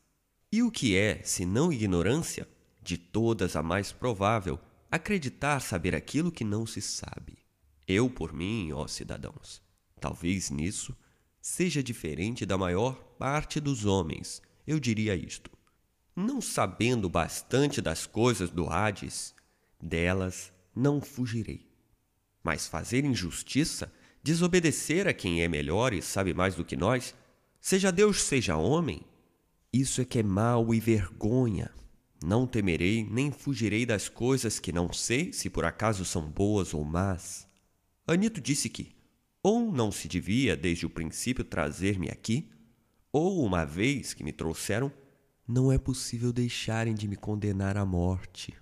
E 0.50 0.62
o 0.62 0.70
que 0.70 0.96
é, 0.96 1.22
se 1.24 1.46
não 1.46 1.72
ignorância? 1.72 2.46
De 2.82 2.98
todas 2.98 3.56
a 3.56 3.62
mais 3.62 3.92
provável, 3.92 4.58
acreditar 4.90 5.60
saber 5.60 5.94
aquilo 5.94 6.32
que 6.32 6.44
não 6.44 6.66
se 6.66 6.80
sabe. 6.80 7.38
Eu, 7.86 8.10
por 8.10 8.32
mim, 8.32 8.72
ó 8.72 8.86
cidadãos, 8.86 9.62
talvez 10.00 10.50
nisso 10.50 10.96
seja 11.40 11.82
diferente 11.82 12.46
da 12.46 12.56
maior 12.56 12.94
parte 13.18 13.58
dos 13.58 13.84
homens, 13.84 14.40
eu 14.66 14.78
diria 14.78 15.14
isto. 15.14 15.50
não 16.14 16.42
sabendo 16.42 17.08
bastante 17.08 17.80
das 17.80 18.06
coisas 18.06 18.50
do 18.50 18.68
Hades, 18.68 19.34
delas 19.80 20.52
não 20.76 21.00
fugirei. 21.00 21.66
Mas 22.42 22.66
fazer 22.66 23.04
injustiça, 23.04 23.90
desobedecer 24.22 25.08
a 25.08 25.14
quem 25.14 25.42
é 25.42 25.48
melhor 25.48 25.94
e 25.94 26.02
sabe 26.02 26.34
mais 26.34 26.54
do 26.54 26.64
que 26.64 26.76
nós, 26.76 27.14
seja 27.60 27.90
Deus, 27.90 28.22
seja 28.22 28.56
homem, 28.56 29.02
isso 29.72 30.02
é 30.02 30.04
que 30.04 30.18
é 30.18 30.22
mal 30.22 30.74
e 30.74 30.78
vergonha. 30.78 31.70
Não 32.22 32.46
temerei 32.46 33.04
nem 33.04 33.32
fugirei 33.32 33.84
das 33.84 34.08
coisas 34.08 34.60
que 34.60 34.72
não 34.72 34.92
sei 34.92 35.32
se 35.32 35.50
por 35.50 35.64
acaso 35.64 36.04
são 36.04 36.22
boas 36.30 36.72
ou 36.72 36.84
más. 36.84 37.48
Anito 38.06 38.40
disse 38.40 38.68
que, 38.68 38.94
ou 39.42 39.72
não 39.72 39.90
se 39.90 40.06
devia 40.06 40.56
desde 40.56 40.86
o 40.86 40.90
princípio 40.90 41.44
trazer-me 41.44 42.08
aqui, 42.08 42.48
ou 43.12 43.44
uma 43.44 43.64
vez 43.64 44.14
que 44.14 44.22
me 44.22 44.32
trouxeram, 44.32 44.92
não 45.46 45.72
é 45.72 45.78
possível 45.78 46.32
deixarem 46.32 46.94
de 46.94 47.08
me 47.08 47.16
condenar 47.16 47.76
à 47.76 47.84
morte. 47.84 48.54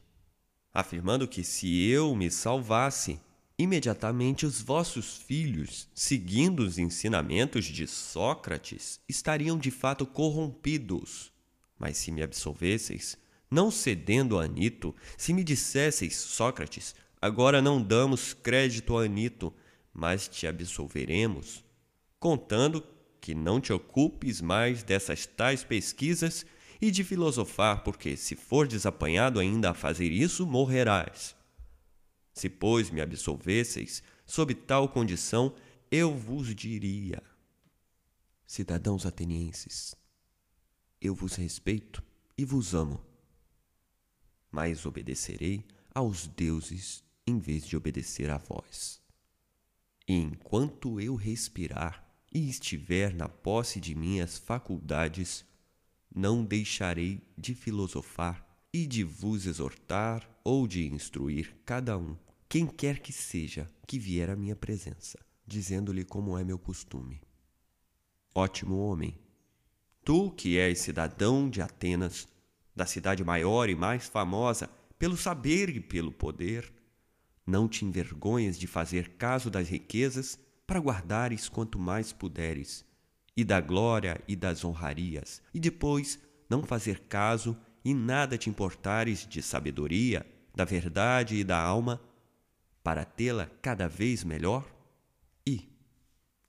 Afirmando 0.73 1.29
que 1.29 1.45
se 1.45 1.85
eu 1.87 2.17
me 2.17 2.31
salvasse, 2.31 3.21
imediatamente 3.59 4.47
os 4.47 4.63
vossos 4.63 5.19
filhos, 5.19 5.89
seguindo 5.95 6.61
os 6.61 6.79
ensinamentos 6.79 7.67
de 7.67 7.87
Sócrates, 7.87 9.01
estariam 9.09 9.59
de 9.59 9.71
fato 9.71 10.07
corrompidos. 10.07 11.31
Mas 11.79 11.99
se 11.99 12.11
me 12.11 12.23
absolvesseis, 12.23 13.19
não 13.51 13.71
cedendo 13.71 14.39
a 14.39 14.45
Anito, 14.45 14.95
se 15.19 15.33
me 15.33 15.43
dissesseis, 15.43 16.17
Sócrates, 16.17 16.95
agora 17.21 17.61
não 17.61 17.83
damos 17.83 18.33
crédito 18.33 18.97
a 18.97 19.03
Anito, 19.03 19.53
mas 19.93 20.29
te 20.29 20.47
absolveremos, 20.47 21.65
contando 22.19 22.87
que 23.21 23.35
não 23.35 23.61
te 23.61 23.73
ocupes 23.73 24.41
mais 24.41 24.83
dessas 24.83 25.27
tais 25.27 25.65
pesquisas 25.65 26.47
e 26.81 26.91
de 26.91 27.05
filosofar, 27.05 27.83
porque 27.83 28.17
se 28.17 28.35
for 28.35 28.67
desapanhado 28.67 29.39
ainda 29.39 29.71
a 29.71 29.75
fazer 29.75 30.11
isso, 30.11 30.47
morrerás. 30.47 31.37
Se, 32.33 32.49
pois, 32.49 32.91
me 32.91 33.01
absolvesseis, 33.01 34.03
sob 34.25 34.55
tal 34.55 34.89
condição, 34.89 35.55
eu 35.91 36.17
vos 36.17 36.55
diria: 36.55 37.23
Cidadãos 38.47 39.05
atenienses, 39.05 39.95
eu 41.01 41.15
vos 41.15 41.35
respeito 41.35 42.03
e 42.39 42.45
vos 42.45 42.75
amo, 42.75 43.05
mas 44.51 44.87
obedecerei 44.87 45.65
aos 45.95 46.27
deuses 46.27 47.05
em 47.27 47.39
vez 47.39 47.67
de 47.67 47.77
obedecer 47.77 48.31
a 48.31 48.39
vós. 48.39 49.01
E 50.07 50.15
enquanto 50.15 51.01
eu 51.01 51.15
respirar 51.15 52.05
e 52.33 52.49
estiver 52.49 53.15
na 53.15 53.29
posse 53.29 53.81
de 53.81 53.95
minhas 53.95 54.39
faculdades, 54.39 55.45
não 56.15 56.45
deixarei 56.45 57.23
de 57.37 57.55
filosofar 57.55 58.47
e 58.73 58.87
de 58.87 59.05
vos 59.05 59.47
exortar 59.47 60.29
ou 60.45 60.67
de 60.67 60.87
instruir 60.87 61.57
cada 61.65 61.97
um, 61.97 62.17
quem 62.49 62.67
quer 62.67 62.99
que 62.99 63.13
seja 63.13 63.71
que 63.87 63.99
vier 63.99 64.31
à 64.31 64.37
minha 64.37 64.57
presença, 64.57 65.19
dizendo-lhe 65.47 66.05
como 66.05 66.37
é 66.37 66.45
meu 66.45 66.59
costume. 66.59 67.21
Ótimo 68.35 68.77
homem, 68.79 69.19
tu 70.05 70.31
que 70.31 70.59
és 70.59 70.79
cidadão 70.79 71.51
de 71.51 71.61
Atenas, 71.61 72.29
da 72.81 72.87
cidade 72.87 73.23
maior 73.23 73.69
e 73.69 73.75
mais 73.75 74.09
famosa 74.09 74.71
pelo 74.99 75.15
saber 75.15 75.69
e 75.69 75.81
pelo 75.81 76.11
poder, 76.11 76.73
não 77.47 77.69
te 77.69 77.85
envergonhas 77.85 78.59
de 78.59 78.67
fazer 78.67 79.11
caso 79.19 79.51
das 79.51 79.69
riquezas 79.69 80.39
para 80.67 80.81
guardares 80.81 81.47
quanto 81.47 81.79
mais 81.79 82.11
puderes 82.11 82.83
e 83.37 83.45
da 83.45 83.61
glória 83.61 84.19
e 84.27 84.35
das 84.35 84.65
honrarias, 84.65 85.43
e 85.53 85.61
depois 85.61 86.19
não 86.49 86.63
fazer 86.63 87.01
caso 87.01 87.55
e 87.85 87.93
nada 87.93 88.39
te 88.39 88.49
importares 88.49 89.27
de 89.29 89.43
sabedoria, 89.43 90.25
da 90.55 90.65
verdade 90.65 91.37
e 91.37 91.45
da 91.45 91.61
alma, 91.61 92.01
para 92.83 93.05
tê-la 93.05 93.51
cada 93.61 93.89
vez 93.89 94.25
melhor? 94.25 94.65
E, 95.47 95.69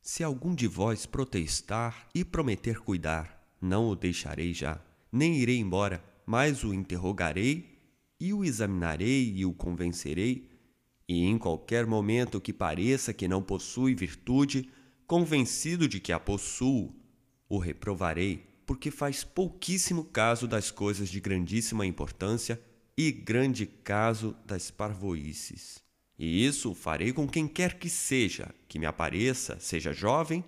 se 0.01 0.23
algum 0.23 0.55
de 0.55 0.65
vós 0.65 1.05
protestar 1.05 2.07
e 2.15 2.23
prometer 2.23 2.79
cuidar, 2.79 3.37
não 3.59 3.89
o 3.89 3.97
deixarei 3.97 4.53
já, 4.53 4.79
nem 5.11 5.35
irei 5.35 5.59
embora, 5.59 6.01
mas 6.25 6.63
o 6.63 6.73
interrogarei 6.73 7.79
e 8.19 8.33
o 8.33 8.45
examinarei 8.45 9.33
e 9.35 9.45
o 9.45 9.53
convencerei, 9.53 10.49
e 11.07 11.25
em 11.25 11.37
qualquer 11.37 11.85
momento 11.85 12.39
que 12.39 12.53
pareça 12.53 13.13
que 13.13 13.27
não 13.27 13.41
possui 13.41 13.95
virtude, 13.95 14.69
convencido 15.07 15.87
de 15.87 15.99
que 15.99 16.11
a 16.13 16.19
possuo, 16.19 16.95
o 17.49 17.57
reprovarei, 17.57 18.45
porque 18.65 18.89
faz 18.89 19.23
pouquíssimo 19.23 20.05
caso 20.05 20.47
das 20.47 20.71
coisas 20.71 21.09
de 21.09 21.19
grandíssima 21.19 21.85
importância 21.85 22.61
e 22.97 23.11
grande 23.11 23.65
caso 23.65 24.35
das 24.45 24.71
parvoices. 24.71 25.83
E 26.17 26.45
isso 26.45 26.75
farei 26.75 27.11
com 27.11 27.27
quem 27.27 27.47
quer 27.47 27.79
que 27.79 27.89
seja, 27.89 28.53
que 28.67 28.77
me 28.77 28.85
apareça, 28.85 29.59
seja 29.59 29.91
jovem 29.91 30.45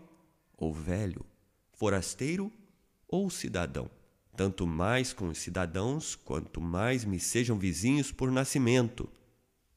ou 0.55 0.71
velho, 0.71 1.25
forasteiro 1.73 2.51
ou 3.07 3.29
cidadão. 3.29 3.89
Tanto 4.35 4.65
mais 4.65 5.13
com 5.13 5.27
os 5.27 5.37
cidadãos, 5.37 6.15
quanto 6.15 6.59
mais 6.59 7.05
me 7.05 7.19
sejam 7.19 7.57
vizinhos 7.57 8.11
por 8.11 8.31
nascimento. 8.31 9.09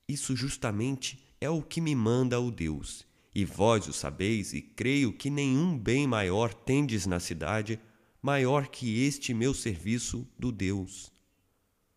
Isso 0.08 0.34
justamente 0.34 1.18
é 1.40 1.50
o 1.50 1.62
que 1.62 1.80
me 1.80 1.94
manda 1.94 2.40
o 2.40 2.50
Deus 2.50 3.06
e 3.36 3.44
vós 3.44 3.86
o 3.86 3.92
sabeis, 3.92 4.54
e 4.54 4.62
creio 4.62 5.12
que 5.12 5.28
nenhum 5.28 5.76
bem 5.78 6.06
maior 6.06 6.54
tendes 6.54 7.04
na 7.04 7.20
cidade, 7.20 7.78
maior 8.22 8.68
que 8.68 9.04
este 9.04 9.34
meu 9.34 9.52
serviço 9.52 10.26
do 10.38 10.50
Deus. 10.50 11.12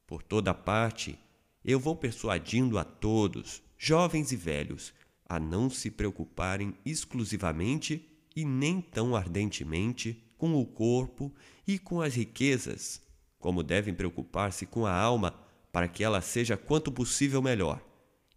Por 0.05 0.21
toda 0.21 0.53
parte, 0.53 1.17
eu 1.63 1.79
vou 1.79 1.95
persuadindo 1.95 2.77
a 2.77 2.83
todos, 2.83 3.63
jovens 3.77 4.33
e 4.33 4.35
velhos, 4.35 4.93
a 5.29 5.39
não 5.39 5.69
se 5.69 5.89
preocuparem 5.89 6.75
exclusivamente 6.85 8.05
e 8.35 8.43
nem 8.43 8.81
tão 8.81 9.15
ardentemente 9.15 10.21
com 10.39 10.55
o 10.55 10.65
corpo 10.65 11.31
e 11.67 11.77
com 11.77 12.01
as 12.01 12.15
riquezas, 12.15 13.01
como 13.37 13.61
devem 13.61 13.93
preocupar-se 13.93 14.65
com 14.65 14.85
a 14.85 14.97
alma, 14.97 15.35
para 15.71 15.87
que 15.87 16.03
ela 16.03 16.21
seja 16.21 16.57
quanto 16.57 16.91
possível 16.91 17.41
melhor. 17.41 17.79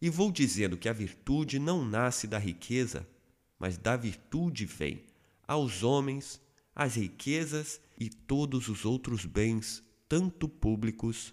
E 0.00 0.10
vou 0.10 0.32
dizendo 0.32 0.76
que 0.76 0.88
a 0.88 0.92
virtude 0.92 1.60
não 1.60 1.84
nasce 1.84 2.26
da 2.26 2.38
riqueza, 2.38 3.08
mas 3.56 3.78
da 3.78 3.96
virtude 3.96 4.66
vem 4.66 5.04
aos 5.46 5.84
homens 5.84 6.40
as 6.74 6.96
riquezas 6.96 7.80
e 7.96 8.10
todos 8.10 8.68
os 8.68 8.84
outros 8.84 9.24
bens, 9.24 9.82
tanto 10.08 10.48
públicos 10.48 11.32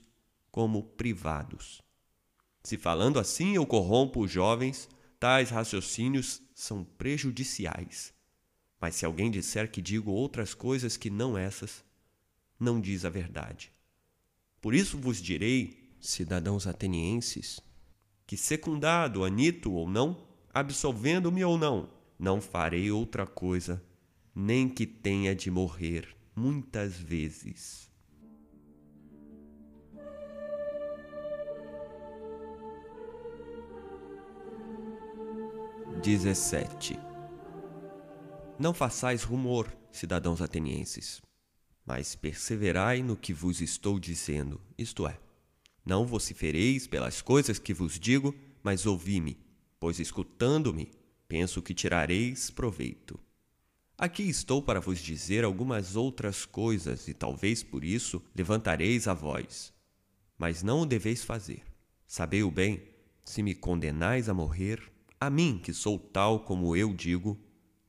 como 0.51 0.83
privados. 0.83 1.81
Se 2.63 2.77
falando 2.77 3.17
assim 3.17 3.55
eu 3.55 3.65
corrompo 3.65 4.21
os 4.23 4.31
jovens, 4.31 4.87
tais 5.19 5.49
raciocínios 5.49 6.41
são 6.53 6.83
prejudiciais. 6.83 8.13
Mas 8.79 8.95
se 8.95 9.05
alguém 9.05 9.29
disser 9.29 9.69
que 9.69 9.81
digo 9.81 10.11
outras 10.11 10.53
coisas 10.53 10.95
que 10.95 11.09
não 11.09 11.37
essas, 11.37 11.83
não 12.59 12.79
diz 12.79 13.05
a 13.05 13.09
verdade. 13.09 13.71
Por 14.61 14.73
isso 14.73 14.97
vos 14.97 15.21
direi, 15.21 15.93
cidadãos 15.99 16.67
atenienses, 16.67 17.59
que, 18.25 18.37
secundado, 18.37 19.23
anito 19.23 19.71
ou 19.71 19.89
não, 19.89 20.27
absolvendo-me 20.53 21.43
ou 21.43 21.57
não, 21.57 21.89
não 22.17 22.39
farei 22.39 22.91
outra 22.91 23.25
coisa, 23.25 23.83
nem 24.35 24.69
que 24.69 24.85
tenha 24.85 25.35
de 25.35 25.49
morrer 25.49 26.15
muitas 26.35 26.97
vezes. 26.97 27.89
Dezessete. 36.01 37.08
Não 38.59 38.73
façais 38.73 39.23
rumor, 39.23 39.73
cidadãos 39.89 40.41
atenienses, 40.41 41.21
mas 41.85 42.13
perseverai 42.13 43.01
no 43.01 43.15
que 43.15 43.31
vos 43.33 43.61
estou 43.61 43.97
dizendo, 43.97 44.59
isto 44.77 45.07
é, 45.07 45.17
não 45.85 46.05
vocifereis 46.05 46.85
pelas 46.85 47.21
coisas 47.21 47.57
que 47.57 47.73
vos 47.73 47.97
digo, 47.97 48.35
mas 48.61 48.85
ouvi-me, 48.85 49.39
pois 49.79 49.97
escutando-me, 49.97 50.91
penso 51.25 51.61
que 51.61 51.73
tirareis 51.73 52.49
proveito. 52.49 53.17
Aqui 53.97 54.23
estou 54.23 54.61
para 54.61 54.81
vos 54.81 54.99
dizer 54.99 55.45
algumas 55.45 55.95
outras 55.95 56.45
coisas, 56.45 57.07
e 57.07 57.13
talvez 57.13 57.63
por 57.63 57.85
isso 57.85 58.21
levantareis 58.35 59.07
a 59.07 59.13
voz. 59.13 59.73
Mas 60.37 60.63
não 60.63 60.81
o 60.81 60.85
deveis 60.85 61.23
fazer. 61.23 61.63
Sabei-o 62.05 62.51
bem, 62.51 62.83
se 63.23 63.41
me 63.41 63.55
condenais 63.55 64.27
a 64.27 64.33
morrer, 64.33 64.81
a 65.17 65.29
mim, 65.29 65.57
que 65.63 65.73
sou 65.73 65.97
tal 65.97 66.41
como 66.41 66.75
eu 66.75 66.93
digo, 66.93 67.39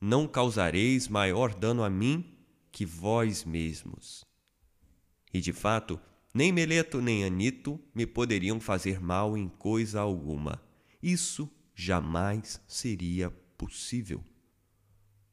não 0.01 0.27
causareis 0.27 1.09
maior 1.09 1.55
dano 1.55 1.85
a 1.85 1.91
mim 1.91 2.25
que 2.73 2.87
vós 2.87 3.45
mesmos. 3.45 4.25
E 5.33 5.41
de 5.41 5.53
fato, 5.53 6.01
nem 6.33 6.53
Meleto 6.53 7.01
nem 7.01 7.25
Anito 7.25 7.79
me 7.95 8.07
poderiam 8.07 8.61
fazer 8.61 9.01
mal 9.01 9.37
em 9.37 9.49
coisa 9.49 10.01
alguma. 10.01 10.63
Isso 11.03 11.51
jamais 11.75 12.61
seria 12.67 13.31
possível. 13.59 14.25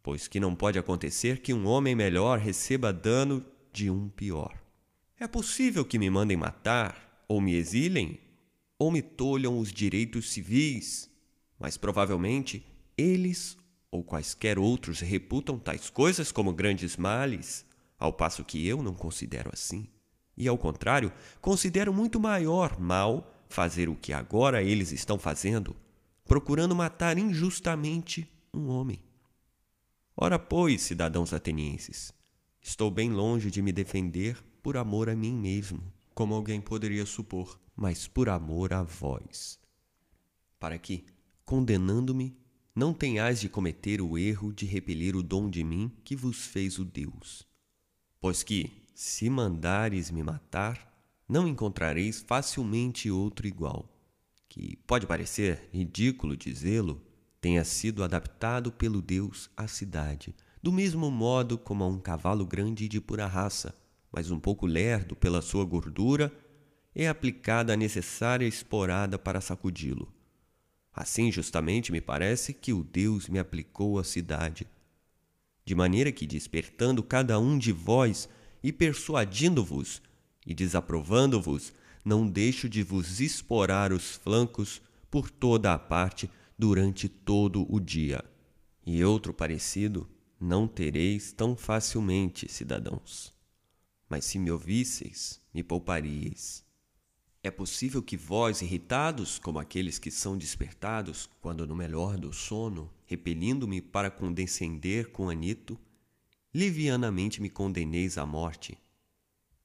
Pois 0.04 0.28
que 0.28 0.40
não 0.40 0.56
pode 0.56 0.80
acontecer 0.80 1.42
que 1.42 1.54
um 1.54 1.66
homem 1.66 1.96
melhor 1.96 2.40
receba 2.40 2.92
dano 2.92 3.46
de 3.72 3.90
um 3.90 4.10
pior. 4.10 4.58
É 5.20 5.28
possível 5.28 5.84
que 5.84 6.00
me 6.00 6.10
mandem 6.10 6.38
matar, 6.38 7.24
ou 7.28 7.42
me 7.42 7.54
exilem, 7.56 8.20
ou 8.80 8.92
me 8.92 9.02
tolham 9.02 9.58
os 9.58 9.72
direitos 9.72 10.30
civis, 10.30 11.10
mas 11.60 11.76
provavelmente 11.78 12.66
eles 12.98 13.58
ou 13.98 14.04
quaisquer 14.04 14.60
outros 14.60 15.00
reputam 15.00 15.58
tais 15.58 15.90
coisas 15.90 16.32
como 16.32 16.54
grandes 16.54 16.96
males, 16.96 17.66
ao 17.98 18.14
passo 18.14 18.46
que 18.46 18.66
eu 18.68 18.84
não 18.84 18.94
considero 18.94 19.50
assim. 19.52 19.88
E 20.38 20.48
ao 20.48 20.58
contrário, 20.58 21.12
considero 21.42 21.92
muito 21.92 22.20
maior 22.20 22.80
mal 22.80 23.34
fazer 23.50 23.90
o 23.90 23.96
que 23.96 24.14
agora 24.14 24.62
eles 24.62 24.92
estão 24.92 25.18
fazendo, 25.18 25.76
procurando 26.26 26.76
matar 26.76 27.18
injustamente 27.18 28.30
um 28.54 28.68
homem. 28.70 29.02
Ora, 30.16 30.38
pois, 30.38 30.84
cidadãos 30.84 31.34
atenienses, 31.34 32.14
estou 32.62 32.92
bem 32.92 33.12
longe 33.12 33.50
de 33.50 33.62
me 33.62 33.72
defender 33.72 34.38
por 34.62 34.78
amor 34.78 35.10
a 35.10 35.16
mim 35.16 35.34
mesmo, 35.34 35.82
como 36.14 36.36
alguém 36.36 36.62
poderia 36.62 37.06
supor, 37.06 37.60
mas 37.76 38.08
por 38.08 38.30
amor 38.30 38.74
a 38.74 38.84
vós. 38.84 39.60
Para 40.60 40.78
que, 40.78 41.06
condenando-me, 41.46 42.38
não 42.78 42.94
tenhais 42.94 43.42
de 43.42 43.50
cometer 43.50 44.04
o 44.04 44.20
erro 44.20 44.54
de 44.54 44.64
repelir 44.68 45.16
o 45.16 45.24
dom 45.24 45.50
de 45.50 45.64
mim 45.64 45.92
que 46.04 46.16
vos 46.16 46.46
fez 46.46 46.78
o 46.78 46.86
Deus. 46.86 47.44
Pois 48.22 48.44
que, 48.44 48.72
se 48.94 49.32
mandares 49.32 50.12
me 50.12 50.22
matar, 50.22 50.96
não 51.28 51.48
encontrareis 51.48 52.22
facilmente 52.22 53.10
outro 53.10 53.48
igual, 53.48 53.92
que 54.48 54.76
pode 54.86 55.08
parecer 55.08 55.68
ridículo 55.74 56.38
dizê-lo, 56.38 57.02
tenha 57.42 57.66
sido 57.66 58.04
adaptado 58.04 58.72
pelo 58.72 59.02
Deus 59.02 59.50
à 59.58 59.68
cidade, 59.68 60.36
do 60.62 60.72
mesmo 60.72 61.10
modo 61.10 61.58
como 61.58 61.84
a 61.84 61.88
um 61.88 61.98
cavalo 61.98 62.46
grande 62.46 62.88
de 62.88 63.02
pura 63.02 63.26
raça, 63.26 63.76
mas 64.12 64.30
um 64.30 64.40
pouco 64.40 64.68
lerdo 64.68 65.16
pela 65.16 65.42
sua 65.42 65.66
gordura, 65.66 66.32
é 66.94 67.08
aplicada 67.08 67.74
a 67.74 67.78
necessária 67.78 68.46
esporada 68.46 69.18
para 69.18 69.42
sacudi-lo. 69.42 70.16
Assim, 70.98 71.32
justamente, 71.32 71.92
me 71.92 72.02
parece 72.02 72.52
que 72.52 72.74
o 72.74 72.84
Deus 72.84 73.30
me 73.30 73.38
aplicou 73.38 74.00
à 74.00 74.04
cidade, 74.04 74.68
de 75.64 75.76
maneira 75.76 76.12
que, 76.12 76.26
despertando 76.26 77.04
cada 77.04 77.40
um 77.40 77.56
de 77.56 77.72
vós 77.72 78.28
e 78.64 78.74
persuadindo-vos 78.74 80.02
e 80.44 80.56
desaprovando-vos, 80.56 81.72
não 82.04 82.28
deixo 82.28 82.68
de 82.68 82.82
vos 82.82 83.22
esporar 83.22 83.94
os 83.94 84.16
flancos 84.16 84.82
por 85.12 85.30
toda 85.30 85.72
a 85.72 85.78
parte 85.78 86.32
durante 86.58 87.08
todo 87.08 87.72
o 87.72 87.80
dia. 87.80 88.26
E 88.84 89.04
outro 89.04 89.32
parecido 89.32 90.10
não 90.40 90.68
tereis 90.68 91.32
tão 91.32 91.56
facilmente, 91.56 92.52
cidadãos. 92.52 93.32
Mas 94.10 94.26
se 94.26 94.40
me 94.40 94.50
ouvisseis, 94.50 95.40
me 95.54 95.62
pouparíeis. 95.62 96.67
É 97.48 97.52
possível 97.52 98.04
que 98.04 98.18
vós, 98.18 98.62
irritados, 98.62 99.40
como 99.40 99.58
aqueles 99.58 99.98
que 99.98 100.12
são 100.12 100.38
despertados, 100.38 101.30
quando 101.40 101.66
no 101.66 101.74
melhor 101.74 102.18
do 102.18 102.34
sono, 102.34 102.92
repelindo-me 103.06 103.82
para 103.82 104.12
condescender 104.12 105.12
com 105.12 105.30
Anito, 105.30 105.80
livianamente 106.54 107.42
me 107.42 107.50
condeneis 107.50 108.18
à 108.18 108.26
morte, 108.26 108.78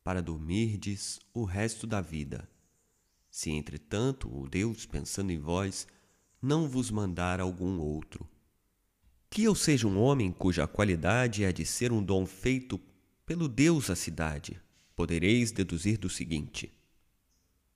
para 0.05 0.23
dormirdes 0.23 1.19
o 1.35 1.43
resto 1.43 1.85
da 1.85 2.01
vida. 2.01 2.49
Se, 3.29 3.51
entretanto, 3.51 4.33
o 4.33 4.49
Deus, 4.49 4.87
pensando 4.87 5.33
em 5.33 5.41
vós, 5.41 5.89
não 6.41 6.69
vos 6.69 6.89
mandar 6.89 7.41
algum 7.41 7.81
outro. 7.81 8.29
Que 9.29 9.43
eu 9.43 9.57
seja 9.57 9.89
um 9.89 9.99
homem 9.99 10.31
cuja 10.31 10.69
qualidade 10.69 11.43
é 11.43 11.51
de 11.51 11.67
ser 11.67 11.91
um 11.91 12.01
dom 12.01 12.27
feito 12.27 12.81
pelo 13.27 13.49
Deus 13.49 13.91
à 13.91 13.97
cidade, 13.97 14.63
podereis 14.95 15.51
deduzir 15.51 15.99
do 15.99 16.09
seguinte: 16.09 16.73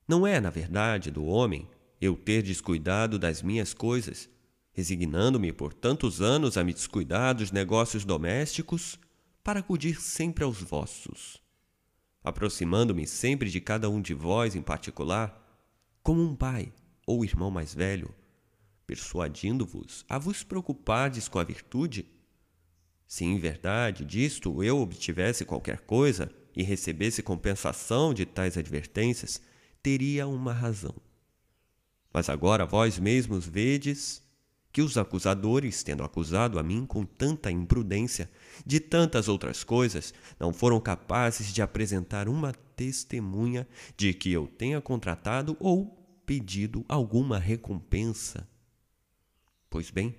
Não 0.07 0.25
é, 0.25 0.39
na 0.39 0.49
verdade, 0.49 1.11
do 1.11 1.25
homem 1.25 1.67
eu 1.99 2.15
ter 2.15 2.41
descuidado 2.41 3.19
das 3.19 3.41
minhas 3.41 3.73
coisas, 3.73 4.29
resignando-me 4.71 5.51
por 5.51 5.73
tantos 5.73 6.21
anos 6.21 6.55
a 6.55 6.63
me 6.63 6.73
descuidar 6.73 7.35
dos 7.35 7.51
negócios 7.51 8.05
domésticos 8.05 8.97
para 9.43 9.59
acudir 9.59 9.99
sempre 9.99 10.43
aos 10.43 10.61
vossos, 10.61 11.41
aproximando-me 12.23 13.05
sempre 13.05 13.49
de 13.49 13.59
cada 13.59 13.89
um 13.89 14.01
de 14.01 14.13
vós 14.13 14.55
em 14.55 14.61
particular, 14.61 15.43
como 16.01 16.21
um 16.21 16.35
pai 16.35 16.71
ou 17.05 17.25
irmão 17.25 17.51
mais 17.51 17.73
velho, 17.73 18.13
persuadindo-vos 18.85 20.05
a 20.07 20.17
vos 20.17 20.43
preocupardes 20.43 21.27
com 21.27 21.39
a 21.39 21.43
virtude? 21.43 22.05
Se 23.05 23.25
em 23.25 23.37
verdade 23.37 24.05
disto 24.05 24.63
eu 24.63 24.79
obtivesse 24.79 25.43
qualquer 25.43 25.79
coisa 25.81 26.31
e 26.55 26.63
recebesse 26.63 27.21
compensação 27.21 28.13
de 28.13 28.25
tais 28.25 28.57
advertências, 28.57 29.41
teria 29.81 30.27
uma 30.27 30.53
razão. 30.53 30.95
Mas 32.13 32.29
agora 32.29 32.65
vós 32.65 32.97
mesmos 32.97 33.47
vedes 33.47 34.21
que 34.71 34.81
os 34.81 34.97
acusadores, 34.97 35.83
tendo 35.83 36.03
acusado 36.03 36.59
a 36.59 36.63
mim 36.63 36.85
com 36.85 37.05
tanta 37.05 37.49
imprudência 37.49 38.29
de 38.65 38.79
tantas 38.79 39.27
outras 39.27 39.63
coisas, 39.63 40.13
não 40.39 40.53
foram 40.53 40.79
capazes 40.79 41.53
de 41.53 41.61
apresentar 41.61 42.27
uma 42.29 42.53
testemunha 42.75 43.67
de 43.95 44.13
que 44.13 44.31
eu 44.31 44.47
tenha 44.47 44.79
contratado 44.81 45.57
ou 45.59 45.97
pedido 46.25 46.85
alguma 46.87 47.39
recompensa 47.39 48.47
Pois 49.69 49.91
bem, 49.91 50.15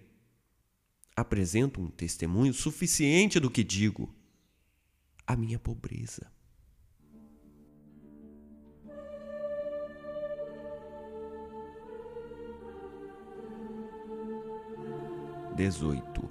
apresento 1.16 1.80
um 1.80 1.90
testemunho 1.90 2.52
suficiente 2.52 3.40
do 3.40 3.50
que 3.50 3.64
digo, 3.64 4.14
a 5.26 5.34
minha 5.34 5.58
pobreza. 5.58 6.30
Dezoito. 15.58 16.30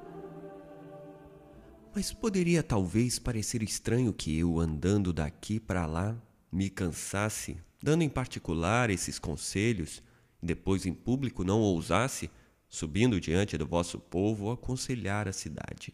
Mas 1.94 2.14
poderia 2.14 2.64
talvez 2.64 3.20
parecer 3.20 3.62
estranho 3.62 4.14
que 4.14 4.40
eu, 4.40 4.58
andando 4.58 5.12
daqui 5.12 5.60
para 5.60 5.86
lá, 5.86 6.16
me 6.50 6.70
cansasse, 6.70 7.58
dando 7.84 8.04
em 8.04 8.10
particular 8.10 8.90
esses 8.90 9.20
conselhos, 9.20 10.02
e 10.42 10.46
depois 10.46 10.86
em 10.86 10.94
público 10.94 11.44
não 11.44 11.60
ousasse 11.60 12.32
subindo 12.70 13.20
diante 13.20 13.58
do 13.58 13.68
vosso 13.68 14.00
povo, 14.00 14.50
aconselhar 14.50 15.28
a 15.28 15.34
cidade. 15.34 15.94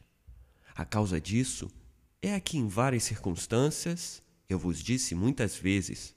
A 0.75 0.85
causa 0.85 1.19
disso 1.19 1.71
é 2.21 2.35
a 2.35 2.39
que, 2.39 2.59
em 2.59 2.67
várias 2.67 3.01
circunstâncias, 3.03 4.21
eu 4.47 4.59
vos 4.59 4.77
disse 4.77 5.15
muitas 5.15 5.55
vezes: 5.55 6.15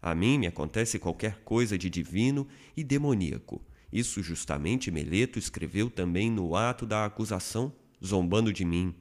a 0.00 0.14
mim 0.14 0.38
me 0.38 0.46
acontece 0.46 1.00
qualquer 1.00 1.40
coisa 1.40 1.76
de 1.76 1.90
divino 1.90 2.46
e 2.76 2.84
demoníaco. 2.84 3.60
Isso 3.94 4.20
justamente 4.24 4.90
Meleto 4.90 5.38
escreveu 5.38 5.88
também 5.88 6.28
no 6.28 6.56
ato 6.56 6.84
da 6.84 7.04
acusação, 7.04 7.72
zombando 8.04 8.52
de 8.52 8.64
mim. 8.64 8.92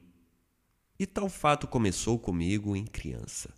E 1.00 1.08
tal 1.08 1.28
fato 1.28 1.68
começou 1.68 2.20
comigo 2.20 2.76
em 2.76 2.86
criança. 2.86 3.52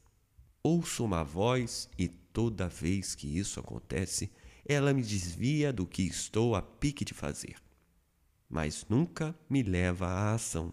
Ouço 0.64 1.04
uma 1.04 1.26
voz 1.26 1.90
e 2.00 2.08
toda 2.08 2.70
vez 2.70 3.16
que 3.16 3.28
isso 3.38 3.60
acontece, 3.60 4.32
ela 4.66 4.94
me 4.94 5.02
desvia 5.02 5.74
do 5.74 5.86
que 5.86 6.04
estou 6.04 6.56
a 6.56 6.62
pique 6.62 7.04
de 7.04 7.14
fazer, 7.14 7.56
mas 8.50 8.86
nunca 8.90 9.36
me 9.50 9.62
leva 9.62 10.08
à 10.08 10.34
ação. 10.36 10.72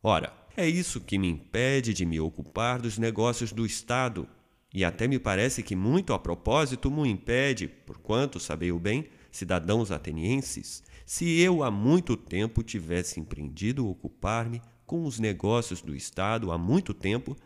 Ora, 0.00 0.32
é 0.56 0.68
isso 0.68 1.00
que 1.00 1.18
me 1.18 1.28
impede 1.28 1.92
de 1.92 2.06
me 2.06 2.20
ocupar 2.20 2.80
dos 2.80 2.96
negócios 2.96 3.52
do 3.52 3.66
Estado, 3.66 4.28
e 4.72 4.84
até 4.84 5.08
me 5.08 5.18
parece 5.18 5.64
que 5.64 5.74
muito 5.74 6.12
a 6.12 6.18
propósito 6.18 6.88
me 6.92 7.08
impede, 7.08 7.66
porquanto, 7.66 8.38
sabei 8.38 8.70
o 8.70 8.78
bem, 8.78 9.10
cidadãos 9.30 9.90
atenienses, 9.90 10.82
se 11.06 11.40
eu 11.40 11.62
há 11.62 11.70
muito 11.70 12.16
tempo 12.16 12.62
tivesse 12.62 13.18
empreendido 13.18 13.88
ocupar-me 13.88 14.62
com 14.86 15.04
os 15.04 15.18
negócios 15.18 15.80
do 15.82 15.94
Estado 15.94 16.52
há 16.52 16.58
muito 16.58 16.92
tempo, 16.92 17.36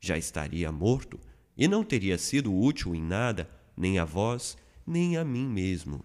já 0.00 0.16
estaria 0.16 0.70
morto 0.72 1.18
e 1.56 1.68
não 1.68 1.84
teria 1.84 2.18
sido 2.18 2.52
útil 2.52 2.94
em 2.94 3.02
nada, 3.02 3.48
nem 3.76 3.98
a 3.98 4.04
vós, 4.04 4.56
nem 4.86 5.16
a 5.16 5.24
mim 5.24 5.46
mesmo. 5.46 6.04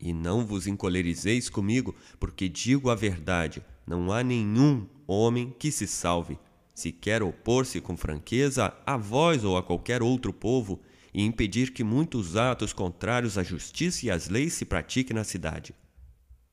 E 0.00 0.12
não 0.12 0.44
vos 0.44 0.66
encolerizeis 0.66 1.48
comigo, 1.48 1.94
porque 2.18 2.48
digo 2.48 2.90
a 2.90 2.94
verdade: 2.94 3.62
não 3.86 4.12
há 4.12 4.22
nenhum 4.22 4.86
homem 5.06 5.54
que 5.58 5.70
se 5.70 5.86
salve, 5.86 6.38
se 6.74 6.90
quer 6.90 7.22
opor-se 7.22 7.80
com 7.80 7.96
franqueza 7.96 8.74
a 8.84 8.96
vós 8.96 9.44
ou 9.44 9.56
a 9.56 9.62
qualquer 9.62 10.02
outro 10.02 10.32
povo 10.32 10.80
e 11.14 11.22
impedir 11.22 11.72
que 11.72 11.84
muitos 11.84 12.36
atos 12.36 12.72
contrários 12.72 13.38
à 13.38 13.44
justiça 13.44 14.04
e 14.04 14.10
às 14.10 14.28
leis 14.28 14.54
se 14.54 14.64
pratiquem 14.64 15.14
na 15.14 15.22
cidade. 15.22 15.72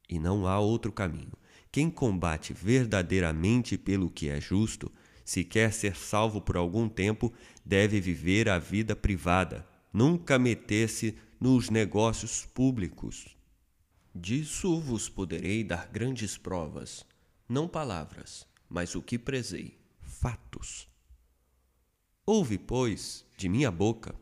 E 0.07 0.19
não 0.19 0.45
há 0.45 0.59
outro 0.59 0.91
caminho. 0.91 1.33
Quem 1.71 1.89
combate 1.89 2.53
verdadeiramente 2.53 3.75
pelo 3.77 4.09
que 4.09 4.29
é 4.29 4.39
justo, 4.39 4.91
se 5.25 5.43
quer 5.43 5.73
ser 5.73 5.95
salvo 5.95 6.39
por 6.39 6.57
algum 6.57 6.87
tempo, 6.87 7.33
deve 7.65 7.99
viver 7.99 8.49
a 8.49 8.59
vida 8.59 8.95
privada, 8.95 9.65
nunca 9.91 10.37
meter-se 10.37 11.17
nos 11.39 11.69
negócios 11.69 12.45
públicos. 12.45 13.35
Disso 14.13 14.79
vos 14.79 15.09
poderei 15.09 15.63
dar 15.63 15.87
grandes 15.87 16.37
provas, 16.37 17.03
não 17.47 17.67
palavras, 17.67 18.45
mas 18.69 18.93
o 18.93 19.01
que 19.01 19.17
prezei, 19.17 19.79
fatos. 20.01 20.87
Ouve, 22.25 22.57
pois, 22.57 23.25
de 23.37 23.49
minha 23.49 23.71
boca 23.71 24.13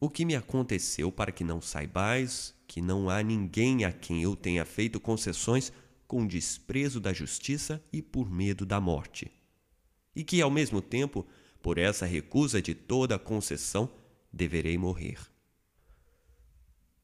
o 0.00 0.08
que 0.08 0.24
me 0.24 0.34
aconteceu 0.34 1.12
para 1.12 1.30
que 1.30 1.44
não 1.44 1.60
saibais 1.60 2.54
que 2.66 2.80
não 2.80 3.10
há 3.10 3.22
ninguém 3.22 3.84
a 3.84 3.92
quem 3.92 4.22
eu 4.22 4.34
tenha 4.34 4.64
feito 4.64 4.98
concessões 4.98 5.70
com 6.06 6.26
desprezo 6.26 6.98
da 6.98 7.12
justiça 7.12 7.84
e 7.92 8.00
por 8.00 8.30
medo 8.30 8.64
da 8.64 8.80
morte. 8.80 9.30
E 10.16 10.24
que, 10.24 10.40
ao 10.40 10.50
mesmo 10.50 10.80
tempo, 10.80 11.26
por 11.60 11.78
essa 11.78 12.06
recusa 12.06 12.62
de 12.62 12.74
toda 12.74 13.18
concessão, 13.18 13.92
deverei 14.32 14.78
morrer. 14.78 15.18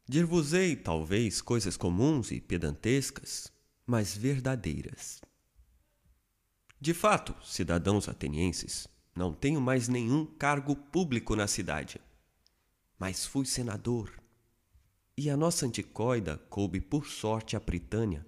Dir-vos-ei, 0.08 0.76
talvez, 0.76 1.42
coisas 1.42 1.76
comuns 1.76 2.30
e 2.30 2.40
pedantescas, 2.40 3.52
mas 3.84 4.16
verdadeiras. 4.16 5.20
De 6.80 6.94
fato, 6.94 7.34
cidadãos 7.44 8.08
atenienses, 8.08 8.86
não 9.14 9.32
tenho 9.34 9.60
mais 9.60 9.88
nenhum 9.88 10.24
cargo 10.24 10.76
público 10.76 11.34
na 11.34 11.48
cidade 11.48 12.00
mas 12.98 13.26
fui 13.26 13.44
senador. 13.44 14.12
E 15.16 15.30
a 15.30 15.36
nossa 15.36 15.66
anticoida 15.66 16.38
coube 16.50 16.80
por 16.80 17.06
sorte 17.06 17.56
a 17.56 17.60
Britânia. 17.60 18.26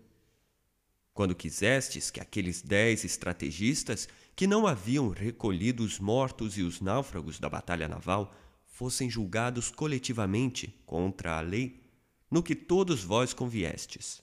Quando 1.13 1.35
quisestes 1.35 2.11
que 2.11 2.21
aqueles 2.21 2.63
dez 2.63 3.05
estrategistas 3.05 4.09
que 4.37 4.47
não 4.47 4.67
haviam 4.67 5.09
recolhido 5.09 5.83
os 5.83 5.99
mortos 5.99 6.57
e 6.57 6.63
os 6.63 6.81
náufragos 6.81 7.41
da 7.41 7.49
batalha 7.49 7.89
naval 7.89 8.33
fossem 8.65 9.11
julgados 9.11 9.71
coletivamente 9.71 10.81
contra 10.87 11.37
a 11.37 11.41
lei, 11.41 11.83
no 12.31 12.43
que 12.43 12.55
todos 12.55 13.03
vós 13.03 13.35
conviestes. 13.35 14.23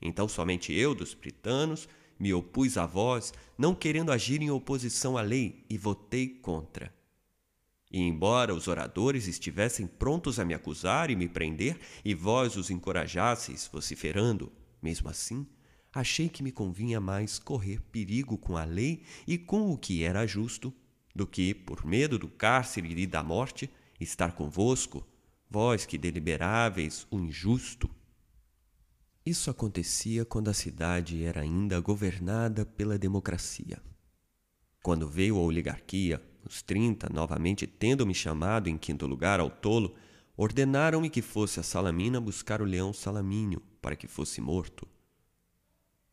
Então 0.00 0.26
somente 0.26 0.72
eu 0.72 0.94
dos 0.94 1.12
britanos 1.12 1.86
me 2.18 2.32
opus 2.32 2.78
a 2.78 2.86
vós, 2.86 3.34
não 3.58 3.74
querendo 3.74 4.10
agir 4.10 4.40
em 4.40 4.50
oposição 4.50 5.18
à 5.18 5.22
lei, 5.22 5.66
e 5.68 5.76
votei 5.76 6.28
contra. 6.28 6.94
E 7.92 8.00
embora 8.00 8.54
os 8.54 8.68
oradores 8.68 9.28
estivessem 9.28 9.86
prontos 9.86 10.38
a 10.38 10.44
me 10.46 10.54
acusar 10.54 11.10
e 11.10 11.16
me 11.16 11.28
prender, 11.28 11.78
e 12.02 12.14
vós 12.14 12.56
os 12.56 12.70
encorajasseis 12.70 13.68
vociferando, 13.70 14.50
mesmo 14.80 15.10
assim, 15.10 15.46
achei 15.92 16.30
que 16.30 16.42
me 16.42 16.50
convinha 16.50 16.98
mais 16.98 17.38
correr 17.38 17.82
perigo 17.92 18.38
com 18.38 18.56
a 18.56 18.64
lei 18.64 19.02
e 19.26 19.36
com 19.36 19.70
o 19.70 19.76
que 19.76 20.02
era 20.02 20.26
justo, 20.26 20.72
do 21.14 21.26
que, 21.26 21.52
por 21.52 21.84
medo 21.84 22.18
do 22.18 22.28
cárcere 22.28 22.98
e 22.98 23.06
da 23.06 23.22
morte, 23.22 23.68
estar 24.00 24.32
convosco, 24.32 25.06
vós 25.50 25.84
que 25.84 25.98
deliberáveis 25.98 27.06
o 27.10 27.20
injusto. 27.20 27.90
Isso 29.24 29.50
acontecia 29.50 30.24
quando 30.24 30.48
a 30.48 30.54
cidade 30.54 31.22
era 31.22 31.42
ainda 31.42 31.78
governada 31.78 32.64
pela 32.64 32.98
democracia. 32.98 33.82
Quando 34.82 35.06
veio 35.06 35.36
a 35.36 35.42
oligarquia, 35.42 36.20
os 36.52 36.60
trinta, 36.60 37.08
novamente 37.10 37.66
tendo-me 37.66 38.14
chamado 38.14 38.68
em 38.68 38.76
quinto 38.76 39.06
lugar 39.06 39.40
ao 39.40 39.48
tolo, 39.48 39.94
ordenaram-me 40.36 41.08
que 41.08 41.22
fosse 41.22 41.58
a 41.58 41.62
Salamina 41.62 42.20
buscar 42.20 42.60
o 42.60 42.66
leão 42.66 42.92
Salamínio, 42.92 43.62
para 43.80 43.96
que 43.96 44.06
fosse 44.06 44.38
morto. 44.38 44.86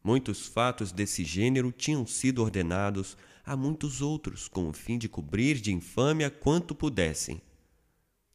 Muitos 0.01 0.47
fatos 0.47 0.93
desse 0.93 1.25
gênero 1.25 1.73
tinham 1.73 2.07
sido 2.07 2.41
ordenados 2.41 3.17
a 3.45 3.57
muitos 3.57 4.01
outros, 4.01 4.47
com 4.47 4.69
o 4.69 4.71
fim 4.71 4.97
de 4.97 5.09
cobrir 5.09 5.59
de 5.59 5.73
infâmia 5.73 6.29
quanto 6.29 6.73
pudessem. 6.73 7.41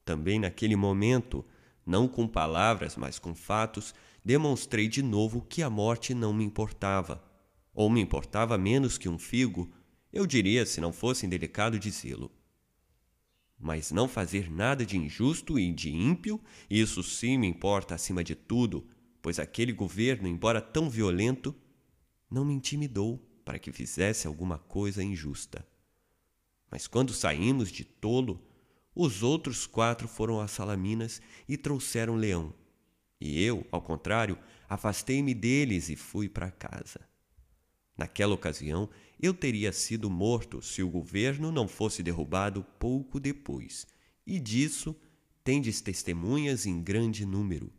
Também 0.05 0.39
naquele 0.39 0.77
momento, 0.77 1.43
não 1.87 2.07
com 2.07 2.29
palavras, 2.29 2.97
mas 2.97 3.19
com 3.19 3.35
fatos, 3.35 3.95
demonstrei 4.23 4.89
de 4.89 5.03
novo 5.03 5.41
que 5.41 5.63
a 5.63 5.71
morte 5.71 6.13
não 6.13 6.35
me 6.35 6.45
importava, 6.45 7.25
ou 7.73 7.89
me 7.89 8.03
importava 8.03 8.59
menos 8.59 8.99
que 8.99 9.09
um 9.09 9.19
figo, 9.19 9.73
eu 10.15 10.27
diria, 10.27 10.65
se 10.65 10.81
não 10.81 10.93
fosse 10.93 11.27
indelicado 11.27 11.79
dizê-lo. 11.79 12.31
Mas 13.59 13.91
não 13.91 14.09
fazer 14.09 14.51
nada 14.51 14.87
de 14.87 14.97
injusto 14.97 15.59
e 15.59 15.73
de 15.73 15.91
ímpio, 15.91 16.41
isso 16.71 17.03
sim 17.03 17.37
me 17.37 17.49
importa 17.49 17.95
acima 17.95 18.23
de 18.23 18.35
tudo, 18.35 18.87
pois 19.21 19.39
aquele 19.39 19.73
governo, 19.73 20.29
embora 20.29 20.61
tão 20.61 20.89
violento, 20.89 21.55
não 22.31 22.45
me 22.45 22.55
intimidou 22.55 23.19
para 23.45 23.59
que 23.59 23.73
fizesse 23.73 24.27
alguma 24.27 24.59
coisa 24.59 25.03
injusta. 25.03 25.67
Mas 26.71 26.87
quando 26.87 27.13
saímos 27.13 27.71
de 27.71 27.85
tolo, 27.85 28.41
os 28.95 29.23
outros 29.23 29.67
quatro 29.67 30.07
foram 30.07 30.41
a 30.41 30.47
Salaminas 30.47 31.21
e 31.49 31.57
trouxeram 31.57 32.15
leão. 32.15 32.55
E 33.21 33.43
eu, 33.43 33.67
ao 33.73 33.83
contrário, 33.83 34.39
afastei-me 34.69 35.35
deles 35.35 35.89
e 35.89 35.97
fui 35.97 36.29
para 36.29 36.51
casa. 36.51 37.01
Naquela 37.97 38.35
ocasião, 38.35 38.89
eu 39.21 39.33
teria 39.33 39.73
sido 39.73 40.11
morto 40.11 40.61
se 40.61 40.83
o 40.83 40.89
governo 40.89 41.51
não 41.51 41.67
fosse 41.67 42.03
derrubado 42.03 42.65
pouco 42.79 43.19
depois, 43.21 43.87
e 44.27 44.39
disso 44.39 44.95
tendes 45.43 45.81
testemunhas 45.81 46.67
em 46.67 46.83
grande 46.83 47.27
número. 47.27 47.73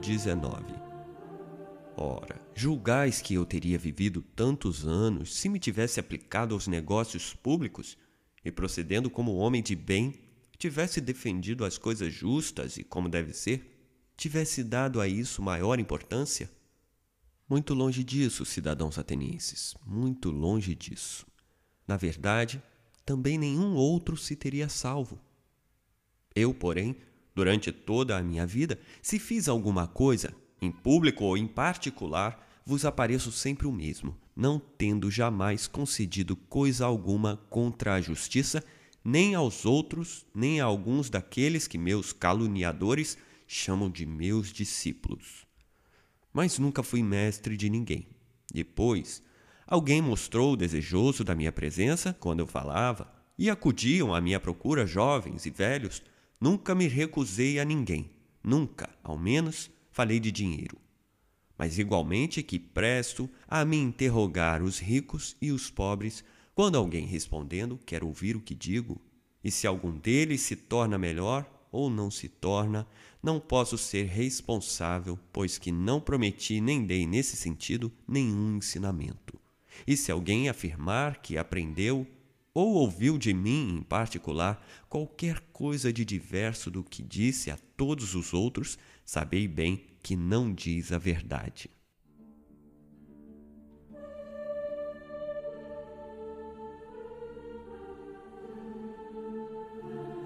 Dezenove. 0.00 0.74
Ora, 1.96 2.40
julgais 2.54 3.20
que 3.20 3.34
eu 3.34 3.46
teria 3.46 3.78
vivido 3.78 4.22
tantos 4.34 4.84
anos 4.86 5.34
se 5.36 5.48
me 5.48 5.58
tivesse 5.58 6.00
aplicado 6.00 6.54
aos 6.54 6.66
negócios 6.66 7.34
públicos 7.34 7.96
e 8.44 8.50
procedendo 8.50 9.08
como 9.08 9.36
homem 9.36 9.62
de 9.62 9.76
bem 9.76 10.14
tivesse 10.62 11.00
defendido 11.00 11.64
as 11.64 11.76
coisas 11.76 12.14
justas 12.14 12.76
e 12.76 12.84
como 12.84 13.08
deve 13.08 13.32
ser, 13.32 13.90
tivesse 14.16 14.62
dado 14.62 15.00
a 15.00 15.08
isso 15.08 15.42
maior 15.42 15.80
importância? 15.80 16.48
Muito 17.48 17.74
longe 17.74 18.04
disso, 18.04 18.44
cidadãos 18.44 18.96
atenienses, 18.96 19.74
muito 19.84 20.30
longe 20.30 20.72
disso. 20.76 21.26
Na 21.84 21.96
verdade, 21.96 22.62
também 23.04 23.36
nenhum 23.36 23.74
outro 23.74 24.16
se 24.16 24.36
teria 24.36 24.68
salvo. 24.68 25.18
Eu, 26.32 26.54
porém, 26.54 26.94
durante 27.34 27.72
toda 27.72 28.16
a 28.16 28.22
minha 28.22 28.46
vida, 28.46 28.78
se 29.02 29.18
fiz 29.18 29.48
alguma 29.48 29.88
coisa, 29.88 30.32
em 30.60 30.70
público 30.70 31.24
ou 31.24 31.36
em 31.36 31.48
particular, 31.48 32.48
vos 32.64 32.84
apareço 32.84 33.32
sempre 33.32 33.66
o 33.66 33.72
mesmo, 33.72 34.16
não 34.36 34.60
tendo 34.60 35.10
jamais 35.10 35.66
concedido 35.66 36.36
coisa 36.36 36.86
alguma 36.86 37.36
contra 37.50 37.94
a 37.94 38.00
justiça 38.00 38.62
nem 39.04 39.34
aos 39.34 39.64
outros, 39.64 40.26
nem 40.34 40.60
a 40.60 40.64
alguns 40.64 41.10
daqueles 41.10 41.66
que 41.66 41.78
meus 41.78 42.12
caluniadores 42.12 43.18
chamam 43.46 43.90
de 43.90 44.06
meus 44.06 44.52
discípulos. 44.52 45.46
Mas 46.32 46.58
nunca 46.58 46.82
fui 46.82 47.02
mestre 47.02 47.56
de 47.56 47.68
ninguém. 47.68 48.06
Depois, 48.52 49.22
alguém 49.66 50.00
mostrou 50.00 50.56
desejoso 50.56 51.24
da 51.24 51.34
minha 51.34 51.52
presença 51.52 52.16
quando 52.18 52.40
eu 52.40 52.46
falava, 52.46 53.12
e 53.38 53.50
acudiam 53.50 54.14
à 54.14 54.20
minha 54.20 54.38
procura 54.38 54.86
jovens 54.86 55.46
e 55.46 55.50
velhos. 55.50 56.02
Nunca 56.40 56.74
me 56.74 56.86
recusei 56.86 57.58
a 57.58 57.64
ninguém, 57.64 58.10
nunca, 58.42 58.88
ao 59.02 59.18
menos, 59.18 59.70
falei 59.90 60.20
de 60.20 60.30
dinheiro. 60.30 60.78
Mas 61.58 61.78
igualmente 61.78 62.42
que 62.42 62.58
presto 62.58 63.28
a 63.46 63.64
me 63.64 63.76
interrogar 63.76 64.62
os 64.62 64.78
ricos 64.78 65.36
e 65.40 65.52
os 65.52 65.70
pobres 65.70 66.24
quando 66.54 66.76
alguém 66.76 67.06
respondendo 67.06 67.78
quer 67.86 68.04
ouvir 68.04 68.36
o 68.36 68.40
que 68.40 68.54
digo, 68.54 69.00
e 69.42 69.50
se 69.50 69.66
algum 69.66 69.96
deles 69.96 70.42
se 70.42 70.54
torna 70.54 70.98
melhor 70.98 71.48
ou 71.70 71.88
não 71.88 72.10
se 72.10 72.28
torna, 72.28 72.86
não 73.22 73.40
posso 73.40 73.78
ser 73.78 74.04
responsável, 74.04 75.18
pois 75.32 75.56
que 75.56 75.72
não 75.72 76.00
prometi 76.00 76.60
nem 76.60 76.84
dei 76.84 77.06
nesse 77.06 77.36
sentido 77.36 77.90
nenhum 78.06 78.58
ensinamento. 78.58 79.40
E 79.86 79.96
se 79.96 80.12
alguém 80.12 80.48
afirmar 80.48 81.22
que 81.22 81.38
aprendeu 81.38 82.06
ou 82.54 82.74
ouviu 82.74 83.16
de 83.16 83.32
mim 83.32 83.78
em 83.78 83.82
particular 83.82 84.62
qualquer 84.88 85.40
coisa 85.52 85.90
de 85.90 86.04
diverso 86.04 86.70
do 86.70 86.84
que 86.84 87.02
disse 87.02 87.50
a 87.50 87.56
todos 87.76 88.14
os 88.14 88.34
outros, 88.34 88.78
sabei 89.04 89.48
bem 89.48 89.86
que 90.02 90.14
não 90.14 90.52
diz 90.52 90.92
a 90.92 90.98
verdade. 90.98 91.70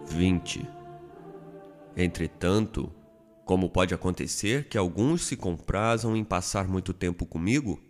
20. 0.08 0.66
Entretanto, 1.96 2.92
como 3.44 3.68
pode 3.68 3.92
acontecer 3.94 4.68
que 4.68 4.78
alguns 4.78 5.24
se 5.24 5.36
comprazam 5.36 6.16
em 6.16 6.24
passar 6.24 6.68
muito 6.68 6.92
tempo 6.92 7.26
comigo? 7.26 7.80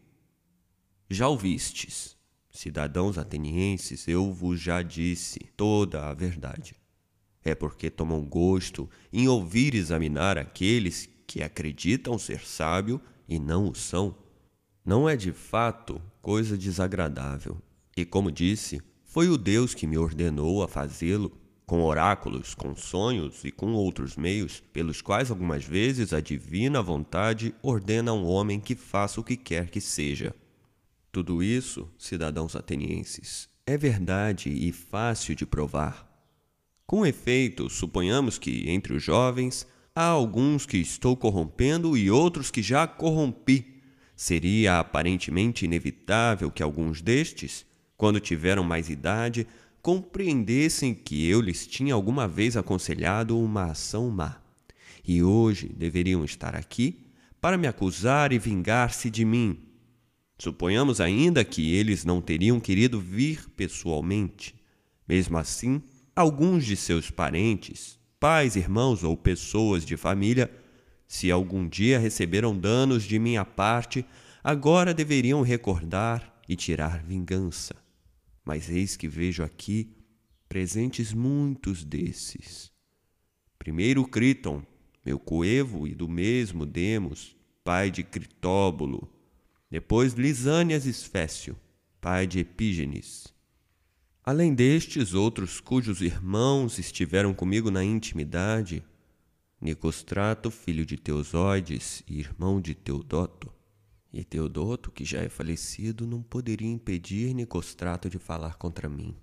Já 1.09 1.29
ouvistes, 1.29 2.17
cidadãos 2.51 3.19
atenienses, 3.19 4.09
eu 4.09 4.33
vos 4.33 4.61
já 4.61 4.83
disse 4.83 5.41
toda 5.57 6.09
a 6.09 6.15
verdade. 6.15 6.75
É 7.45 7.55
porque 7.55 7.91
tomam 7.91 8.25
gosto 8.25 8.91
em 9.13 9.29
ouvir 9.29 9.75
examinar 9.75 10.37
aqueles 10.37 11.09
que 11.27 11.43
acreditam 11.43 12.19
ser 12.19 12.41
sábio 12.41 13.01
e 13.29 13.39
não 13.39 13.69
o 13.69 13.75
são. 13.75 14.17
Não 14.85 15.09
é 15.09 15.17
de 15.17 15.33
fato 15.33 16.01
coisa 16.21 16.59
desagradável. 16.59 17.57
E 17.97 18.05
como 18.05 18.33
disse, 18.33 18.83
foi 19.05 19.29
o 19.29 19.39
Deus 19.39 19.75
que 19.75 19.87
me 19.87 19.97
ordenou 19.97 20.63
a 20.63 20.69
fazê-lo 20.69 21.46
com 21.67 21.83
oráculos, 21.83 22.55
com 22.55 22.77
sonhos 22.77 23.45
e 23.45 23.51
com 23.51 23.73
outros 23.73 24.17
meios, 24.17 24.63
pelos 24.73 25.03
quais 25.03 25.31
algumas 25.31 25.65
vezes 25.65 26.13
a 26.13 26.21
divina 26.21 26.81
vontade 26.81 27.53
ordena 27.61 28.13
a 28.13 28.15
um 28.15 28.25
homem 28.25 28.61
que 28.61 28.77
faça 28.77 29.21
o 29.21 29.25
que 29.25 29.37
quer 29.37 29.69
que 29.69 29.81
seja. 29.81 30.33
Tudo 31.11 31.43
isso, 31.43 31.89
cidadãos 31.99 32.55
atenienses, 32.55 33.49
é 33.67 33.77
verdade 33.77 34.49
e 34.49 34.71
fácil 34.71 35.35
de 35.35 35.45
provar. 35.45 36.07
Com 36.87 37.05
efeito, 37.05 37.69
suponhamos 37.69 38.39
que 38.39 38.71
entre 38.71 38.95
os 38.95 39.03
jovens 39.03 39.67
há 39.93 40.05
alguns 40.05 40.67
que 40.67 40.77
estou 40.77 41.17
corrompendo 41.17 41.97
e 41.97 42.09
outros 42.09 42.49
que 42.49 42.63
já 42.63 42.87
corrompi. 42.87 43.83
Seria 44.15 44.79
aparentemente 44.79 45.65
inevitável 45.65 46.49
que 46.49 46.63
alguns 46.63 47.03
destes, 47.03 47.67
quando 47.97 48.21
tiveram 48.21 48.63
mais 48.63 48.89
idade, 48.89 49.49
compreendessem 49.87 50.93
que 50.93 51.29
eu 51.29 51.41
lhes 51.41 51.65
tinha 51.65 51.95
alguma 51.95 52.27
vez 52.27 52.57
aconselhado 52.57 53.39
uma 53.39 53.67
ação 53.67 54.11
má. 54.11 54.43
E 55.07 55.23
hoje 55.23 55.69
deveriam 55.69 56.25
estar 56.25 56.57
aqui 56.57 57.07
para 57.41 57.57
me 57.57 57.69
acusar 57.69 58.33
e 58.33 58.39
vingar-se 58.41 59.09
de 59.09 59.25
mim. 59.25 59.61
Suponhamos 60.41 61.01
ainda 61.01 61.45
que 61.45 61.73
eles 61.73 62.05
não 62.05 62.21
teriam 62.21 62.59
querido 62.59 62.99
vir 62.99 63.49
pessoalmente. 63.51 64.57
Mesmo 65.07 65.39
assim, 65.39 65.81
alguns 66.17 66.67
de 66.67 66.75
seus 66.75 67.09
parentes, 67.09 67.97
pais, 68.19 68.57
irmãos 68.57 69.05
ou 69.05 69.17
pessoas 69.17 69.87
de 69.87 69.97
família, 69.97 70.51
se 71.07 71.31
algum 71.31 71.69
dia 71.69 71.97
receberam 71.97 72.59
danos 72.59 73.05
de 73.05 73.21
minha 73.21 73.45
parte, 73.45 74.05
agora 74.43 74.93
deveriam 74.93 75.43
recordar 75.43 76.35
e 76.49 76.57
tirar 76.57 77.05
vingança. 77.05 77.86
Mas 78.47 78.71
eis 78.71 78.97
que 78.97 79.07
vejo 79.07 79.43
aqui 79.43 79.95
presentes 80.49 81.13
muitos 81.13 81.85
desses. 81.85 82.73
Primeiro 83.59 84.07
Criton, 84.09 84.63
meu 85.05 85.19
coevo 85.19 85.87
e 85.87 85.95
do 85.95 86.09
mesmo 86.09 86.65
Demos, 86.65 87.37
pai 87.63 87.91
de 87.91 88.03
Critóbulo. 88.03 89.13
Depois 89.71 90.15
Lisânias 90.15 90.87
Esfécio, 90.87 91.55
pai 92.01 92.27
de 92.27 92.39
Epígenes 92.39 93.37
Além 94.27 94.53
destes, 94.53 95.15
outros 95.15 95.61
cujos 95.61 96.01
irmãos 96.01 96.81
estiveram 96.81 97.33
comigo 97.33 97.71
na 97.71 97.85
intimidade, 97.85 98.83
Nicostrato, 99.61 100.51
filho 100.51 100.85
de 100.85 100.97
Teosóides 100.97 102.03
e 102.09 102.19
irmão 102.19 102.61
de 102.61 102.75
Teodoto. 102.75 103.55
E 104.19 104.25
Teodoto, 104.25 104.91
que 104.91 105.05
já 105.05 105.21
é 105.21 105.29
falecido, 105.29 106.07
não 106.07 106.23
poderia 106.23 106.71
impedir 106.71 107.35
Nicostrato 107.35 108.09
de 108.09 108.19
falar 108.19 108.55
contra 108.55 108.89
mim. 108.89 109.15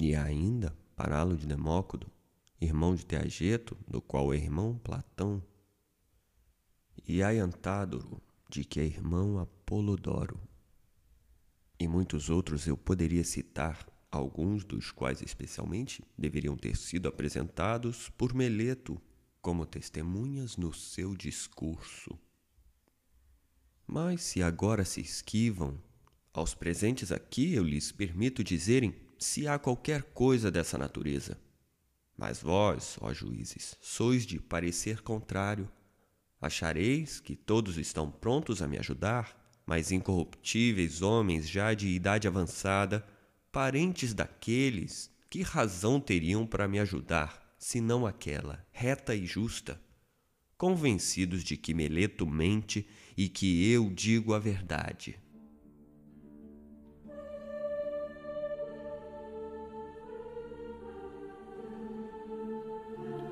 E 0.00 0.14
ainda, 0.14 0.72
Paralo 0.94 1.36
de 1.36 1.44
Demócodo, 1.44 2.06
irmão 2.60 2.94
de 2.94 3.04
Teageto, 3.04 3.76
do 3.88 4.00
qual 4.00 4.32
é 4.32 4.36
irmão 4.36 4.78
Platão, 4.78 5.42
e 7.08 7.24
Aiantádoro, 7.24 8.22
de 8.48 8.64
que 8.64 8.78
é 8.78 8.84
irmão 8.84 9.40
Apolodoro. 9.40 10.40
E 11.76 11.88
muitos 11.88 12.30
outros 12.30 12.68
eu 12.68 12.76
poderia 12.76 13.24
citar, 13.24 13.84
alguns 14.12 14.62
dos 14.64 14.92
quais 14.92 15.20
especialmente 15.22 16.04
deveriam 16.16 16.56
ter 16.56 16.76
sido 16.76 17.08
apresentados 17.08 18.08
por 18.10 18.32
Meleto 18.32 19.02
como 19.42 19.66
testemunhas 19.66 20.56
no 20.56 20.72
seu 20.72 21.16
discurso. 21.16 22.16
Mas 23.90 24.20
se 24.20 24.42
agora 24.42 24.84
se 24.84 25.00
esquivam, 25.00 25.82
aos 26.30 26.52
presentes 26.52 27.10
aqui 27.10 27.54
eu 27.54 27.64
lhes 27.64 27.90
permito 27.90 28.44
dizerem 28.44 28.94
se 29.18 29.48
há 29.48 29.58
qualquer 29.58 30.02
coisa 30.02 30.50
dessa 30.50 30.76
natureza. 30.76 31.40
Mas 32.14 32.42
vós, 32.42 32.98
ó 33.00 33.14
juízes, 33.14 33.76
sois 33.80 34.26
de 34.26 34.38
parecer 34.38 35.00
contrário. 35.00 35.70
Achareis 36.38 37.18
que 37.18 37.34
todos 37.34 37.78
estão 37.78 38.10
prontos 38.10 38.60
a 38.60 38.68
me 38.68 38.76
ajudar, 38.76 39.34
mas 39.64 39.90
incorruptíveis 39.90 41.00
homens 41.00 41.48
já 41.48 41.72
de 41.72 41.88
idade 41.88 42.28
avançada, 42.28 43.06
parentes 43.50 44.12
daqueles, 44.12 45.10
que 45.30 45.40
razão 45.40 45.98
teriam 45.98 46.46
para 46.46 46.68
me 46.68 46.78
ajudar, 46.78 47.54
senão 47.58 48.06
aquela, 48.06 48.62
reta 48.70 49.14
e 49.14 49.24
justa? 49.24 49.80
Convencidos 50.58 51.42
de 51.42 51.56
que 51.56 51.72
Meleto 51.72 52.26
mente 52.26 52.86
e 53.18 53.28
que 53.28 53.68
eu 53.68 53.90
digo 53.90 54.32
a 54.32 54.38
verdade. 54.38 55.18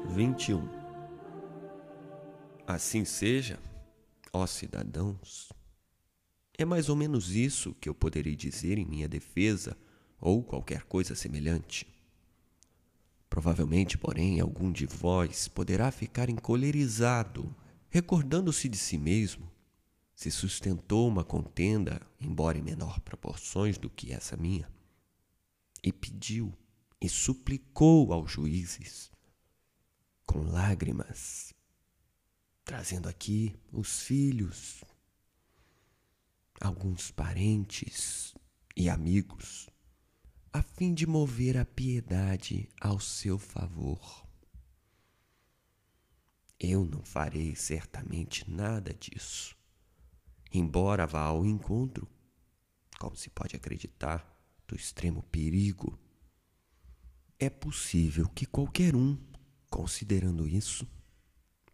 Vinte 0.08 0.48
e 0.48 0.54
um. 0.54 0.68
Assim 2.66 3.04
seja, 3.04 3.60
ó 4.32 4.44
cidadãos. 4.44 5.52
É 6.58 6.64
mais 6.64 6.88
ou 6.88 6.96
menos 6.96 7.30
isso 7.36 7.72
que 7.80 7.88
eu 7.88 7.94
poderei 7.94 8.34
dizer 8.34 8.78
em 8.78 8.84
minha 8.84 9.08
defesa 9.08 9.76
ou 10.20 10.42
qualquer 10.42 10.82
coisa 10.82 11.14
semelhante. 11.14 11.86
Provavelmente, 13.30 13.96
porém, 13.96 14.40
algum 14.40 14.72
de 14.72 14.84
vós 14.84 15.46
poderá 15.46 15.92
ficar 15.92 16.28
encolerizado, 16.28 17.54
recordando-se 17.88 18.68
de 18.68 18.78
si 18.78 18.98
mesmo, 18.98 19.54
se 20.16 20.30
sustentou 20.30 21.06
uma 21.06 21.22
contenda, 21.22 22.00
embora 22.18 22.58
em 22.58 22.62
menor 22.62 22.98
proporções 22.98 23.78
do 23.78 23.88
que 23.88 24.12
essa 24.12 24.36
minha, 24.36 24.68
e 25.84 25.92
pediu 25.92 26.52
e 27.00 27.08
suplicou 27.08 28.12
aos 28.12 28.32
juízes, 28.32 29.12
com 30.26 30.40
lágrimas, 30.40 31.54
trazendo 32.64 33.08
aqui 33.08 33.54
os 33.70 34.00
filhos, 34.00 34.82
alguns 36.60 37.12
parentes 37.12 38.34
e 38.74 38.88
amigos 38.88 39.68
a 40.52 40.62
fim 40.62 40.94
de 40.94 41.06
mover 41.06 41.58
a 41.58 41.66
piedade 41.66 42.70
ao 42.80 42.98
seu 42.98 43.38
favor. 43.38 44.26
Eu 46.58 46.86
não 46.86 47.04
farei 47.04 47.54
certamente 47.54 48.50
nada 48.50 48.94
disso, 48.94 49.55
embora 50.58 51.06
vá 51.06 51.22
ao 51.22 51.44
encontro, 51.44 52.08
como 52.98 53.16
se 53.16 53.30
pode 53.30 53.56
acreditar, 53.56 54.24
do 54.66 54.74
extremo 54.74 55.22
perigo. 55.24 55.98
É 57.38 57.50
possível 57.50 58.28
que 58.28 58.46
qualquer 58.46 58.96
um, 58.96 59.16
considerando 59.70 60.46
isso, 60.46 60.86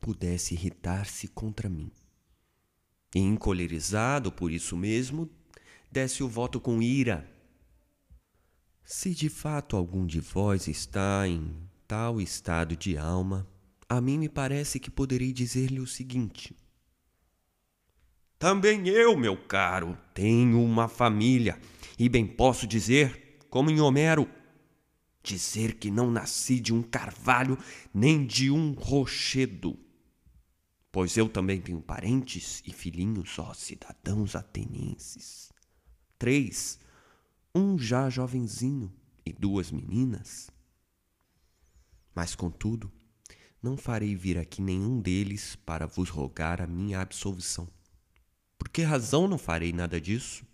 pudesse 0.00 0.54
irritar-se 0.54 1.28
contra 1.28 1.68
mim. 1.68 1.90
E 3.14 3.20
encolerizado 3.20 4.32
por 4.32 4.50
isso 4.50 4.76
mesmo, 4.76 5.30
desse 5.90 6.22
o 6.22 6.28
voto 6.28 6.60
com 6.60 6.82
ira 6.82 7.32
se 8.84 9.14
de 9.14 9.28
fato 9.28 9.76
algum 9.76 10.04
de 10.04 10.20
vós 10.20 10.68
está 10.68 11.26
em 11.26 11.56
tal 11.86 12.20
estado 12.20 12.76
de 12.76 12.98
alma, 12.98 13.46
a 13.88 14.00
mim 14.00 14.18
me 14.18 14.28
parece 14.28 14.80
que 14.80 14.90
poderei 14.90 15.32
dizer-lhe 15.32 15.80
o 15.80 15.86
seguinte: 15.86 16.54
Também 18.42 18.88
eu, 18.88 19.16
meu 19.16 19.36
caro, 19.36 19.96
tenho 20.12 20.60
uma 20.60 20.88
família, 20.88 21.60
e 21.96 22.08
bem 22.08 22.26
posso 22.26 22.66
dizer, 22.66 23.38
como 23.48 23.70
em 23.70 23.80
Homero, 23.80 24.28
dizer 25.22 25.74
que 25.74 25.92
não 25.92 26.10
nasci 26.10 26.58
de 26.58 26.74
um 26.74 26.82
carvalho 26.82 27.56
nem 27.94 28.26
de 28.26 28.50
um 28.50 28.72
rochedo. 28.72 29.78
Pois 30.90 31.16
eu 31.16 31.28
também 31.28 31.60
tenho 31.60 31.80
parentes 31.80 32.64
e 32.66 32.72
filhinhos, 32.72 33.38
ó 33.38 33.54
cidadãos 33.54 34.34
atenienses. 34.34 35.52
Três 36.18 36.80
um 37.54 37.78
já 37.78 38.10
jovenzinho 38.10 38.92
e 39.24 39.32
duas 39.32 39.70
meninas? 39.70 40.50
Mas, 42.12 42.34
contudo, 42.34 42.90
não 43.62 43.76
farei 43.76 44.16
vir 44.16 44.36
aqui 44.36 44.60
nenhum 44.60 45.00
deles 45.00 45.54
para 45.54 45.86
vos 45.86 46.08
rogar 46.08 46.60
a 46.60 46.66
minha 46.66 47.00
absolvição. 47.00 47.68
Por 48.62 48.68
que 48.68 48.82
razão 48.82 49.26
não 49.26 49.38
farei 49.38 49.72
nada 49.72 50.00
disso? 50.00 50.46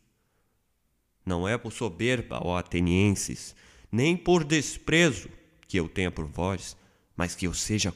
Não 1.26 1.46
é 1.46 1.58
por 1.58 1.70
soberba, 1.70 2.40
ó 2.42 2.56
atenienses, 2.56 3.54
nem 3.92 4.16
por 4.16 4.44
desprezo 4.44 5.28
que 5.68 5.78
eu 5.78 5.90
tenha 5.90 6.10
por 6.10 6.24
vós, 6.24 6.74
mas 7.14 7.34
que 7.34 7.46
eu 7.46 7.52
seja 7.52 7.94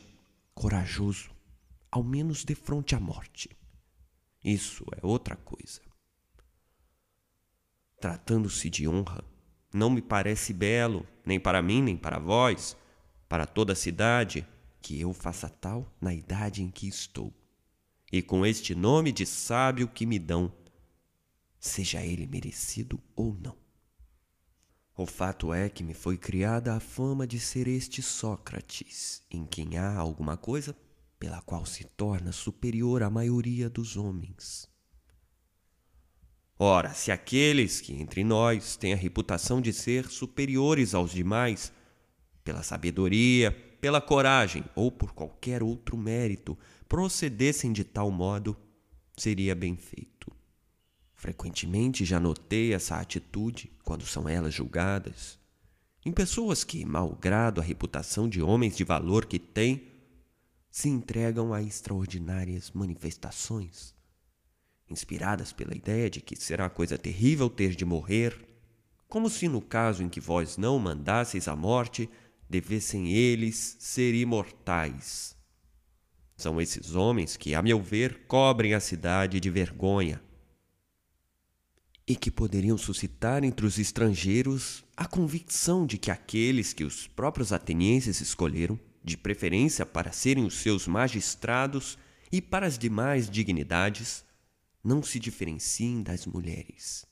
corajoso, 0.54 1.30
ao 1.90 2.04
menos 2.04 2.44
de 2.44 2.54
fronte 2.54 2.94
à 2.94 3.00
morte. 3.00 3.48
Isso 4.44 4.84
é 4.94 4.98
outra 5.02 5.34
coisa. 5.34 5.80
Tratando-se 7.98 8.68
de 8.68 8.86
honra, 8.86 9.24
não 9.72 9.88
me 9.88 10.02
parece 10.02 10.52
belo, 10.52 11.06
nem 11.24 11.40
para 11.40 11.62
mim, 11.62 11.80
nem 11.80 11.96
para 11.96 12.18
vós, 12.18 12.76
para 13.30 13.46
toda 13.46 13.72
a 13.72 13.76
cidade, 13.76 14.46
que 14.82 15.00
eu 15.00 15.14
faça 15.14 15.48
tal 15.48 15.90
na 15.98 16.12
idade 16.12 16.62
em 16.62 16.68
que 16.68 16.86
estou, 16.86 17.32
e 18.12 18.20
com 18.20 18.44
este 18.44 18.74
nome 18.74 19.10
de 19.10 19.24
sábio 19.24 19.88
que 19.88 20.04
me 20.04 20.18
dão, 20.18 20.52
seja 21.58 22.04
ele 22.04 22.26
merecido 22.26 23.00
ou 23.16 23.34
não. 23.42 23.56
O 24.94 25.06
fato 25.06 25.54
é 25.54 25.70
que 25.70 25.82
me 25.82 25.94
foi 25.94 26.18
criada 26.18 26.76
a 26.76 26.80
fama 26.80 27.26
de 27.26 27.40
ser 27.40 27.66
este 27.66 28.02
Sócrates, 28.02 29.22
em 29.30 29.46
quem 29.46 29.78
há 29.78 29.96
alguma 29.96 30.36
coisa 30.36 30.76
pela 31.18 31.40
qual 31.40 31.64
se 31.64 31.84
torna 31.84 32.32
superior 32.32 33.02
à 33.02 33.08
maioria 33.08 33.70
dos 33.70 33.96
homens. 33.96 34.68
Ora, 36.58 36.92
se 36.92 37.10
aqueles 37.10 37.80
que 37.80 37.94
entre 37.94 38.22
nós 38.22 38.76
têm 38.76 38.92
a 38.92 38.96
reputação 38.96 39.60
de 39.60 39.72
ser 39.72 40.06
superiores 40.08 40.94
aos 40.94 41.12
demais, 41.12 41.72
pela 42.44 42.62
sabedoria, 42.62 43.50
pela 43.80 44.00
coragem 44.00 44.64
ou 44.76 44.92
por 44.92 45.12
qualquer 45.12 45.62
outro 45.62 45.96
mérito, 45.96 46.56
procedessem 46.92 47.72
de 47.72 47.84
tal 47.84 48.10
modo, 48.10 48.54
seria 49.16 49.54
bem 49.54 49.78
feito. 49.78 50.30
Frequentemente 51.14 52.04
já 52.04 52.20
notei 52.20 52.74
essa 52.74 52.96
atitude 52.96 53.72
quando 53.82 54.04
são 54.04 54.28
elas 54.28 54.52
julgadas. 54.52 55.38
Em 56.04 56.12
pessoas 56.12 56.64
que, 56.64 56.84
malgrado 56.84 57.62
a 57.62 57.64
reputação 57.64 58.28
de 58.28 58.42
homens 58.42 58.76
de 58.76 58.84
valor 58.84 59.24
que 59.24 59.38
têm, 59.38 59.88
se 60.70 60.90
entregam 60.90 61.54
a 61.54 61.62
extraordinárias 61.62 62.70
manifestações, 62.72 63.94
inspiradas 64.86 65.50
pela 65.50 65.74
ideia 65.74 66.10
de 66.10 66.20
que 66.20 66.36
será 66.36 66.68
coisa 66.68 66.98
terrível 66.98 67.48
ter 67.48 67.74
de 67.74 67.86
morrer, 67.86 68.38
como 69.08 69.30
se 69.30 69.48
no 69.48 69.62
caso 69.62 70.02
em 70.02 70.10
que 70.10 70.20
vós 70.20 70.58
não 70.58 70.78
mandasseis 70.78 71.48
a 71.48 71.56
morte, 71.56 72.06
devessem 72.50 73.10
eles 73.10 73.78
ser 73.80 74.14
imortais. 74.14 75.31
São 76.42 76.60
esses 76.60 76.96
homens 76.96 77.36
que, 77.36 77.54
a 77.54 77.62
meu 77.62 77.80
ver, 77.80 78.26
cobrem 78.26 78.74
a 78.74 78.80
cidade 78.80 79.38
de 79.38 79.48
vergonha 79.48 80.20
e 82.04 82.16
que 82.16 82.32
poderiam 82.32 82.76
suscitar 82.76 83.44
entre 83.44 83.64
os 83.64 83.78
estrangeiros 83.78 84.84
a 84.96 85.06
convicção 85.06 85.86
de 85.86 85.96
que 85.98 86.10
aqueles 86.10 86.72
que 86.72 86.82
os 86.82 87.06
próprios 87.06 87.52
atenienses 87.52 88.20
escolheram, 88.20 88.76
de 89.04 89.16
preferência 89.16 89.86
para 89.86 90.10
serem 90.10 90.44
os 90.44 90.54
seus 90.54 90.88
magistrados 90.88 91.96
e 92.32 92.42
para 92.42 92.66
as 92.66 92.76
demais 92.76 93.30
dignidades, 93.30 94.24
não 94.82 95.00
se 95.00 95.20
diferenciem 95.20 96.02
das 96.02 96.26
mulheres. 96.26 97.06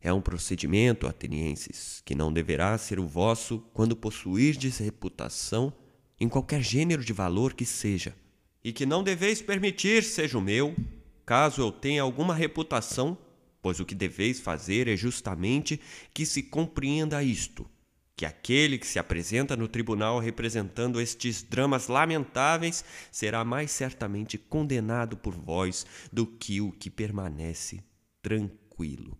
É 0.00 0.12
um 0.12 0.20
procedimento, 0.20 1.06
atenienses, 1.06 2.02
que 2.04 2.16
não 2.16 2.32
deverá 2.32 2.76
ser 2.76 2.98
o 2.98 3.06
vosso 3.06 3.60
quando 3.72 3.94
possuirdes 3.94 4.78
reputação 4.78 5.72
em 6.20 6.28
qualquer 6.28 6.62
gênero 6.62 7.02
de 7.02 7.12
valor 7.12 7.54
que 7.54 7.64
seja, 7.64 8.14
e 8.62 8.72
que 8.72 8.84
não 8.84 9.02
deveis 9.02 9.40
permitir 9.40 10.04
seja 10.04 10.36
o 10.36 10.42
meu 10.42 10.76
caso 11.24 11.62
eu 11.62 11.70
tenha 11.70 12.02
alguma 12.02 12.34
reputação, 12.34 13.16
pois 13.62 13.78
o 13.78 13.84
que 13.84 13.94
deveis 13.94 14.40
fazer 14.40 14.88
é 14.88 14.96
justamente 14.96 15.80
que 16.12 16.26
se 16.26 16.42
compreenda 16.42 17.22
isto: 17.22 17.70
que 18.16 18.26
aquele 18.26 18.76
que 18.76 18.86
se 18.86 18.98
apresenta 18.98 19.56
no 19.56 19.68
tribunal 19.68 20.18
representando 20.18 21.00
estes 21.00 21.42
dramas 21.42 21.86
lamentáveis 21.86 22.84
será 23.10 23.44
mais 23.44 23.70
certamente 23.70 24.36
condenado 24.36 25.16
por 25.16 25.34
vós 25.34 25.86
do 26.12 26.26
que 26.26 26.60
o 26.60 26.72
que 26.72 26.90
permanece 26.90 27.82
tranquilo. 28.20 29.16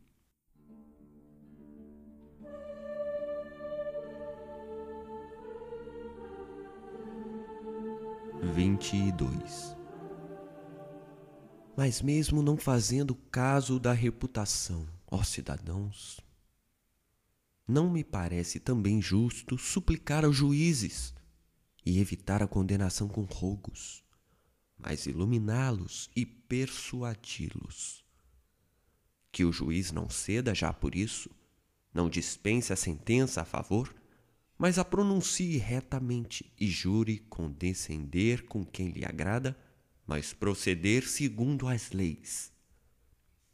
Vinte 8.42 8.96
e 8.96 9.12
dois 9.12 9.80
mas 11.80 12.02
mesmo 12.02 12.42
não 12.42 12.58
fazendo 12.58 13.14
caso 13.14 13.80
da 13.80 13.94
reputação, 13.94 14.86
ó 15.06 15.22
cidadãos, 15.22 16.20
não 17.66 17.88
me 17.88 18.04
parece 18.04 18.60
também 18.60 19.00
justo 19.00 19.56
suplicar 19.56 20.24
aos 20.24 20.36
juízes 20.36 21.14
e 21.82 21.98
evitar 21.98 22.42
a 22.42 22.46
condenação 22.46 23.08
com 23.08 23.22
rogos, 23.22 24.04
mas 24.76 25.06
iluminá-los 25.06 26.10
e 26.14 26.26
persuadi-los. 26.26 28.04
Que 29.32 29.46
o 29.46 29.52
juiz 29.52 29.90
não 29.90 30.10
ceda 30.10 30.54
já 30.54 30.74
por 30.74 30.94
isso, 30.94 31.30
não 31.94 32.10
dispense 32.10 32.74
a 32.74 32.76
sentença 32.76 33.40
a 33.40 33.44
favor, 33.46 33.94
mas 34.60 34.78
a 34.78 34.84
pronuncie 34.84 35.56
retamente 35.56 36.52
e 36.60 36.68
jure 36.68 37.20
condescender 37.30 38.44
com 38.44 38.62
quem 38.62 38.90
lhe 38.90 39.06
agrada 39.06 39.56
mas 40.06 40.34
proceder 40.34 41.08
segundo 41.08 41.66
as 41.66 41.92
leis. 41.92 42.52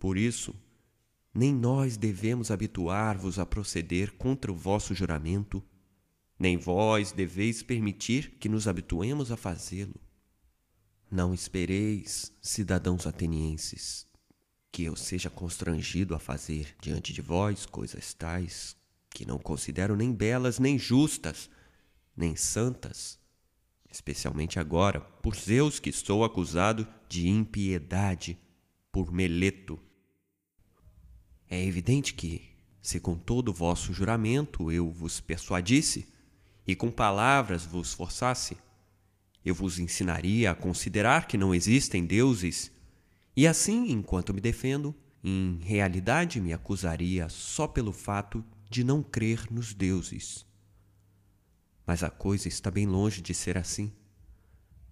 Por 0.00 0.18
isso, 0.18 0.52
nem 1.32 1.54
nós 1.54 1.96
devemos 1.96 2.50
habituar-vos 2.50 3.38
a 3.38 3.46
proceder 3.46 4.14
contra 4.14 4.50
o 4.50 4.56
vosso 4.56 4.96
juramento, 4.96 5.62
nem 6.36 6.56
vós 6.56 7.12
deveis 7.12 7.62
permitir 7.62 8.32
que 8.40 8.48
nos 8.48 8.66
habituemos 8.66 9.30
a 9.30 9.36
fazê-lo. 9.36 10.00
Não 11.08 11.32
espereis, 11.32 12.32
cidadãos 12.42 13.06
atenienses, 13.06 14.08
que 14.72 14.82
eu 14.82 14.96
seja 14.96 15.30
constrangido 15.30 16.16
a 16.16 16.18
fazer 16.18 16.74
diante 16.82 17.12
de 17.12 17.22
vós 17.22 17.64
coisas 17.64 18.12
tais 18.12 18.76
que 19.16 19.26
não 19.26 19.38
considero 19.38 19.96
nem 19.96 20.12
belas, 20.12 20.58
nem 20.58 20.78
justas, 20.78 21.48
nem 22.14 22.36
santas 22.36 23.18
especialmente 23.96 24.58
agora, 24.58 25.00
por 25.00 25.34
Zeus 25.34 25.78
que 25.78 25.90
sou 25.90 26.22
acusado 26.22 26.86
de 27.08 27.28
impiedade 27.28 28.38
por 28.92 29.10
Meleto. 29.10 29.78
É 31.48 31.62
evidente 31.64 32.12
que, 32.12 32.42
se 32.82 33.00
com 33.00 33.16
todo 33.16 33.54
vosso 33.54 33.94
juramento 33.94 34.70
eu 34.70 34.90
vos 34.90 35.18
persuadisse 35.18 36.06
e 36.66 36.76
com 36.76 36.90
palavras 36.90 37.64
vos 37.64 37.94
forçasse, 37.94 38.56
eu 39.42 39.54
vos 39.54 39.78
ensinaria 39.78 40.50
a 40.50 40.54
considerar 40.54 41.26
que 41.26 41.38
não 41.38 41.54
existem 41.54 42.04
deuses, 42.04 42.70
e 43.34 43.46
assim, 43.46 43.90
enquanto 43.90 44.34
me 44.34 44.40
defendo, 44.40 44.94
em 45.22 45.58
realidade 45.62 46.40
me 46.40 46.52
acusaria 46.52 47.28
só 47.28 47.66
pelo 47.66 47.92
fato 47.92 48.44
de 48.76 48.84
não 48.84 49.02
crer 49.02 49.50
nos 49.50 49.72
deuses. 49.72 50.44
Mas 51.86 52.02
a 52.02 52.10
coisa 52.10 52.46
está 52.46 52.70
bem 52.70 52.86
longe 52.86 53.22
de 53.22 53.32
ser 53.32 53.56
assim. 53.56 53.90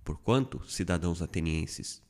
Porquanto, 0.03 0.62
cidadãos 0.66 1.20
atenienses, 1.20 2.03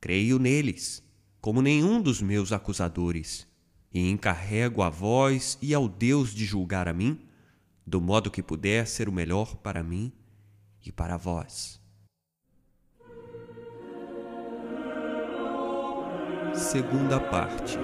creio 0.00 0.36
neles, 0.40 1.00
como 1.40 1.62
nenhum 1.62 2.02
dos 2.02 2.20
meus 2.20 2.50
acusadores, 2.50 3.46
e 3.94 4.10
encarrego 4.10 4.82
a 4.82 4.90
vós 4.90 5.56
e 5.62 5.72
ao 5.72 5.88
Deus 5.88 6.34
de 6.34 6.44
julgar 6.44 6.88
a 6.88 6.92
mim, 6.92 7.20
do 7.86 8.00
modo 8.00 8.28
que 8.28 8.42
puder 8.42 8.88
ser 8.88 9.08
o 9.08 9.12
melhor 9.12 9.54
para 9.54 9.80
mim 9.80 10.12
e 10.84 10.90
para 10.90 11.16
vós. 11.16 11.80
Segunda 16.52 17.20
parte. 17.20 17.78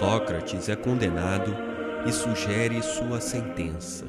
Sócrates 0.00 0.68
é 0.68 0.74
condenado 0.74 1.73
e 2.06 2.12
sugere 2.12 2.82
sua 2.82 3.18
sentença. 3.18 4.04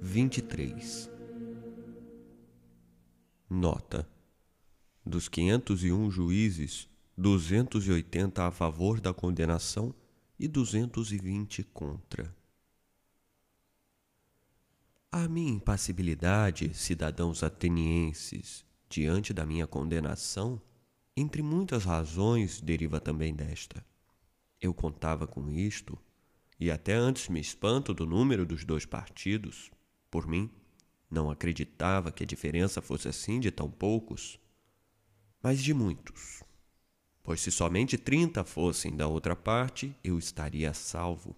23. 0.00 1.10
Nota: 3.50 4.08
Dos 5.04 5.28
501 5.28 6.10
juízes, 6.12 6.88
280 7.18 8.46
a 8.46 8.52
favor 8.52 9.00
da 9.00 9.12
condenação 9.12 9.92
e 10.38 10.46
220 10.46 11.64
contra. 11.64 12.32
A 15.10 15.28
minha 15.28 15.52
impassibilidade, 15.52 16.72
cidadãos 16.72 17.42
atenienses, 17.42 18.64
diante 18.88 19.34
da 19.34 19.44
minha 19.44 19.66
condenação, 19.66 20.62
entre 21.16 21.42
muitas 21.42 21.84
razões, 21.84 22.60
deriva 22.60 23.00
também 23.00 23.34
desta. 23.34 23.84
Eu 24.62 24.72
contava 24.72 25.26
com 25.26 25.50
isto, 25.50 25.98
e 26.58 26.70
até 26.70 26.94
antes 26.94 27.28
me 27.28 27.40
espanto 27.40 27.92
do 27.92 28.06
número 28.06 28.46
dos 28.46 28.64
dois 28.64 28.86
partidos, 28.86 29.72
por 30.08 30.24
mim, 30.24 30.48
não 31.10 31.32
acreditava 31.32 32.12
que 32.12 32.22
a 32.22 32.26
diferença 32.26 32.80
fosse 32.80 33.08
assim 33.08 33.40
de 33.40 33.50
tão 33.50 33.68
poucos, 33.68 34.38
mas 35.42 35.60
de 35.60 35.74
muitos. 35.74 36.44
Pois 37.24 37.40
se 37.40 37.50
somente 37.50 37.98
trinta 37.98 38.44
fossem 38.44 38.94
da 38.94 39.08
outra 39.08 39.34
parte, 39.34 39.96
eu 40.04 40.16
estaria 40.16 40.72
salvo. 40.72 41.36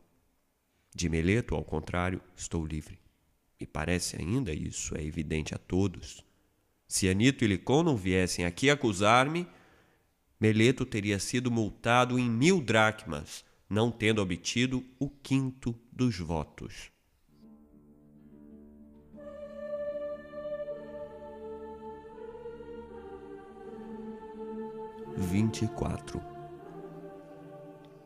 De 0.95 1.09
Meleto, 1.09 1.55
ao 1.55 1.65
contrário, 1.65 2.21
estou 2.37 2.65
livre. 2.67 2.99
E 3.59 3.67
parece 3.67 4.21
ainda, 4.21 4.53
isso 4.53 4.95
é 4.95 5.03
evidente 5.03 5.55
a 5.55 5.59
todos. 5.59 6.23
Se 6.87 7.09
Anito 7.09 7.43
e 7.43 7.49
Licon 7.49 7.85
não 7.85 7.97
viessem 7.97 8.45
aqui 8.45 8.69
acusar-me, 8.69 9.49
Meleto 10.45 10.85
teria 10.85 11.19
sido 11.19 11.51
multado 11.51 12.19
em 12.19 12.29
mil 12.29 12.61
dracmas, 12.61 13.43
não 13.67 13.91
tendo 13.91 14.21
obtido 14.21 14.85
o 14.99 15.09
quinto 15.09 15.75
dos 15.91 16.19
votos. 16.19 16.93
24 25.17 26.21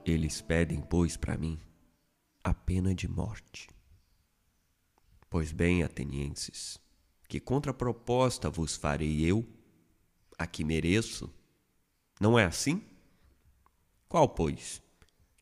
Eles 0.07 0.41
pedem, 0.41 0.81
pois, 0.81 1.17
para 1.17 1.37
mim 1.37 1.59
a 2.45 2.55
pena 2.55 2.95
de 2.95 3.09
morte. 3.09 3.69
Pois 5.29 5.51
bem, 5.51 5.83
atenienses, 5.83 6.79
que 7.29 7.41
contraproposta 7.41 8.49
vos 8.49 8.77
farei 8.77 9.29
eu, 9.29 9.45
a 10.39 10.47
que 10.47 10.63
mereço? 10.63 11.37
Não 12.21 12.39
é 12.39 12.45
assim? 12.45 12.83
Qual, 14.09 14.29
pois? 14.29 14.83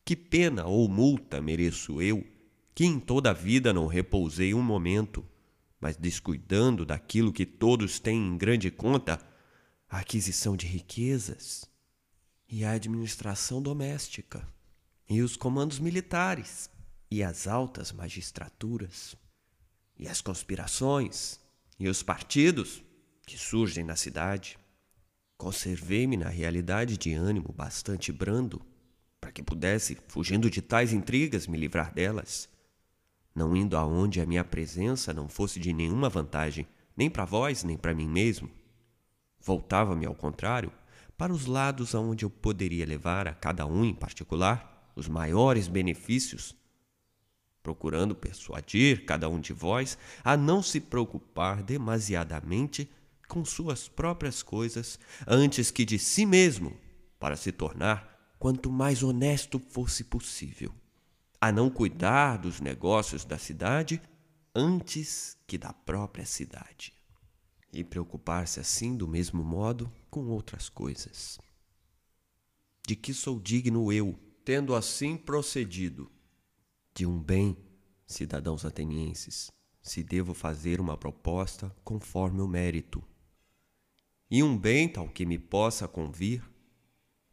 Que 0.03 0.15
pena 0.15 0.65
ou 0.65 0.87
multa 0.87 1.41
mereço 1.41 2.01
eu, 2.01 2.25
que 2.73 2.85
em 2.85 2.99
toda 2.99 3.31
a 3.31 3.33
vida 3.33 3.73
não 3.73 3.87
repousei 3.87 4.53
um 4.53 4.61
momento, 4.61 5.25
mas 5.79 5.97
descuidando 5.97 6.85
daquilo 6.85 7.33
que 7.33 7.45
todos 7.45 7.99
têm 7.99 8.27
em 8.27 8.37
grande 8.37 8.69
conta, 8.69 9.19
a 9.89 9.99
aquisição 9.99 10.55
de 10.55 10.67
riquezas 10.67 11.69
e 12.47 12.63
a 12.63 12.71
administração 12.71 13.61
doméstica, 13.61 14.47
e 15.09 15.21
os 15.21 15.35
comandos 15.35 15.79
militares, 15.79 16.69
e 17.09 17.23
as 17.23 17.47
altas 17.47 17.91
magistraturas, 17.91 19.15
e 19.97 20.07
as 20.07 20.21
conspirações, 20.21 21.39
e 21.79 21.87
os 21.87 22.03
partidos 22.03 22.83
que 23.25 23.37
surgem 23.37 23.83
na 23.83 23.95
cidade. 23.95 24.57
Conservei-me 25.37 26.17
na 26.17 26.29
realidade 26.29 26.97
de 26.97 27.13
ânimo 27.13 27.53
bastante 27.53 28.11
brando, 28.11 28.61
para 29.21 29.31
que 29.31 29.43
pudesse, 29.43 29.97
fugindo 30.07 30.49
de 30.49 30.61
tais 30.61 30.91
intrigas, 30.91 31.47
me 31.47 31.57
livrar 31.57 31.93
delas, 31.93 32.49
não 33.35 33.55
indo 33.55 33.77
aonde 33.77 34.19
a 34.19 34.25
minha 34.25 34.43
presença 34.43 35.13
não 35.13 35.29
fosse 35.29 35.59
de 35.59 35.71
nenhuma 35.71 36.09
vantagem, 36.09 36.67
nem 36.95 37.09
para 37.09 37.23
vós, 37.23 37.63
nem 37.63 37.77
para 37.77 37.93
mim 37.93 38.07
mesmo. 38.07 38.49
Voltava-me, 39.39 40.05
ao 40.05 40.15
contrário, 40.15 40.71
para 41.15 41.31
os 41.31 41.45
lados 41.45 41.93
aonde 41.93 42.25
eu 42.25 42.29
poderia 42.29 42.85
levar 42.85 43.27
a 43.27 43.33
cada 43.33 43.65
um 43.65 43.85
em 43.85 43.93
particular 43.93 44.91
os 44.95 45.07
maiores 45.07 45.67
benefícios 45.67 46.57
procurando 47.67 48.15
persuadir 48.15 49.03
cada 49.03 49.27
um 49.27 49.41
de 49.41 49.51
vós 49.51 49.97
a 50.23 50.37
não 50.37 50.63
se 50.63 50.79
preocupar 50.79 51.61
demasiadamente 51.61 52.89
com 53.27 53.43
suas 53.43 53.87
próprias 53.87 54.41
coisas 54.41 54.99
antes 55.27 55.71
que 55.71 55.85
de 55.85 55.99
si 55.99 56.25
mesmo, 56.25 56.75
para 57.19 57.35
se 57.35 57.51
tornar 57.51 58.35
quanto 58.39 58.71
mais 58.71 59.03
honesto 59.03 59.59
fosse 59.69 60.03
possível, 60.03 60.73
a 61.41 61.51
não 61.51 61.69
cuidar 61.69 62.37
dos 62.37 62.59
negócios 62.59 63.25
da 63.25 63.37
cidade 63.37 64.01
antes 64.55 65.37
que 65.45 65.57
da 65.57 65.73
própria 65.73 66.25
cidade, 66.25 66.93
e 67.73 67.83
preocupar-se 67.83 68.59
assim 68.59 68.95
do 68.95 69.07
mesmo 69.07 69.43
modo 69.43 69.91
com 70.09 70.27
outras 70.27 70.69
coisas. 70.69 71.39
De 72.87 72.95
que 72.95 73.13
sou 73.13 73.39
digno 73.39 73.91
eu, 73.91 74.17
tendo 74.45 74.73
assim 74.73 75.17
procedido? 75.17 76.09
de 76.97 77.05
um 77.05 77.21
bem, 77.21 77.55
cidadãos 78.07 78.65
atenienses, 78.65 79.51
se 79.83 80.01
devo 80.01 80.33
fazer 80.33 80.81
uma 80.81 80.97
proposta 80.97 81.71
conforme 81.83 82.41
o 82.41 82.47
mérito. 82.47 83.03
E 84.29 84.43
um 84.43 84.57
bem 84.57 84.89
tal 84.89 85.07
que 85.07 85.25
me 85.25 85.37
possa 85.37 85.87
convir, 85.87 86.43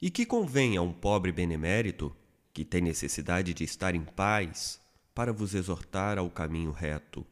e 0.01 0.11
que 0.11 0.25
convém 0.25 0.77
a 0.77 0.83
um 0.83 0.93
pobre 0.93 1.33
benemérito 1.33 2.15
que 2.53 2.65
tem 2.65 2.81
necessidade 2.81 3.53
de 3.53 3.65
estar 3.65 3.95
em 3.95 4.05
paz 4.05 4.81
para 5.15 5.33
vos 5.33 5.55
exortar 5.55 6.19
ao 6.19 6.31
caminho 6.31 6.73
reto. 6.73 7.27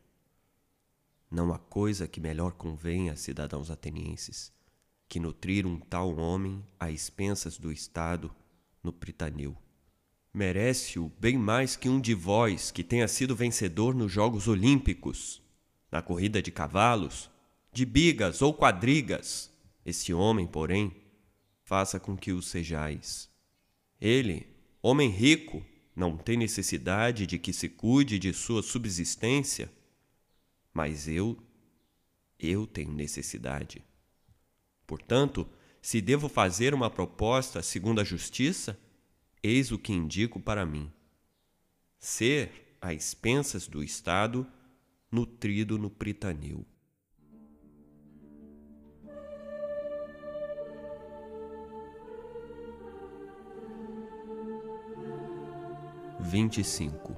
Não 1.30 1.52
há 1.52 1.58
coisa 1.58 2.08
que 2.08 2.20
melhor 2.20 2.52
convenha, 2.52 3.16
cidadãos 3.16 3.70
atenienses, 3.70 4.52
que 5.08 5.20
nutrir 5.20 5.66
um 5.66 5.78
tal 5.78 6.16
homem 6.16 6.64
a 6.78 6.90
expensas 6.90 7.58
do 7.58 7.70
Estado 7.70 8.34
no 8.82 8.92
Pritanil 8.92 9.56
merece-o 10.32 11.12
bem 11.20 11.36
mais 11.36 11.76
que 11.76 11.88
um 11.88 12.00
de 12.00 12.14
vós 12.14 12.70
que 12.70 12.82
tenha 12.82 13.06
sido 13.06 13.36
vencedor 13.36 13.94
nos 13.94 14.10
Jogos 14.10 14.48
Olímpicos, 14.48 15.42
na 15.90 16.00
corrida 16.00 16.40
de 16.40 16.50
cavalos, 16.50 17.30
de 17.70 17.84
bigas 17.84 18.40
ou 18.40 18.54
quadrigas. 18.54 19.51
Esse 19.84 20.12
homem, 20.12 20.46
porém, 20.46 20.94
faça 21.64 21.98
com 21.98 22.16
que 22.16 22.32
o 22.32 22.40
sejais. 22.40 23.30
Ele, 24.00 24.46
homem 24.80 25.08
rico, 25.10 25.64
não 25.94 26.16
tem 26.16 26.36
necessidade 26.36 27.26
de 27.26 27.38
que 27.38 27.52
se 27.52 27.68
cuide 27.68 28.18
de 28.18 28.32
sua 28.32 28.62
subsistência, 28.62 29.72
mas 30.72 31.06
eu, 31.08 31.36
eu 32.38 32.66
tenho 32.66 32.92
necessidade. 32.92 33.84
Portanto, 34.86 35.48
se 35.80 36.00
devo 36.00 36.28
fazer 36.28 36.74
uma 36.74 36.90
proposta 36.90 37.62
segundo 37.62 38.00
a 38.00 38.04
justiça, 38.04 38.78
Eis 39.42 39.72
o 39.72 39.78
que 39.78 39.92
indico 39.92 40.38
para 40.38 40.64
mim: 40.64 40.90
ser, 41.98 42.76
a 42.80 42.94
expensas 42.94 43.66
do 43.66 43.82
Estado, 43.82 44.46
nutrido 45.10 45.76
no 45.76 45.90
Pritanil. 45.90 46.64
Vinte 56.24 56.60
e 56.60 56.64
cinco. 56.64 57.16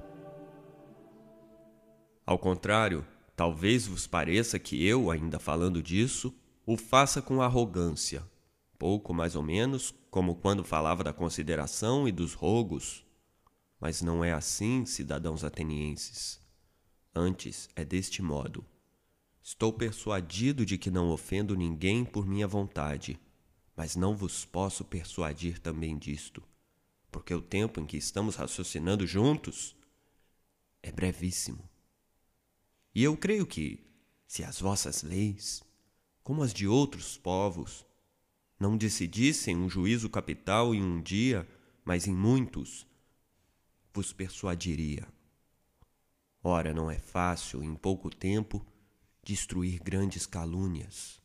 Ao 2.25 2.39
contrário, 2.39 3.05
talvez 3.35 3.85
vos 3.85 4.07
pareça 4.07 4.57
que 4.57 4.83
eu, 4.83 5.11
ainda 5.11 5.37
falando 5.37 5.81
disso, 5.81 6.33
o 6.65 6.75
faça 6.75 7.21
com 7.21 7.39
arrogância, 7.39 8.23
pouco 8.79 9.13
mais 9.13 9.35
ou 9.35 9.43
menos 9.43 9.93
como 10.09 10.35
quando 10.35 10.63
falava 10.63 11.03
da 11.03 11.13
consideração 11.13 12.07
e 12.07 12.11
dos 12.11 12.33
rogos. 12.33 13.05
Mas 13.79 14.01
não 14.01 14.23
é 14.23 14.33
assim, 14.33 14.87
cidadãos 14.87 15.43
atenienses. 15.43 16.41
Antes 17.13 17.69
é 17.75 17.85
deste 17.85 18.23
modo. 18.23 18.65
Estou 19.41 19.71
persuadido 19.71 20.65
de 20.65 20.79
que 20.79 20.89
não 20.89 21.11
ofendo 21.11 21.55
ninguém 21.55 22.03
por 22.03 22.25
minha 22.25 22.47
vontade, 22.47 23.19
mas 23.77 23.95
não 23.95 24.15
vos 24.15 24.45
posso 24.45 24.83
persuadir 24.83 25.59
também 25.59 25.95
disto, 25.95 26.41
porque 27.15 27.33
o 27.33 27.41
tempo 27.41 27.79
em 27.79 27.85
que 27.85 27.95
estamos 27.95 28.35
raciocinando 28.35 29.07
juntos 29.07 29.73
é 30.83 30.91
brevíssimo. 30.91 31.63
E 32.93 33.01
eu 33.05 33.15
creio 33.15 33.45
que, 33.45 33.79
se 34.27 34.43
as 34.43 34.59
vossas 34.59 35.01
leis, 35.01 35.63
como 36.21 36.43
as 36.43 36.53
de 36.53 36.67
outros 36.67 37.17
povos, 37.17 37.85
não 38.59 38.75
decidissem 38.75 39.55
um 39.55 39.69
juízo 39.69 40.09
capital 40.09 40.75
em 40.75 40.83
um 40.83 41.01
dia, 41.01 41.47
mas 41.85 42.05
em 42.05 42.13
muitos, 42.13 42.85
vos 43.93 44.11
persuadiria. 44.11 45.07
Ora, 46.43 46.73
não 46.73 46.91
é 46.91 46.99
fácil, 46.99 47.63
em 47.63 47.75
pouco 47.75 48.13
tempo, 48.13 48.65
destruir 49.23 49.81
grandes 49.81 50.25
calúnias. 50.25 51.21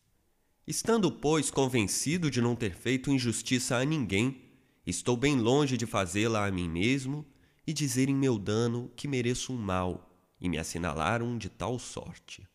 Estando, 0.65 1.11
pois, 1.11 1.51
convencido 1.51 2.31
de 2.31 2.41
não 2.41 2.55
ter 2.55 2.77
feito 2.77 3.11
injustiça 3.11 3.77
a 3.77 3.85
ninguém, 3.85 4.50
estou 4.91 5.17
bem 5.17 5.39
longe 5.39 5.77
de 5.77 5.87
fazê-la 5.87 6.47
a 6.47 6.51
mim 6.51 6.69
mesmo 6.69 7.27
e 7.67 7.73
dizer 7.73 8.09
em 8.09 8.15
meu 8.15 8.39
dano 8.39 8.91
que 8.95 9.09
mereço 9.09 9.53
um 9.53 9.57
mal 9.57 10.11
e 10.41 10.49
me 10.49 10.59
assinalaram 10.59 11.39
de 11.39 11.49
tal 11.49 11.79
sorte. 11.79 12.47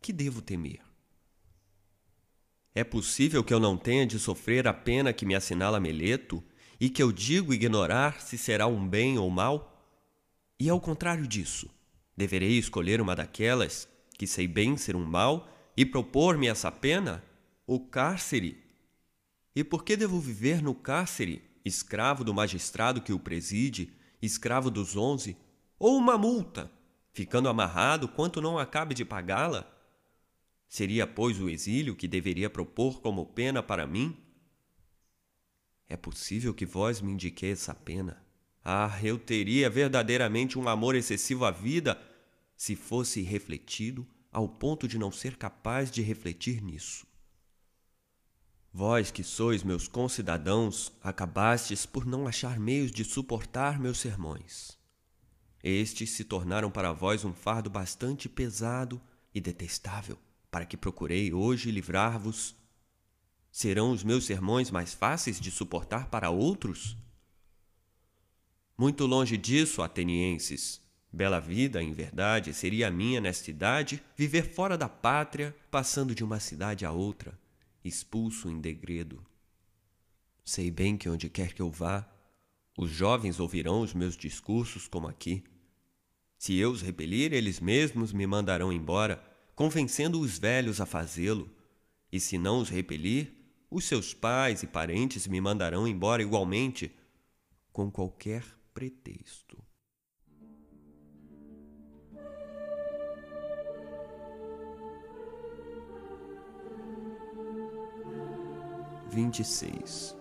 Que 0.00 0.12
devo 0.12 0.40
temer? 0.42 0.80
É 2.74 2.84
possível 2.84 3.42
que 3.42 3.54
eu 3.54 3.58
não 3.58 3.76
tenha 3.76 4.06
de 4.06 4.18
sofrer 4.18 4.68
a 4.68 4.74
pena 4.74 5.12
que 5.12 5.24
me 5.24 5.34
assinala 5.34 5.80
Meleto 5.80 6.44
e 6.78 6.90
que 6.90 7.02
eu 7.02 7.10
digo 7.10 7.54
ignorar 7.54 8.20
se 8.20 8.36
será 8.36 8.66
um 8.66 8.86
bem 8.86 9.18
ou 9.18 9.30
mal? 9.30 9.82
E 10.60 10.68
ao 10.68 10.80
contrário 10.80 11.26
disso, 11.26 11.70
deverei 12.14 12.58
escolher 12.58 13.00
uma 13.00 13.16
daquelas 13.16 13.88
que 14.18 14.26
sei 14.26 14.46
bem 14.46 14.76
ser 14.76 14.94
um 14.94 15.04
mal 15.04 15.48
e 15.76 15.86
propor-me 15.86 16.48
essa 16.48 16.70
pena? 16.70 17.24
O 17.66 17.80
cárcere? 17.80 18.62
E 19.54 19.64
por 19.64 19.82
que 19.82 19.96
devo 19.96 20.20
viver 20.20 20.62
no 20.62 20.74
cárcere, 20.74 21.42
escravo 21.66 22.22
do 22.22 22.32
magistrado 22.32 23.00
que 23.00 23.12
o 23.12 23.18
preside, 23.18 23.92
escravo 24.22 24.70
dos 24.70 24.96
onze, 24.96 25.36
ou 25.78 25.96
uma 25.96 26.16
multa, 26.16 26.70
ficando 27.12 27.48
amarrado 27.48 28.06
quanto 28.06 28.40
não 28.40 28.56
acabe 28.56 28.94
de 28.94 29.04
pagá-la? 29.04 29.68
Seria, 30.68 31.06
pois, 31.06 31.40
o 31.40 31.48
exílio 31.48 31.96
que 31.96 32.06
deveria 32.06 32.48
propor 32.48 33.00
como 33.00 33.26
pena 33.26 33.62
para 33.62 33.86
mim? 33.86 34.16
É 35.88 35.96
possível 35.96 36.54
que 36.54 36.66
vós 36.66 37.00
me 37.00 37.12
indiqueis 37.12 37.60
essa 37.60 37.74
pena. 37.74 38.24
Ah, 38.64 38.98
eu 39.02 39.18
teria 39.18 39.68
verdadeiramente 39.70 40.58
um 40.58 40.68
amor 40.68 40.94
excessivo 40.94 41.44
à 41.44 41.50
vida 41.50 42.00
se 42.56 42.74
fosse 42.74 43.22
refletido 43.22 44.06
ao 44.32 44.48
ponto 44.48 44.86
de 44.86 44.98
não 44.98 45.10
ser 45.10 45.36
capaz 45.36 45.90
de 45.90 46.02
refletir 46.02 46.62
nisso. 46.62 47.05
Vós 48.78 49.10
que 49.10 49.24
sois 49.24 49.62
meus 49.62 49.88
concidadãos, 49.88 50.92
acabastes 51.02 51.86
por 51.86 52.04
não 52.04 52.28
achar 52.28 52.60
meios 52.60 52.92
de 52.92 53.06
suportar 53.06 53.80
meus 53.80 53.98
sermões. 53.98 54.76
Estes 55.64 56.10
se 56.10 56.24
tornaram 56.24 56.70
para 56.70 56.92
vós 56.92 57.24
um 57.24 57.32
fardo 57.32 57.70
bastante 57.70 58.28
pesado 58.28 59.00
e 59.34 59.40
detestável 59.40 60.18
para 60.50 60.66
que 60.66 60.76
procurei 60.76 61.32
hoje 61.32 61.70
livrar-vos? 61.70 62.54
Serão 63.50 63.92
os 63.92 64.04
meus 64.04 64.26
sermões 64.26 64.70
mais 64.70 64.92
fáceis 64.92 65.40
de 65.40 65.50
suportar 65.50 66.10
para 66.10 66.28
outros? 66.28 66.98
Muito 68.76 69.06
longe 69.06 69.38
disso, 69.38 69.80
atenienses. 69.80 70.82
Bela 71.10 71.40
vida, 71.40 71.82
em 71.82 71.94
verdade, 71.94 72.52
seria 72.52 72.88
a 72.88 72.90
minha 72.90 73.22
nesta 73.22 73.50
idade 73.50 74.02
viver 74.14 74.52
fora 74.52 74.76
da 74.76 74.86
pátria, 74.86 75.56
passando 75.70 76.14
de 76.14 76.22
uma 76.22 76.38
cidade 76.38 76.84
a 76.84 76.92
outra, 76.92 77.38
expulso 77.86 78.50
em 78.50 78.60
degredo. 78.60 79.24
Sei 80.44 80.70
bem 80.70 80.96
que 80.96 81.08
onde 81.08 81.28
quer 81.28 81.52
que 81.52 81.62
eu 81.62 81.70
vá, 81.70 82.08
os 82.78 82.90
jovens 82.90 83.40
ouvirão 83.40 83.80
os 83.80 83.94
meus 83.94 84.16
discursos 84.16 84.86
como 84.86 85.08
aqui. 85.08 85.42
Se 86.38 86.56
eu 86.56 86.70
os 86.70 86.82
repelir, 86.82 87.32
eles 87.32 87.58
mesmos 87.58 88.12
me 88.12 88.26
mandarão 88.26 88.72
embora, 88.72 89.22
convencendo 89.54 90.20
os 90.20 90.38
velhos 90.38 90.80
a 90.80 90.86
fazê-lo. 90.86 91.50
E 92.12 92.20
se 92.20 92.36
não 92.36 92.60
os 92.60 92.68
repelir, 92.68 93.32
os 93.70 93.84
seus 93.84 94.14
pais 94.14 94.62
e 94.62 94.66
parentes 94.66 95.26
me 95.26 95.40
mandarão 95.40 95.88
embora 95.88 96.22
igualmente, 96.22 96.94
com 97.72 97.90
qualquer 97.90 98.44
pretexto. 98.72 99.65
Vinte 109.16 109.40
e 109.40 109.44
seis. 109.46 110.14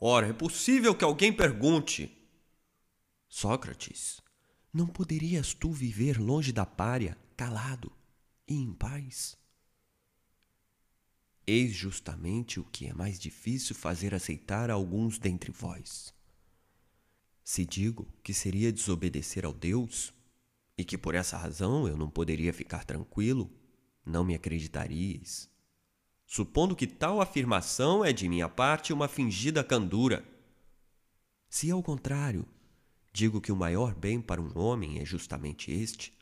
Ora, 0.00 0.28
é 0.28 0.32
possível 0.32 0.94
que 0.94 1.02
alguém 1.02 1.32
pergunte. 1.32 2.16
Sócrates, 3.28 4.20
não 4.72 4.86
poderias 4.86 5.52
tu 5.52 5.72
viver 5.72 6.20
longe 6.20 6.52
da 6.52 6.64
párea, 6.64 7.18
calado 7.36 7.90
e 8.46 8.54
em 8.54 8.72
paz? 8.72 9.36
Eis 11.44 11.72
justamente 11.72 12.60
o 12.60 12.64
que 12.64 12.86
é 12.86 12.94
mais 12.94 13.18
difícil 13.18 13.74
fazer 13.74 14.14
aceitar 14.14 14.70
a 14.70 14.74
alguns 14.74 15.18
dentre 15.18 15.50
vós. 15.50 16.14
Se 17.42 17.66
digo 17.66 18.06
que 18.22 18.32
seria 18.32 18.72
desobedecer 18.72 19.44
ao 19.44 19.52
Deus, 19.52 20.14
e 20.78 20.84
que 20.84 20.96
por 20.96 21.16
essa 21.16 21.36
razão 21.36 21.88
eu 21.88 21.96
não 21.96 22.08
poderia 22.08 22.52
ficar 22.52 22.84
tranquilo, 22.84 23.50
não 24.06 24.22
me 24.22 24.36
acreditaríeis. 24.36 25.49
Supondo 26.32 26.76
que 26.76 26.86
tal 26.86 27.20
afirmação 27.20 28.04
é 28.04 28.12
de 28.12 28.28
minha 28.28 28.48
parte 28.48 28.92
uma 28.92 29.08
fingida 29.08 29.64
candura. 29.64 30.24
Se 31.48 31.68
ao 31.72 31.82
contrário, 31.82 32.46
digo 33.12 33.40
que 33.40 33.50
o 33.50 33.56
maior 33.56 33.92
bem 33.96 34.20
para 34.20 34.40
um 34.40 34.56
homem 34.56 35.00
é 35.00 35.04
justamente 35.04 35.72
este, 35.72 36.16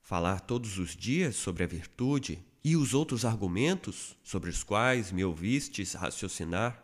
falar 0.00 0.40
todos 0.40 0.78
os 0.78 0.96
dias 0.96 1.36
sobre 1.36 1.62
a 1.64 1.66
virtude 1.66 2.42
e 2.64 2.78
os 2.78 2.94
outros 2.94 3.26
argumentos 3.26 4.16
sobre 4.24 4.48
os 4.48 4.62
quais 4.64 5.12
me 5.12 5.22
ouvistes 5.22 5.92
raciocinar, 5.92 6.82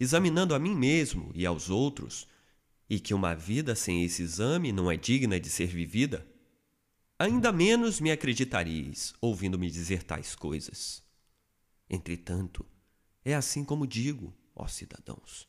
examinando 0.00 0.54
a 0.54 0.58
mim 0.58 0.74
mesmo 0.74 1.30
e 1.34 1.44
aos 1.44 1.68
outros, 1.68 2.26
e 2.88 2.98
que 2.98 3.12
uma 3.12 3.34
vida 3.34 3.74
sem 3.74 4.02
esse 4.02 4.22
exame 4.22 4.72
não 4.72 4.90
é 4.90 4.96
digna 4.96 5.38
de 5.38 5.50
ser 5.50 5.66
vivida, 5.66 6.26
ainda 7.18 7.52
menos 7.52 8.00
me 8.00 8.10
acreditaríeis 8.10 9.12
ouvindo-me 9.20 9.70
dizer 9.70 10.02
tais 10.02 10.34
coisas. 10.34 11.04
Entretanto, 11.88 12.66
é 13.24 13.34
assim 13.34 13.64
como 13.64 13.86
digo, 13.86 14.34
ó 14.54 14.66
cidadãos, 14.66 15.48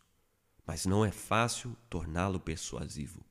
mas 0.66 0.86
não 0.86 1.04
é 1.04 1.12
fácil 1.12 1.76
torná-lo 1.90 2.40
persuasivo. 2.40 3.26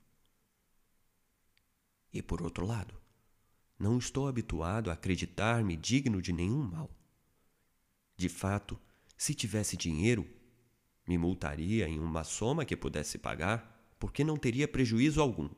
E 2.11 2.21
por 2.21 2.41
outro 2.41 2.65
lado, 2.65 2.95
não 3.77 3.97
estou 3.97 4.27
habituado 4.27 4.89
a 4.89 4.93
acreditar-me 4.93 5.75
digno 5.75 6.21
de 6.21 6.33
nenhum 6.33 6.63
mal. 6.63 6.89
De 8.15 8.27
fato, 8.27 8.79
se 9.15 9.33
tivesse 9.33 9.77
dinheiro, 9.77 10.27
me 11.07 11.17
multaria 11.17 11.87
em 11.87 11.99
uma 11.99 12.23
soma 12.23 12.65
que 12.65 12.75
pudesse 12.75 13.17
pagar, 13.17 13.95
porque 13.99 14.23
não 14.23 14.35
teria 14.35 14.67
prejuízo 14.67 15.21
algum. 15.21 15.49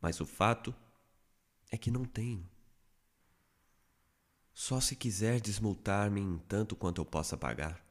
Mas 0.00 0.20
o 0.20 0.26
fato 0.26 0.74
é 1.70 1.76
que 1.76 1.90
não 1.90 2.04
tenho. 2.04 2.48
Só 4.58 4.80
se 4.80 4.96
quiser 4.96 5.38
desmultar-me 5.38 6.18
em 6.18 6.38
tanto 6.38 6.74
quanto 6.74 7.02
eu 7.02 7.04
possa 7.04 7.36
pagar. 7.36 7.86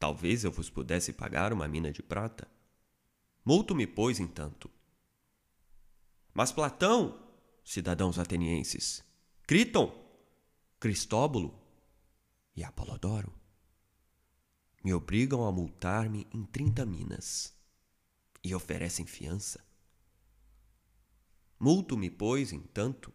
Talvez 0.00 0.42
eu 0.42 0.50
vos 0.50 0.68
pudesse 0.68 1.12
pagar 1.12 1.52
uma 1.52 1.68
mina 1.68 1.92
de 1.92 2.02
prata. 2.02 2.48
Multo-me, 3.44 3.86
pois, 3.86 4.18
entanto. 4.18 4.68
Mas 6.34 6.50
Platão, 6.50 7.24
cidadãos 7.64 8.18
atenienses, 8.18 9.04
Criton, 9.46 9.94
Cristóbulo 10.80 11.56
e 12.56 12.64
Apolodoro, 12.64 13.32
me 14.82 14.92
obrigam 14.92 15.46
a 15.46 15.52
multar-me 15.52 16.26
em 16.32 16.44
trinta 16.44 16.84
minas 16.84 17.56
e 18.42 18.52
oferecem 18.56 19.06
fiança. 19.06 19.64
Multo-me, 21.60 22.10
pois, 22.10 22.52
entanto, 22.52 23.14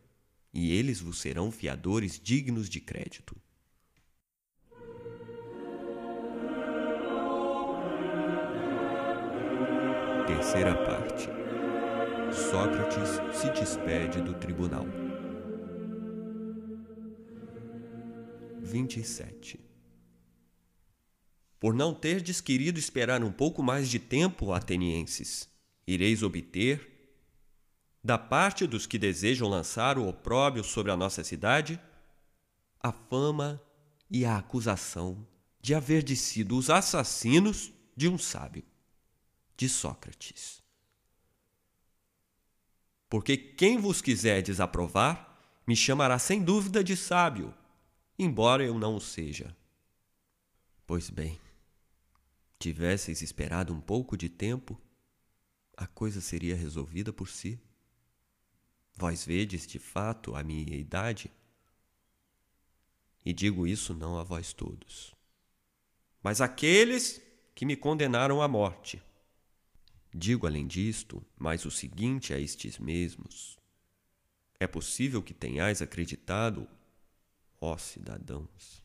e 0.53 0.71
eles 0.71 0.99
vos 0.99 1.19
serão 1.19 1.51
fiadores 1.51 2.19
dignos 2.19 2.69
de 2.69 2.80
crédito. 2.80 3.35
Terceira 10.27 10.76
parte. 10.85 11.27
Sócrates 12.34 13.39
se 13.39 13.49
despede 13.51 14.21
do 14.21 14.34
tribunal. 14.35 14.85
27. 18.61 19.59
Por 21.59 21.73
não 21.73 21.93
terdes 21.93 22.39
querido 22.39 22.80
esperar 22.80 23.23
um 23.23 23.31
pouco 23.31 23.61
mais 23.61 23.89
de 23.89 23.99
tempo, 23.99 24.53
atenienses, 24.53 25.49
ireis 25.85 26.23
obter, 26.23 26.89
da 28.03 28.17
parte 28.17 28.65
dos 28.65 28.85
que 28.85 28.97
desejam 28.97 29.47
lançar 29.47 29.97
o 29.97 30.07
opróbio 30.07 30.63
sobre 30.63 30.91
a 30.91 30.97
nossa 30.97 31.23
cidade, 31.23 31.80
a 32.80 32.91
fama 32.91 33.61
e 34.09 34.26
a 34.26 34.38
acusação 34.38 35.27
de 35.61 35.76
haver 35.76 36.01
de 36.01 36.15
sido 36.15 36.57
os 36.57 36.69
assassinos 36.69 37.71
de 37.95 38.07
um 38.07 38.17
sábio, 38.17 38.63
de 39.57 39.67
Sócrates. 39.67 40.63
Porque 43.09 43.35
quem 43.35 43.77
vos 43.77 44.01
quiser 44.01 44.41
desaprovar, 44.41 45.27
me 45.67 45.76
chamará 45.76 46.17
sem 46.17 46.41
dúvida 46.41 46.84
de 46.84 46.95
sábio, 46.95 47.53
embora 48.17 48.63
eu 48.63 48.80
não 48.80 48.95
o 48.95 49.01
seja. 49.01 49.55
Pois 50.88 51.09
bem, 51.09 51.39
tivesseis 52.57 53.21
esperado 53.21 53.73
um 53.73 53.81
pouco 53.81 54.15
de 54.15 54.30
tempo, 54.30 54.80
a 55.76 55.85
coisa 55.85 56.21
seria 56.21 56.55
resolvida 56.55 57.11
por 57.11 57.27
si. 57.27 57.59
Vós 58.99 59.23
vedes, 59.26 59.65
de 59.65 59.80
fato, 59.80 60.35
a 60.35 60.43
minha 60.43 60.76
idade? 60.76 61.31
E 63.23 63.31
digo 63.31 63.65
isso 63.65 63.93
não 63.93 64.19
a 64.19 64.23
vós 64.23 64.51
todos, 64.51 65.15
mas 66.21 66.41
àqueles 66.41 67.21
que 67.55 67.65
me 67.65 67.77
condenaram 67.77 68.41
à 68.41 68.47
morte. 68.49 69.01
Digo 70.13 70.45
além 70.45 70.67
disto, 70.67 71.26
mais 71.39 71.63
o 71.63 71.71
seguinte 71.71 72.34
a 72.34 72.39
estes 72.41 72.77
mesmos: 72.77 73.57
é 74.59 74.67
possível 74.67 75.23
que 75.23 75.34
tenhais 75.34 75.81
acreditado, 75.81 76.67
ó 77.61 77.77
cidadãos, 77.77 78.84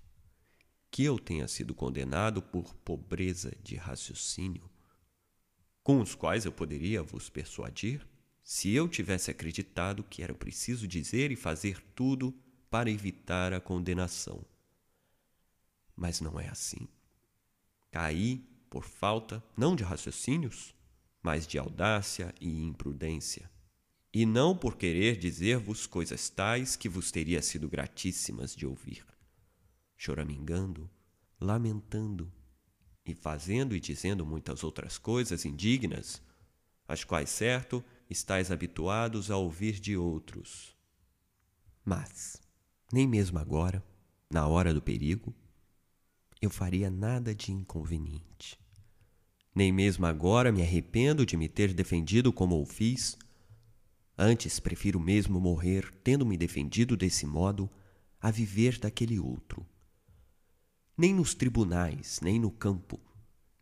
que 0.92 1.02
eu 1.02 1.18
tenha 1.18 1.48
sido 1.48 1.74
condenado 1.74 2.40
por 2.40 2.72
pobreza 2.72 3.52
de 3.64 3.74
raciocínio, 3.74 4.70
com 5.82 6.00
os 6.00 6.14
quais 6.14 6.44
eu 6.44 6.52
poderia 6.52 7.02
vos 7.02 7.28
persuadir, 7.28 8.06
se 8.44 8.74
eu 8.74 8.86
tivesse 8.86 9.30
acreditado 9.30 10.04
que 10.04 10.22
era 10.22 10.34
preciso 10.34 10.86
dizer 10.86 11.32
e 11.32 11.36
fazer 11.36 11.80
tudo 11.94 12.32
para 12.68 12.90
evitar 12.90 13.54
a 13.54 13.60
condenação. 13.60 14.44
Mas 15.96 16.20
não 16.20 16.38
é 16.38 16.48
assim. 16.48 16.86
Caí 17.90 18.46
por 18.68 18.84
falta 18.84 19.42
não 19.56 19.74
de 19.74 19.82
raciocínios, 19.82 20.74
mas 21.22 21.46
de 21.46 21.58
audácia 21.58 22.34
e 22.38 22.62
imprudência, 22.64 23.50
e 24.12 24.26
não 24.26 24.54
por 24.54 24.76
querer 24.76 25.16
dizer-vos 25.16 25.86
coisas 25.86 26.28
tais 26.28 26.76
que 26.76 26.88
vos 26.88 27.10
teria 27.10 27.40
sido 27.40 27.66
gratíssimas 27.66 28.54
de 28.54 28.66
ouvir. 28.66 29.06
Choramingando, 29.96 30.90
lamentando 31.40 32.30
e 33.06 33.14
fazendo 33.14 33.74
e 33.74 33.80
dizendo 33.80 34.26
muitas 34.26 34.62
outras 34.62 34.98
coisas 34.98 35.46
indignas, 35.46 36.20
as 36.86 37.04
quais, 37.04 37.30
certo, 37.30 37.82
estáis 38.08 38.50
habituados 38.50 39.30
a 39.30 39.36
ouvir 39.36 39.80
de 39.80 39.96
outros. 39.96 40.76
Mas, 41.84 42.40
nem 42.92 43.06
mesmo 43.06 43.38
agora, 43.38 43.84
na 44.30 44.46
hora 44.46 44.72
do 44.72 44.80
perigo, 44.80 45.34
eu 46.40 46.50
faria 46.50 46.90
nada 46.90 47.34
de 47.34 47.52
inconveniente. 47.52 48.58
Nem 49.54 49.72
mesmo 49.72 50.04
agora 50.06 50.50
me 50.50 50.62
arrependo 50.62 51.24
de 51.24 51.36
me 51.36 51.48
ter 51.48 51.72
defendido 51.72 52.32
como 52.32 52.60
o 52.60 52.66
fiz. 52.66 53.16
Antes 54.18 54.58
prefiro 54.58 54.98
mesmo 54.98 55.40
morrer 55.40 55.92
tendo 56.02 56.26
me 56.26 56.36
defendido 56.36 56.96
desse 56.96 57.26
modo 57.26 57.70
a 58.20 58.30
viver 58.30 58.78
daquele 58.78 59.18
outro. 59.18 59.66
Nem 60.96 61.14
nos 61.14 61.34
tribunais, 61.34 62.20
nem 62.20 62.38
no 62.38 62.50
campo, 62.50 63.00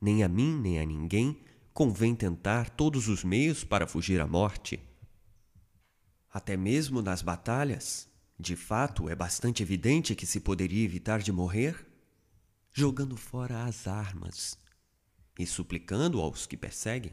nem 0.01 0.23
a 0.23 0.29
mim 0.29 0.59
nem 0.61 0.79
a 0.79 0.85
ninguém 0.85 1.39
convém 1.73 2.15
tentar 2.15 2.71
todos 2.71 3.09
os 3.09 3.25
meios 3.25 3.65
para 3.65 3.87
fugir 3.87 4.21
à 4.21 4.27
morte. 4.27 4.81
Até 6.31 6.57
mesmo 6.57 7.03
nas 7.03 7.23
batalhas, 7.23 8.09
de 8.39 8.57
fato, 8.57 9.09
é 9.09 9.15
bastante 9.15 9.63
evidente 9.63 10.15
que 10.15 10.27
se 10.27 10.41
poderia 10.41 10.85
evitar 10.85 11.21
de 11.21 11.33
morrer 11.33 11.87
jogando 12.73 13.17
fora 13.17 13.65
as 13.65 13.87
armas 13.87 14.59
e 15.39 15.47
suplicando 15.47 16.21
aos 16.21 16.47
que 16.47 16.57
perseguem. 16.57 17.13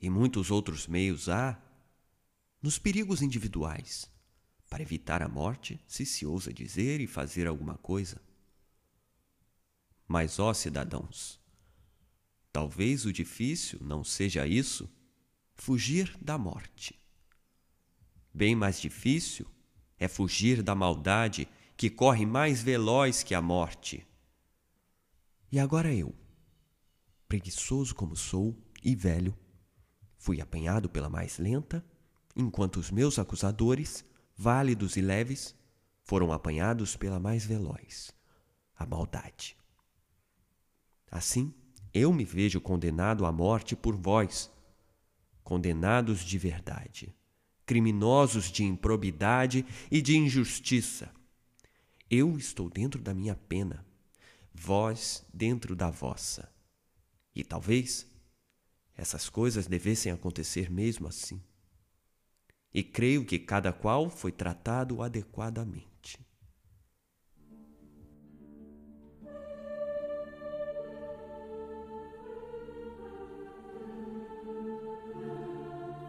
E 0.00 0.08
muitos 0.08 0.50
outros 0.50 0.86
meios 0.86 1.28
há 1.28 1.60
nos 2.62 2.78
perigos 2.78 3.20
individuais 3.20 4.10
para 4.68 4.82
evitar 4.82 5.22
a 5.22 5.28
morte, 5.28 5.80
se 5.86 6.04
se 6.04 6.24
ousa 6.26 6.52
dizer 6.52 7.00
e 7.00 7.06
fazer 7.06 7.46
alguma 7.46 7.76
coisa. 7.76 8.20
Mas, 10.06 10.38
ó 10.38 10.52
cidadãos, 10.52 11.40
talvez 12.54 13.04
o 13.04 13.12
difícil 13.12 13.80
não 13.82 14.04
seja 14.04 14.46
isso, 14.46 14.88
fugir 15.56 16.16
da 16.22 16.38
morte. 16.38 16.96
Bem 18.32 18.54
mais 18.54 18.80
difícil 18.80 19.44
é 19.98 20.06
fugir 20.06 20.62
da 20.62 20.72
maldade 20.72 21.48
que 21.76 21.90
corre 21.90 22.24
mais 22.24 22.62
veloz 22.62 23.24
que 23.24 23.34
a 23.34 23.42
morte. 23.42 24.06
E 25.50 25.58
agora 25.58 25.92
eu, 25.92 26.14
preguiçoso 27.26 27.92
como 27.92 28.14
sou 28.14 28.56
e 28.84 28.94
velho, 28.94 29.36
fui 30.16 30.40
apanhado 30.40 30.88
pela 30.88 31.10
mais 31.10 31.38
lenta, 31.38 31.84
enquanto 32.36 32.76
os 32.76 32.88
meus 32.88 33.18
acusadores, 33.18 34.04
válidos 34.36 34.96
e 34.96 35.00
leves, 35.00 35.56
foram 36.04 36.32
apanhados 36.32 36.94
pela 36.94 37.18
mais 37.18 37.44
veloz, 37.44 38.12
a 38.76 38.86
maldade. 38.86 39.56
Assim, 41.10 41.52
eu 41.94 42.12
me 42.12 42.24
vejo 42.24 42.60
condenado 42.60 43.24
à 43.24 43.32
morte 43.32 43.74
por 43.74 43.96
vós, 43.96 44.50
condenados 45.42 46.20
de 46.24 46.36
verdade 46.36 47.14
criminosos 47.66 48.50
de 48.50 48.64
improbidade 48.64 49.64
e 49.90 50.00
de 50.00 50.16
injustiça. 50.16 51.10
Eu 52.10 52.36
estou 52.36 52.68
dentro 52.68 53.00
da 53.00 53.14
minha 53.14 53.34
pena, 53.34 53.84
vós 54.52 55.24
dentro 55.32 55.74
da 55.74 55.90
vossa. 55.90 56.52
E 57.34 57.42
talvez 57.42 58.06
essas 58.96 59.28
coisas 59.28 59.66
devessem 59.66 60.12
acontecer 60.12 60.70
mesmo 60.70 61.08
assim. 61.08 61.42
E 62.72 62.82
creio 62.82 63.24
que 63.24 63.38
cada 63.38 63.72
qual 63.72 64.10
foi 64.10 64.30
tratado 64.30 65.02
adequadamente. 65.02 65.93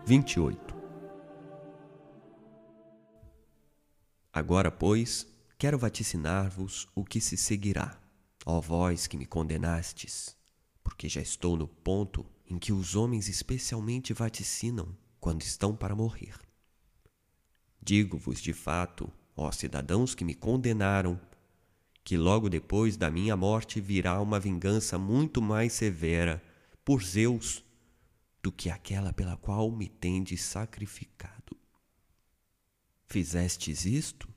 Vinte 0.07 0.33
e 0.33 0.39
oito. 0.39 0.75
Agora, 4.31 4.69
pois, 4.69 5.25
quero 5.57 5.79
vaticinar-vos 5.79 6.87
o 6.93 7.03
que 7.03 7.19
se 7.19 7.35
seguirá, 7.35 7.99
ó 8.45 8.61
vós 8.61 9.07
que 9.07 9.17
me 9.17 9.25
condenastes, 9.25 10.37
porque 10.83 11.09
já 11.09 11.21
estou 11.21 11.57
no 11.57 11.67
ponto 11.67 12.23
em 12.47 12.59
que 12.59 12.71
os 12.71 12.95
homens 12.95 13.27
especialmente 13.27 14.13
vaticinam 14.13 14.95
quando 15.19 15.41
estão 15.41 15.75
para 15.75 15.95
morrer. 15.95 16.35
Digo-vos 17.81 18.39
de 18.39 18.53
fato, 18.53 19.11
ó 19.35 19.51
cidadãos 19.51 20.13
que 20.13 20.23
me 20.23 20.35
condenaram, 20.35 21.19
que 22.03 22.15
logo 22.15 22.47
depois 22.47 22.95
da 22.95 23.09
minha 23.09 23.35
morte 23.35 23.81
virá 23.81 24.21
uma 24.21 24.39
vingança 24.39 24.99
muito 24.99 25.41
mais 25.41 25.73
severa 25.73 26.43
por 26.83 27.01
Zeus 27.01 27.64
do 28.45 28.51
que 28.51 28.69
aquela 28.69 29.11
pela 29.11 29.35
qual 29.35 29.71
me 29.71 29.89
tendes 29.89 30.43
sacrificado. 30.43 31.57
Fizestes 33.07 33.85
isto, 33.85 34.29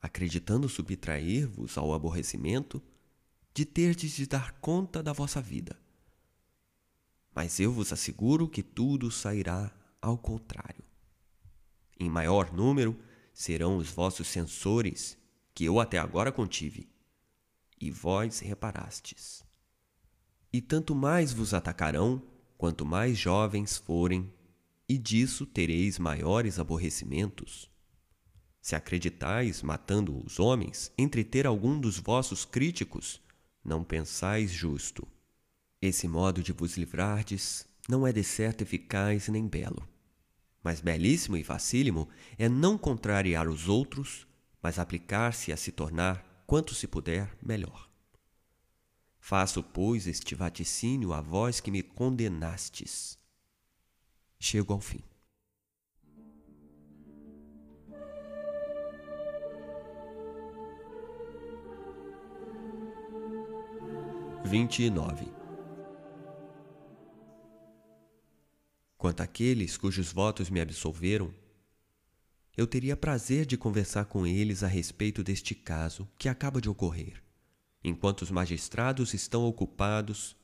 acreditando 0.00 0.68
subtrair-vos 0.68 1.76
ao 1.76 1.92
aborrecimento 1.92 2.80
de 3.52 3.64
terdes 3.64 4.12
de 4.12 4.24
dar 4.24 4.52
conta 4.60 5.02
da 5.02 5.12
vossa 5.12 5.42
vida. 5.42 5.76
Mas 7.34 7.58
eu 7.58 7.72
vos 7.72 7.92
asseguro 7.92 8.48
que 8.48 8.62
tudo 8.62 9.10
sairá 9.10 9.76
ao 10.00 10.16
contrário. 10.16 10.84
Em 11.98 12.08
maior 12.08 12.52
número 12.52 12.96
serão 13.34 13.78
os 13.78 13.90
vossos 13.90 14.28
censores, 14.28 15.18
que 15.52 15.64
eu 15.64 15.80
até 15.80 15.98
agora 15.98 16.30
contive, 16.30 16.88
e 17.80 17.90
vós 17.90 18.38
reparastes. 18.38 19.42
E 20.52 20.60
tanto 20.60 20.94
mais 20.94 21.32
vos 21.32 21.52
atacarão, 21.52 22.35
quanto 22.56 22.84
mais 22.84 23.18
jovens 23.18 23.76
forem, 23.76 24.32
e 24.88 24.96
disso 24.96 25.44
tereis 25.44 25.98
maiores 25.98 26.58
aborrecimentos. 26.58 27.70
Se 28.60 28.74
acreditais, 28.74 29.62
matando 29.62 30.24
os 30.24 30.40
homens, 30.40 30.92
entreter 30.98 31.46
algum 31.46 31.78
dos 31.78 31.98
vossos 31.98 32.44
críticos, 32.44 33.20
não 33.64 33.84
pensais 33.84 34.50
justo. 34.50 35.06
Esse 35.80 36.08
modo 36.08 36.42
de 36.42 36.52
vos 36.52 36.76
livrardes 36.76 37.66
não 37.88 38.06
é 38.06 38.12
de 38.12 38.24
certo 38.24 38.62
eficaz 38.62 39.28
nem 39.28 39.46
belo. 39.46 39.86
Mas 40.62 40.80
belíssimo 40.80 41.36
e 41.36 41.44
facílimo 41.44 42.08
é 42.36 42.48
não 42.48 42.76
contrariar 42.76 43.48
os 43.48 43.68
outros, 43.68 44.26
mas 44.60 44.78
aplicar-se 44.78 45.52
a 45.52 45.56
se 45.56 45.70
tornar, 45.70 46.44
quanto 46.46 46.74
se 46.74 46.88
puder, 46.88 47.36
melhor. 47.40 47.88
Faço, 49.28 49.60
pois, 49.60 50.06
este 50.06 50.36
vaticínio 50.36 51.12
a 51.12 51.20
vós 51.20 51.58
que 51.58 51.68
me 51.68 51.82
condenastes. 51.82 53.18
Chego 54.38 54.72
ao 54.72 54.80
fim. 54.80 55.02
29 64.44 65.26
Quanto 68.96 69.22
àqueles 69.22 69.76
cujos 69.76 70.12
votos 70.12 70.48
me 70.48 70.60
absolveram, 70.60 71.34
eu 72.56 72.64
teria 72.64 72.96
prazer 72.96 73.44
de 73.44 73.56
conversar 73.56 74.04
com 74.04 74.24
eles 74.24 74.62
a 74.62 74.68
respeito 74.68 75.24
deste 75.24 75.52
caso 75.52 76.08
que 76.16 76.28
acaba 76.28 76.60
de 76.60 76.70
ocorrer, 76.70 77.25
enquanto 77.88 78.22
os 78.22 78.30
magistrados 78.30 79.14
estão 79.14 79.44
ocupados, 79.44 80.36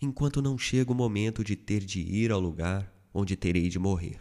enquanto 0.00 0.40
não 0.40 0.56
chega 0.56 0.92
o 0.92 0.94
momento 0.94 1.42
de 1.42 1.56
ter 1.56 1.84
de 1.84 2.00
ir 2.00 2.30
ao 2.30 2.38
lugar 2.38 2.92
onde 3.12 3.34
terei 3.34 3.68
de 3.68 3.78
morrer. 3.78 4.20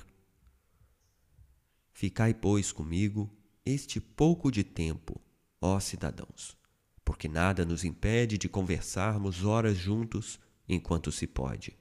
Ficai, 1.92 2.34
pois, 2.34 2.72
comigo 2.72 3.30
este 3.64 4.00
pouco 4.00 4.50
de 4.50 4.64
tempo, 4.64 5.22
ó 5.62 5.80
cidadãos 5.80 6.58
porque 7.10 7.28
nada 7.28 7.66
nos 7.66 7.84
impede 7.84 8.38
de 8.38 8.48
conversarmos 8.48 9.44
horas 9.44 9.76
juntos 9.76 10.40
enquanto 10.68 11.12
se 11.12 11.26
pode. 11.26 11.76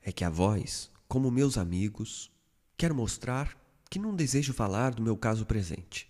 É 0.00 0.12
que 0.12 0.22
a 0.24 0.30
vós, 0.30 0.88
como 1.08 1.32
meus 1.32 1.58
amigos, 1.58 2.30
quero 2.76 2.94
mostrar 2.94 3.60
que 3.90 3.98
não 3.98 4.14
desejo 4.14 4.52
falar 4.52 4.94
do 4.94 5.02
meu 5.02 5.16
caso 5.16 5.44
presente. 5.44 6.08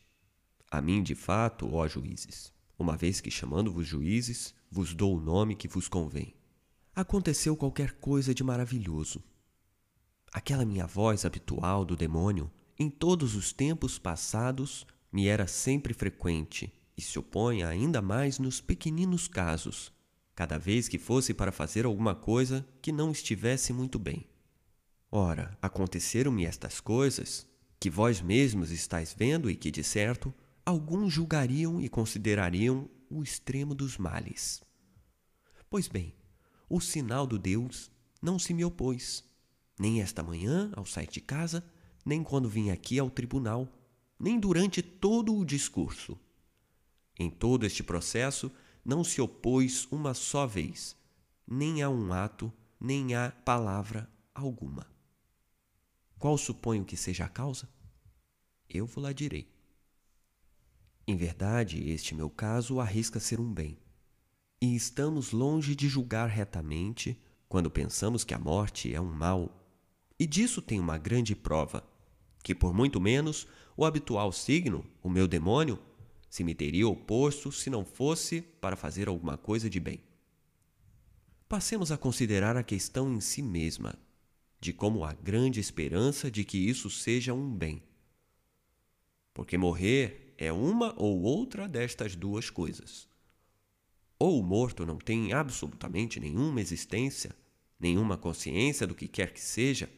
A 0.70 0.82
mim, 0.82 1.02
de 1.02 1.14
fato, 1.14 1.74
ó 1.74 1.88
juízes, 1.88 2.52
uma 2.78 2.96
vez 2.96 3.20
que 3.20 3.30
chamando-vos 3.30 3.86
juízes, 3.86 4.54
vos 4.70 4.94
dou 4.94 5.16
o 5.16 5.20
nome 5.20 5.54
que 5.54 5.68
vos 5.68 5.88
convém. 5.88 6.34
Aconteceu 6.94 7.56
qualquer 7.56 7.92
coisa 7.92 8.34
de 8.34 8.42
maravilhoso. 8.42 9.22
Aquela 10.32 10.64
minha 10.64 10.86
voz 10.86 11.24
habitual 11.24 11.84
do 11.84 11.96
demônio, 11.96 12.50
em 12.78 12.90
todos 12.90 13.34
os 13.34 13.52
tempos 13.52 13.98
passados, 13.98 14.86
me 15.10 15.26
era 15.26 15.46
sempre 15.46 15.94
frequente 15.94 16.72
e 16.96 17.02
se 17.02 17.18
opõe 17.18 17.62
ainda 17.62 18.02
mais 18.02 18.38
nos 18.38 18.60
pequeninos 18.60 19.28
casos, 19.28 19.92
cada 20.34 20.58
vez 20.58 20.88
que 20.88 20.98
fosse 20.98 21.32
para 21.32 21.52
fazer 21.52 21.84
alguma 21.84 22.14
coisa 22.14 22.66
que 22.82 22.92
não 22.92 23.10
estivesse 23.10 23.72
muito 23.72 23.98
bem. 23.98 24.26
Ora, 25.10 25.56
aconteceram-me 25.62 26.44
estas 26.44 26.80
coisas, 26.80 27.46
que 27.78 27.88
vós 27.88 28.20
mesmos 28.20 28.70
estáis 28.70 29.14
vendo 29.16 29.50
e 29.50 29.54
que, 29.54 29.70
de 29.70 29.84
certo, 29.84 30.34
alguns 30.66 31.12
julgariam 31.12 31.80
e 31.80 31.88
considerariam 31.88 32.90
o 33.08 33.22
extremo 33.22 33.72
dos 33.72 33.96
males. 33.96 34.60
Pois 35.70 35.86
bem, 35.86 36.12
o 36.68 36.80
sinal 36.80 37.24
do 37.24 37.38
Deus 37.38 37.88
não 38.20 38.36
se 38.36 38.52
me 38.52 38.64
opôs, 38.64 39.22
nem 39.78 40.02
esta 40.02 40.24
manhã 40.24 40.72
ao 40.74 40.84
sair 40.84 41.06
de 41.06 41.20
casa, 41.20 41.64
nem 42.04 42.24
quando 42.24 42.48
vim 42.48 42.70
aqui 42.70 42.98
ao 42.98 43.08
tribunal, 43.08 43.68
nem 44.18 44.40
durante 44.40 44.82
todo 44.82 45.36
o 45.36 45.44
discurso. 45.44 46.18
Em 47.16 47.30
todo 47.30 47.64
este 47.64 47.84
processo, 47.84 48.50
não 48.84 49.04
se 49.04 49.20
opôs 49.20 49.86
uma 49.92 50.14
só 50.14 50.46
vez, 50.46 50.96
nem 51.46 51.80
a 51.80 51.88
um 51.88 52.12
ato, 52.12 52.52
nem 52.80 53.14
a 53.14 53.30
palavra 53.30 54.10
alguma. 54.34 54.84
Qual 56.18 56.36
suponho 56.36 56.84
que 56.84 56.96
seja 56.96 57.24
a 57.24 57.28
causa? 57.28 57.68
Eu 58.68 58.86
vou 58.86 59.04
lá 59.04 59.12
direi. 59.12 59.55
Em 61.08 61.16
verdade, 61.16 61.88
este 61.88 62.16
meu 62.16 62.28
caso 62.28 62.80
arrisca 62.80 63.20
ser 63.20 63.38
um 63.38 63.52
bem. 63.52 63.78
E 64.60 64.74
estamos 64.74 65.30
longe 65.30 65.76
de 65.76 65.88
julgar 65.88 66.28
retamente, 66.28 67.16
quando 67.48 67.70
pensamos 67.70 68.24
que 68.24 68.34
a 68.34 68.38
morte 68.38 68.92
é 68.92 69.00
um 69.00 69.12
mal. 69.12 69.64
E 70.18 70.26
disso 70.26 70.60
tem 70.60 70.80
uma 70.80 70.98
grande 70.98 71.36
prova, 71.36 71.84
que 72.42 72.54
por 72.54 72.74
muito 72.74 73.00
menos 73.00 73.46
o 73.76 73.84
habitual 73.84 74.32
signo, 74.32 74.84
o 75.00 75.08
meu 75.08 75.28
demônio, 75.28 75.78
se 76.28 76.42
me 76.42 76.54
teria 76.54 76.88
oposto 76.88 77.52
se 77.52 77.70
não 77.70 77.84
fosse 77.84 78.42
para 78.42 78.74
fazer 78.74 79.06
alguma 79.06 79.38
coisa 79.38 79.70
de 79.70 79.78
bem. 79.78 80.00
Passemos 81.48 81.92
a 81.92 81.96
considerar 81.96 82.56
a 82.56 82.64
questão 82.64 83.12
em 83.12 83.20
si 83.20 83.42
mesma, 83.42 83.94
de 84.58 84.72
como 84.72 85.04
há 85.04 85.12
grande 85.12 85.60
esperança 85.60 86.28
de 86.28 86.44
que 86.44 86.58
isso 86.58 86.90
seja 86.90 87.32
um 87.32 87.54
bem. 87.54 87.80
Porque 89.32 89.56
morrer 89.56 90.25
é 90.38 90.52
uma 90.52 90.94
ou 90.96 91.22
outra 91.22 91.68
destas 91.68 92.14
duas 92.14 92.50
coisas. 92.50 93.08
Ou 94.18 94.40
o 94.40 94.42
morto 94.42 94.86
não 94.86 94.98
tem 94.98 95.32
absolutamente 95.32 96.18
nenhuma 96.18 96.60
existência, 96.60 97.36
nenhuma 97.78 98.16
consciência 98.16 98.86
do 98.86 98.94
que 98.94 99.06
quer 99.06 99.32
que 99.32 99.40
seja, 99.40 99.90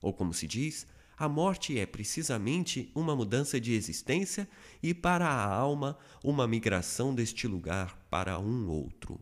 ou 0.00 0.12
como 0.12 0.32
se 0.32 0.46
diz, 0.46 0.86
a 1.16 1.28
morte 1.28 1.78
é 1.78 1.84
precisamente 1.84 2.92
uma 2.94 3.14
mudança 3.14 3.60
de 3.60 3.72
existência 3.72 4.48
e 4.82 4.94
para 4.94 5.28
a 5.28 5.44
alma 5.52 5.98
uma 6.22 6.46
migração 6.46 7.14
deste 7.14 7.46
lugar 7.46 7.98
para 8.08 8.38
um 8.38 8.68
outro. 8.68 9.20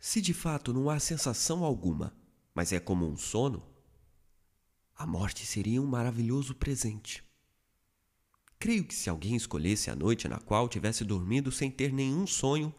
Se 0.00 0.20
de 0.20 0.32
fato 0.32 0.72
não 0.72 0.88
há 0.88 0.98
sensação 0.98 1.62
alguma, 1.62 2.16
mas 2.54 2.72
é 2.72 2.80
como 2.80 3.06
um 3.06 3.16
sono, 3.16 3.62
a 4.96 5.06
morte 5.06 5.44
seria 5.44 5.82
um 5.82 5.86
maravilhoso 5.86 6.54
presente. 6.54 7.22
Creio 8.64 8.82
que 8.82 8.94
se 8.94 9.10
alguém 9.10 9.36
escolhesse 9.36 9.90
a 9.90 9.94
noite 9.94 10.26
na 10.26 10.38
qual 10.38 10.70
tivesse 10.70 11.04
dormido 11.04 11.52
sem 11.52 11.70
ter 11.70 11.92
nenhum 11.92 12.26
sonho 12.26 12.74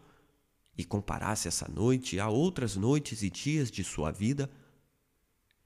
e 0.76 0.84
comparasse 0.84 1.46
essa 1.46 1.68
noite 1.68 2.18
a 2.18 2.28
outras 2.28 2.74
noites 2.74 3.22
e 3.22 3.30
dias 3.30 3.70
de 3.70 3.84
sua 3.84 4.10
vida, 4.10 4.50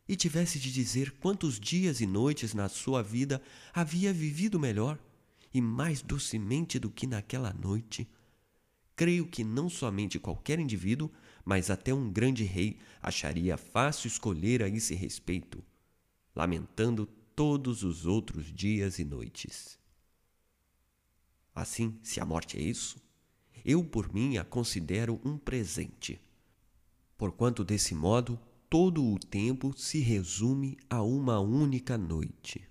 e 0.06 0.14
tivesse 0.14 0.58
de 0.58 0.70
dizer 0.70 1.12
quantos 1.12 1.58
dias 1.58 2.02
e 2.02 2.06
noites 2.06 2.52
na 2.52 2.68
sua 2.68 3.02
vida 3.02 3.40
havia 3.72 4.12
vivido 4.12 4.60
melhor 4.60 4.98
e 5.54 5.62
mais 5.62 6.02
docemente 6.02 6.78
do 6.78 6.90
que 6.90 7.06
naquela 7.06 7.54
noite, 7.54 8.06
creio 8.94 9.26
que 9.26 9.42
não 9.42 9.70
somente 9.70 10.18
qualquer 10.18 10.58
indivíduo, 10.60 11.10
mas 11.46 11.70
até 11.70 11.94
um 11.94 12.12
grande 12.12 12.44
rei 12.44 12.78
acharia 13.00 13.56
fácil 13.56 14.08
escolher 14.08 14.62
a 14.62 14.68
esse 14.68 14.94
respeito, 14.94 15.64
lamentando 16.36 17.06
todos 17.34 17.82
os 17.82 18.04
outros 18.04 18.52
dias 18.52 18.98
e 18.98 19.04
noites. 19.06 19.79
Assim, 21.60 21.98
se 22.02 22.18
a 22.18 22.24
morte 22.24 22.56
é 22.56 22.62
isso, 22.62 22.98
eu 23.62 23.84
por 23.84 24.14
mim 24.14 24.38
a 24.38 24.44
considero 24.44 25.20
um 25.22 25.36
presente, 25.36 26.18
porquanto 27.18 27.62
desse 27.62 27.94
modo 27.94 28.40
todo 28.70 29.04
o 29.04 29.18
tempo 29.18 29.76
se 29.76 30.00
resume 30.00 30.78
a 30.88 31.02
uma 31.02 31.38
única 31.38 31.98
noite. 31.98 32.66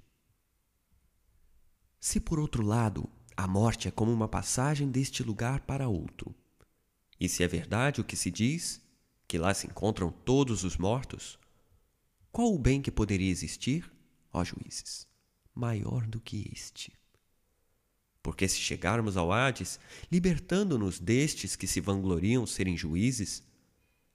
Se 1.99 2.19
por 2.19 2.39
outro 2.39 2.65
lado 2.65 3.07
a 3.37 3.47
morte 3.47 3.87
é 3.87 3.91
como 3.91 4.11
uma 4.11 4.27
passagem 4.27 4.89
deste 4.89 5.21
lugar 5.21 5.61
para 5.67 5.87
outro, 5.87 6.33
e 7.19 7.29
se 7.29 7.43
é 7.43 7.47
verdade 7.47 8.01
o 8.01 8.03
que 8.03 8.15
se 8.15 8.31
diz, 8.31 8.81
que 9.27 9.37
lá 9.37 9.53
se 9.53 9.67
encontram 9.67 10.11
todos 10.11 10.63
os 10.63 10.77
mortos, 10.77 11.37
qual 12.31 12.51
o 12.51 12.57
bem 12.57 12.81
que 12.81 12.89
poderia 12.89 13.29
existir, 13.29 13.93
ó 14.33 14.43
juízes, 14.43 15.07
maior 15.53 16.07
do 16.07 16.19
que 16.19 16.49
este? 16.51 16.98
Porque 18.21 18.47
se 18.47 18.57
chegarmos 18.57 19.15
ao 19.15 19.31
Hades, 19.31 19.79
libertando-nos 20.11 20.99
destes 20.99 21.55
que 21.55 21.67
se 21.67 21.79
vangloriam 21.79 22.45
serem 22.45 22.75
juízes, 22.75 23.43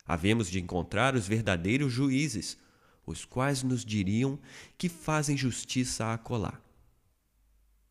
havemos 0.04 0.50
de 0.50 0.60
encontrar 0.60 1.14
os 1.14 1.26
verdadeiros 1.26 1.92
juízes, 1.92 2.58
os 3.06 3.24
quais 3.24 3.62
nos 3.62 3.84
diriam 3.84 4.38
que 4.76 4.88
fazem 4.88 5.36
justiça 5.36 6.12
a 6.12 6.18
colar. 6.18 6.62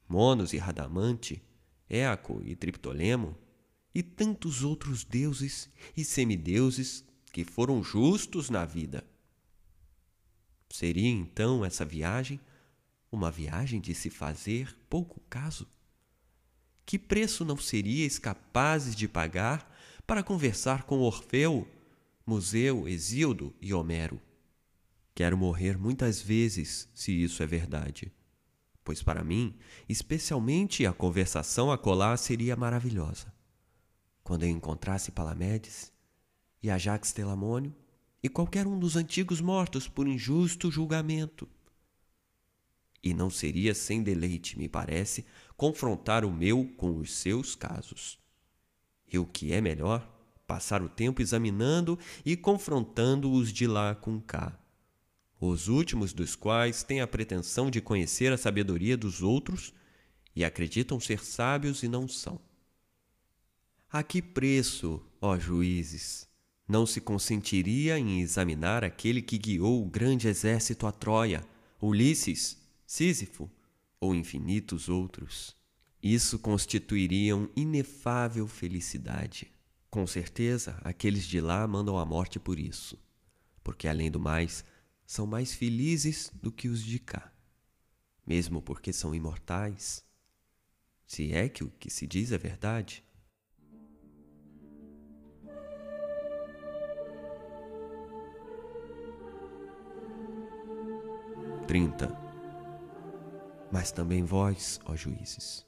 Monos 0.08 0.54
e 0.54 0.58
Radamante, 0.58 1.42
Éaco 1.90 2.42
e 2.44 2.56
Triptolemo, 2.56 3.38
e 3.96 4.02
tantos 4.02 4.64
outros 4.64 5.04
deuses 5.04 5.70
e 5.96 6.04
semideuses 6.04 7.04
que 7.32 7.44
foram 7.44 7.84
justos 7.84 8.50
na 8.50 8.66
vida. 8.66 9.06
Seria 10.70 11.10
então 11.10 11.64
essa 11.64 11.86
viagem 11.86 12.40
uma 13.12 13.30
viagem 13.30 13.80
de 13.80 13.94
se 13.94 14.10
fazer 14.10 14.76
pouco 14.90 15.20
caso? 15.30 15.68
Que 16.86 17.00
preço 17.00 17.46
não 17.46 17.58
seríeis 17.58 18.20
capazes 18.20 18.96
de 18.96 19.08
pagar 19.08 19.72
para 20.06 20.24
conversar 20.24 20.84
com 20.84 21.00
Orfeu, 21.00 21.68
Museu, 22.26 22.88
Exíodo 22.88 23.54
e 23.62 23.74
Homero? 23.74 24.20
Quero 25.16 25.38
morrer 25.38 25.78
muitas 25.78 26.22
vezes, 26.22 26.90
se 26.94 27.12
isso 27.12 27.44
é 27.44 27.46
verdade, 27.46 28.12
pois 28.84 29.04
para 29.04 29.24
mim, 29.24 29.56
especialmente 29.88 30.86
a 30.86 30.94
conversação 30.94 31.72
a 31.72 31.78
colar 31.78 32.18
seria 32.18 32.56
maravilhosa 32.56 33.32
quando 34.24 34.44
eu 34.44 34.50
encontrasse 34.50 35.12
Palamedes 35.12 35.92
e 36.62 36.70
Ajax 36.72 37.12
Telamônio 37.12 37.76
e 38.22 38.30
qualquer 38.30 38.66
um 38.66 38.80
dos 38.80 38.96
antigos 38.96 39.42
mortos 39.42 39.88
por 39.88 40.08
injusto 40.08 40.72
julgamento. 40.72 41.48
E 43.04 43.14
não 43.14 43.30
seria 43.30 43.76
sem 43.76 44.02
deleite, 44.02 44.58
me 44.58 44.70
parece, 44.70 45.26
confrontar 45.58 46.24
o 46.24 46.32
meu 46.32 46.66
com 46.78 46.98
os 46.98 47.12
seus 47.14 47.54
casos. 47.54 48.18
E 49.12 49.20
o 49.20 49.26
que 49.26 49.52
é 49.52 49.60
melhor, 49.60 50.10
passar 50.48 50.82
o 50.82 50.88
tempo 50.88 51.22
examinando 51.22 52.00
e 52.26 52.38
confrontando 52.38 53.32
os 53.32 53.52
de 53.52 53.68
lá 53.68 53.94
com 53.94 54.22
cá. 54.22 54.58
Os 55.40 55.68
últimos 55.68 56.14
dos 56.14 56.36
quais 56.36 56.84
têm 56.84 57.02
a 57.02 57.08
pretensão 57.08 57.70
de 57.70 57.82
conhecer 57.82 58.32
a 58.32 58.38
sabedoria 58.38 58.96
dos 58.96 59.22
outros 59.22 59.74
e 60.34 60.46
acreditam 60.46 61.00
ser 61.00 61.24
sábios 61.24 61.84
e 61.84 61.90
não 61.90 62.08
são. 62.08 62.40
A 63.92 64.02
que 64.02 64.22
preço, 64.22 65.06
ó 65.22 65.38
juízes, 65.38 66.28
não 66.68 66.86
se 66.86 67.02
consentiria 67.02 68.00
em 68.00 68.22
examinar 68.22 68.84
aquele 68.84 69.22
que 69.22 69.38
guiou 69.38 69.84
o 69.84 69.90
grande 69.90 70.28
exército 70.28 70.88
a 70.88 70.92
Troia, 70.92 71.46
Ulisses, 71.82 72.63
Sísifo 72.94 73.50
ou 74.00 74.14
infinitos 74.14 74.88
outros? 74.88 75.58
Isso 76.00 76.38
constituiria 76.38 77.36
um 77.36 77.50
inefável 77.56 78.48
felicidade. 78.48 79.52
Com 79.90 80.06
certeza, 80.06 80.80
aqueles 80.84 81.26
de 81.26 81.42
lá 81.42 81.68
mandam 81.68 81.98
a 81.98 82.06
morte 82.06 82.40
por 82.40 82.60
isso, 82.60 82.96
porque 83.64 83.88
além 83.88 84.12
do 84.12 84.20
mais, 84.20 84.64
são 85.08 85.26
mais 85.26 85.56
felizes 85.56 86.30
do 86.36 86.52
que 86.52 86.70
os 86.70 86.84
de 86.84 87.00
cá, 87.00 87.34
mesmo 88.28 88.62
porque 88.62 88.94
são 88.94 89.16
imortais. 89.16 90.06
Se 91.08 91.34
é 91.34 91.50
que 91.50 91.64
o 91.64 91.72
que 91.72 91.90
se 91.90 92.06
diz 92.06 92.32
é 92.32 92.38
verdade. 92.38 93.04
30. 101.66 102.23
Mas 103.74 103.92
também 103.92 104.24
vós, 104.24 104.80
ó 104.86 104.96
juízes, 104.96 105.66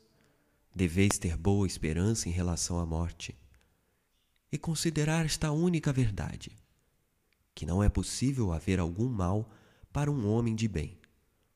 deveis 0.76 1.18
ter 1.18 1.36
boa 1.36 1.66
esperança 1.66 2.30
em 2.30 2.32
relação 2.32 2.78
à 2.80 2.86
morte 2.86 3.36
e 4.52 4.60
considerar 4.60 5.26
esta 5.26 5.52
única 5.52 5.92
verdade: 5.92 6.56
que 7.56 7.66
não 7.66 7.84
é 7.84 7.90
possível 7.90 8.52
haver 8.52 8.80
algum 8.80 9.10
mal 9.10 9.50
para 9.92 10.12
um 10.12 10.30
homem 10.30 10.54
de 10.54 10.68
bem, 10.68 11.00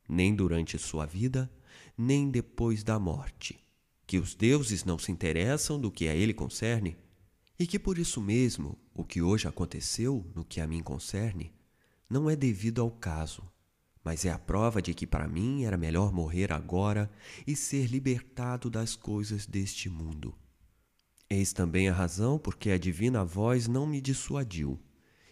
nem 0.07 0.34
durante 0.34 0.76
sua 0.80 1.05
vida, 1.05 1.47
nem 1.95 2.31
depois 2.31 2.84
da 2.84 2.97
morte, 2.97 3.63
que 4.07 4.17
os 4.17 4.34
deuses 4.34 4.84
não 4.84 4.97
se 4.97 5.11
interessam 5.11 5.80
do 5.80 5.91
que 5.91 6.07
a 6.07 6.15
ele 6.15 6.34
concerne, 6.34 6.97
e 7.59 7.67
que 7.67 7.77
por 7.77 7.99
isso 7.99 8.19
mesmo 8.19 8.76
o 8.91 9.03
que 9.03 9.21
hoje 9.21 9.47
aconteceu 9.47 10.26
no 10.34 10.43
que 10.43 10.59
a 10.59 10.65
mim 10.65 10.81
concerne 10.81 11.53
não 12.09 12.27
é 12.27 12.35
devido 12.35 12.81
ao 12.81 12.89
caso 12.89 13.47
mas 14.10 14.26
é 14.26 14.31
a 14.31 14.40
prova 14.40 14.81
de 14.81 14.91
que 14.91 15.06
para 15.06 15.27
mim 15.27 15.65
era 15.65 15.77
melhor 15.77 16.11
morrer 16.11 16.52
agora 16.52 17.07
e 17.45 17.56
ser 17.56 17.86
libertado 17.86 18.68
das 18.68 18.95
coisas 18.95 19.45
deste 19.45 19.88
mundo. 19.88 20.34
Eis 21.30 21.53
também 21.53 21.88
a 21.88 21.94
razão 21.94 22.40
porque 22.40 22.72
a 22.72 22.77
divina 22.80 23.23
voz 23.23 23.68
não 23.68 23.86
me 23.86 24.02
dissuadiu, 24.02 24.80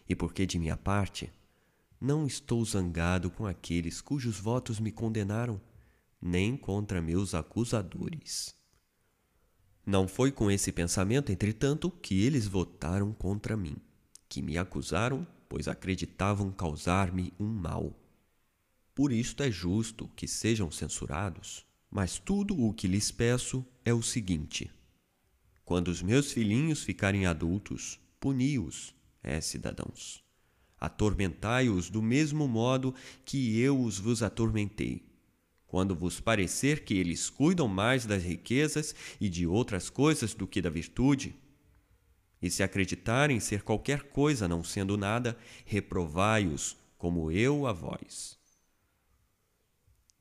e 0.08 0.16
porque 0.16 0.45
de 0.45 0.60
minha 0.60 0.78
parte 0.78 1.34
não 1.99 2.28
estou 2.28 2.64
zangado 2.64 3.32
com 3.32 3.48
aqueles 3.48 3.99
cujos 3.99 4.40
votos 4.40 4.80
me 4.80 4.91
condenaram, 4.91 5.60
nem 6.22 6.56
contra 6.56 7.02
meus 7.02 7.34
acusadores. 7.34 8.54
Não 9.84 10.08
foi 10.08 10.32
com 10.32 10.52
esse 10.52 10.72
pensamento, 10.72 11.32
entretanto, 11.32 11.90
que 11.90 12.24
eles 12.24 12.45
votaram 12.45 13.12
contra 13.12 13.58
mim, 13.58 13.78
que 14.30 14.40
me 14.40 14.56
acusaram, 14.56 15.26
pois 15.49 15.68
acreditavam 15.68 16.52
causar-me 16.52 17.34
um 17.40 17.48
mal. 17.48 17.91
Por 18.98 19.11
isto 19.11 19.44
é 19.44 19.52
justo 19.52 20.10
que 20.15 20.28
sejam 20.28 20.72
censurados. 20.72 21.64
Mas 21.88 22.18
tudo 22.18 22.60
o 22.60 22.74
que 22.74 22.88
lhes 22.88 23.11
peço 23.11 23.64
é 23.86 23.94
o 23.94 24.02
seguinte: 24.02 24.72
quando 25.64 25.90
os 25.90 26.02
meus 26.02 26.32
filhinhos 26.32 26.82
ficarem 26.82 27.28
adultos, 27.28 27.99
puni-os, 28.19 28.95
É, 29.22 29.40
cidadãos, 29.40 30.24
atormentai-os 30.80 31.91
do 31.91 32.02
mesmo 32.02 32.48
modo 32.48 32.95
que 33.24 33.60
eu 33.60 33.80
os 33.80 33.99
vos 33.99 34.24
atormentei. 34.24 35.06
Quando 35.68 35.94
vos 35.94 36.19
parecer 36.19 36.84
que 36.84 36.95
eles 36.95 37.30
cuidam 37.30 37.68
mais 37.68 38.03
das 38.03 38.24
riquezas 38.24 38.95
e 39.22 39.30
de 39.30 39.45
outras 39.45 39.91
coisas 39.91 40.34
do 40.34 40.48
que 40.48 40.60
da 40.60 40.72
virtude, 40.72 41.36
e 42.41 42.49
se 42.49 42.64
acreditarem 42.64 43.40
ser 43.40 43.61
qualquer 43.61 44.10
coisa 44.10 44.48
não 44.48 44.64
sendo 44.64 44.98
nada, 44.98 45.38
reprovai-os, 45.68 46.76
como 46.98 47.30
eu 47.30 47.68
a 47.68 47.74
vós. 47.74 48.36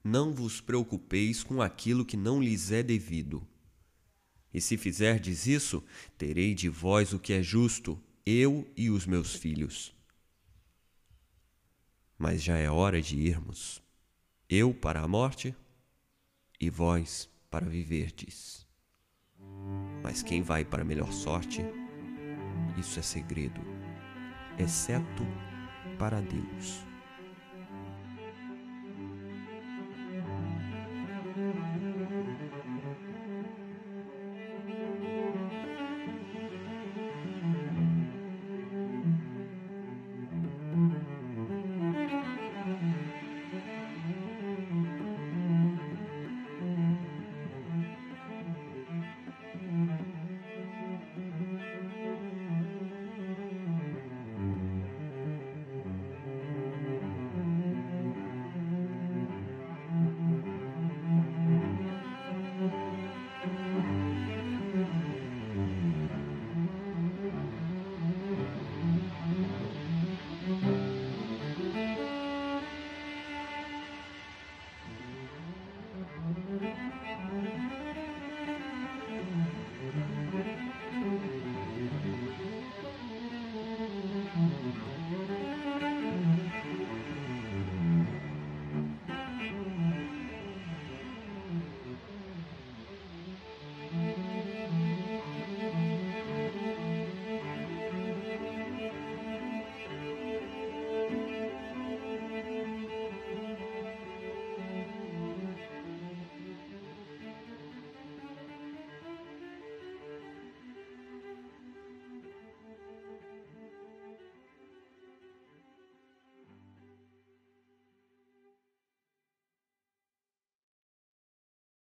Não 0.09 0.33
vos 0.33 0.61
preocupeis 0.61 1.43
com 1.43 1.61
aquilo 1.61 2.05
que 2.05 2.16
não 2.16 2.41
lhes 2.41 2.70
é 2.70 2.81
devido. 2.81 3.45
E 4.55 4.61
se 4.61 4.77
fizerdes 4.77 5.49
isso, 5.49 5.83
terei 6.16 6.55
de 6.55 6.69
vós 6.69 7.12
o 7.12 7.19
que 7.19 7.33
é 7.33 7.43
justo, 7.43 8.01
eu 8.24 8.70
e 8.77 8.89
os 8.89 9.05
meus 9.05 9.35
filhos. 9.35 9.93
Mas 12.16 12.41
já 12.41 12.57
é 12.57 12.70
hora 12.70 13.03
de 13.03 13.16
irmos, 13.16 13.83
eu 14.49 14.73
para 14.73 15.01
a 15.01 15.09
morte 15.09 15.53
e 16.61 16.70
vós 16.70 17.28
para 17.51 17.66
viverdes. 17.66 18.65
Mas 20.05 20.23
quem 20.23 20.41
vai 20.41 20.65
para 20.65 20.83
a 20.83 20.87
melhor 20.87 21.12
sorte, 21.12 21.62
isso 22.78 23.01
é 23.01 23.03
segredo, 23.03 23.61
exceto 24.57 25.24
para 25.99 26.20
Deus. 26.20 26.86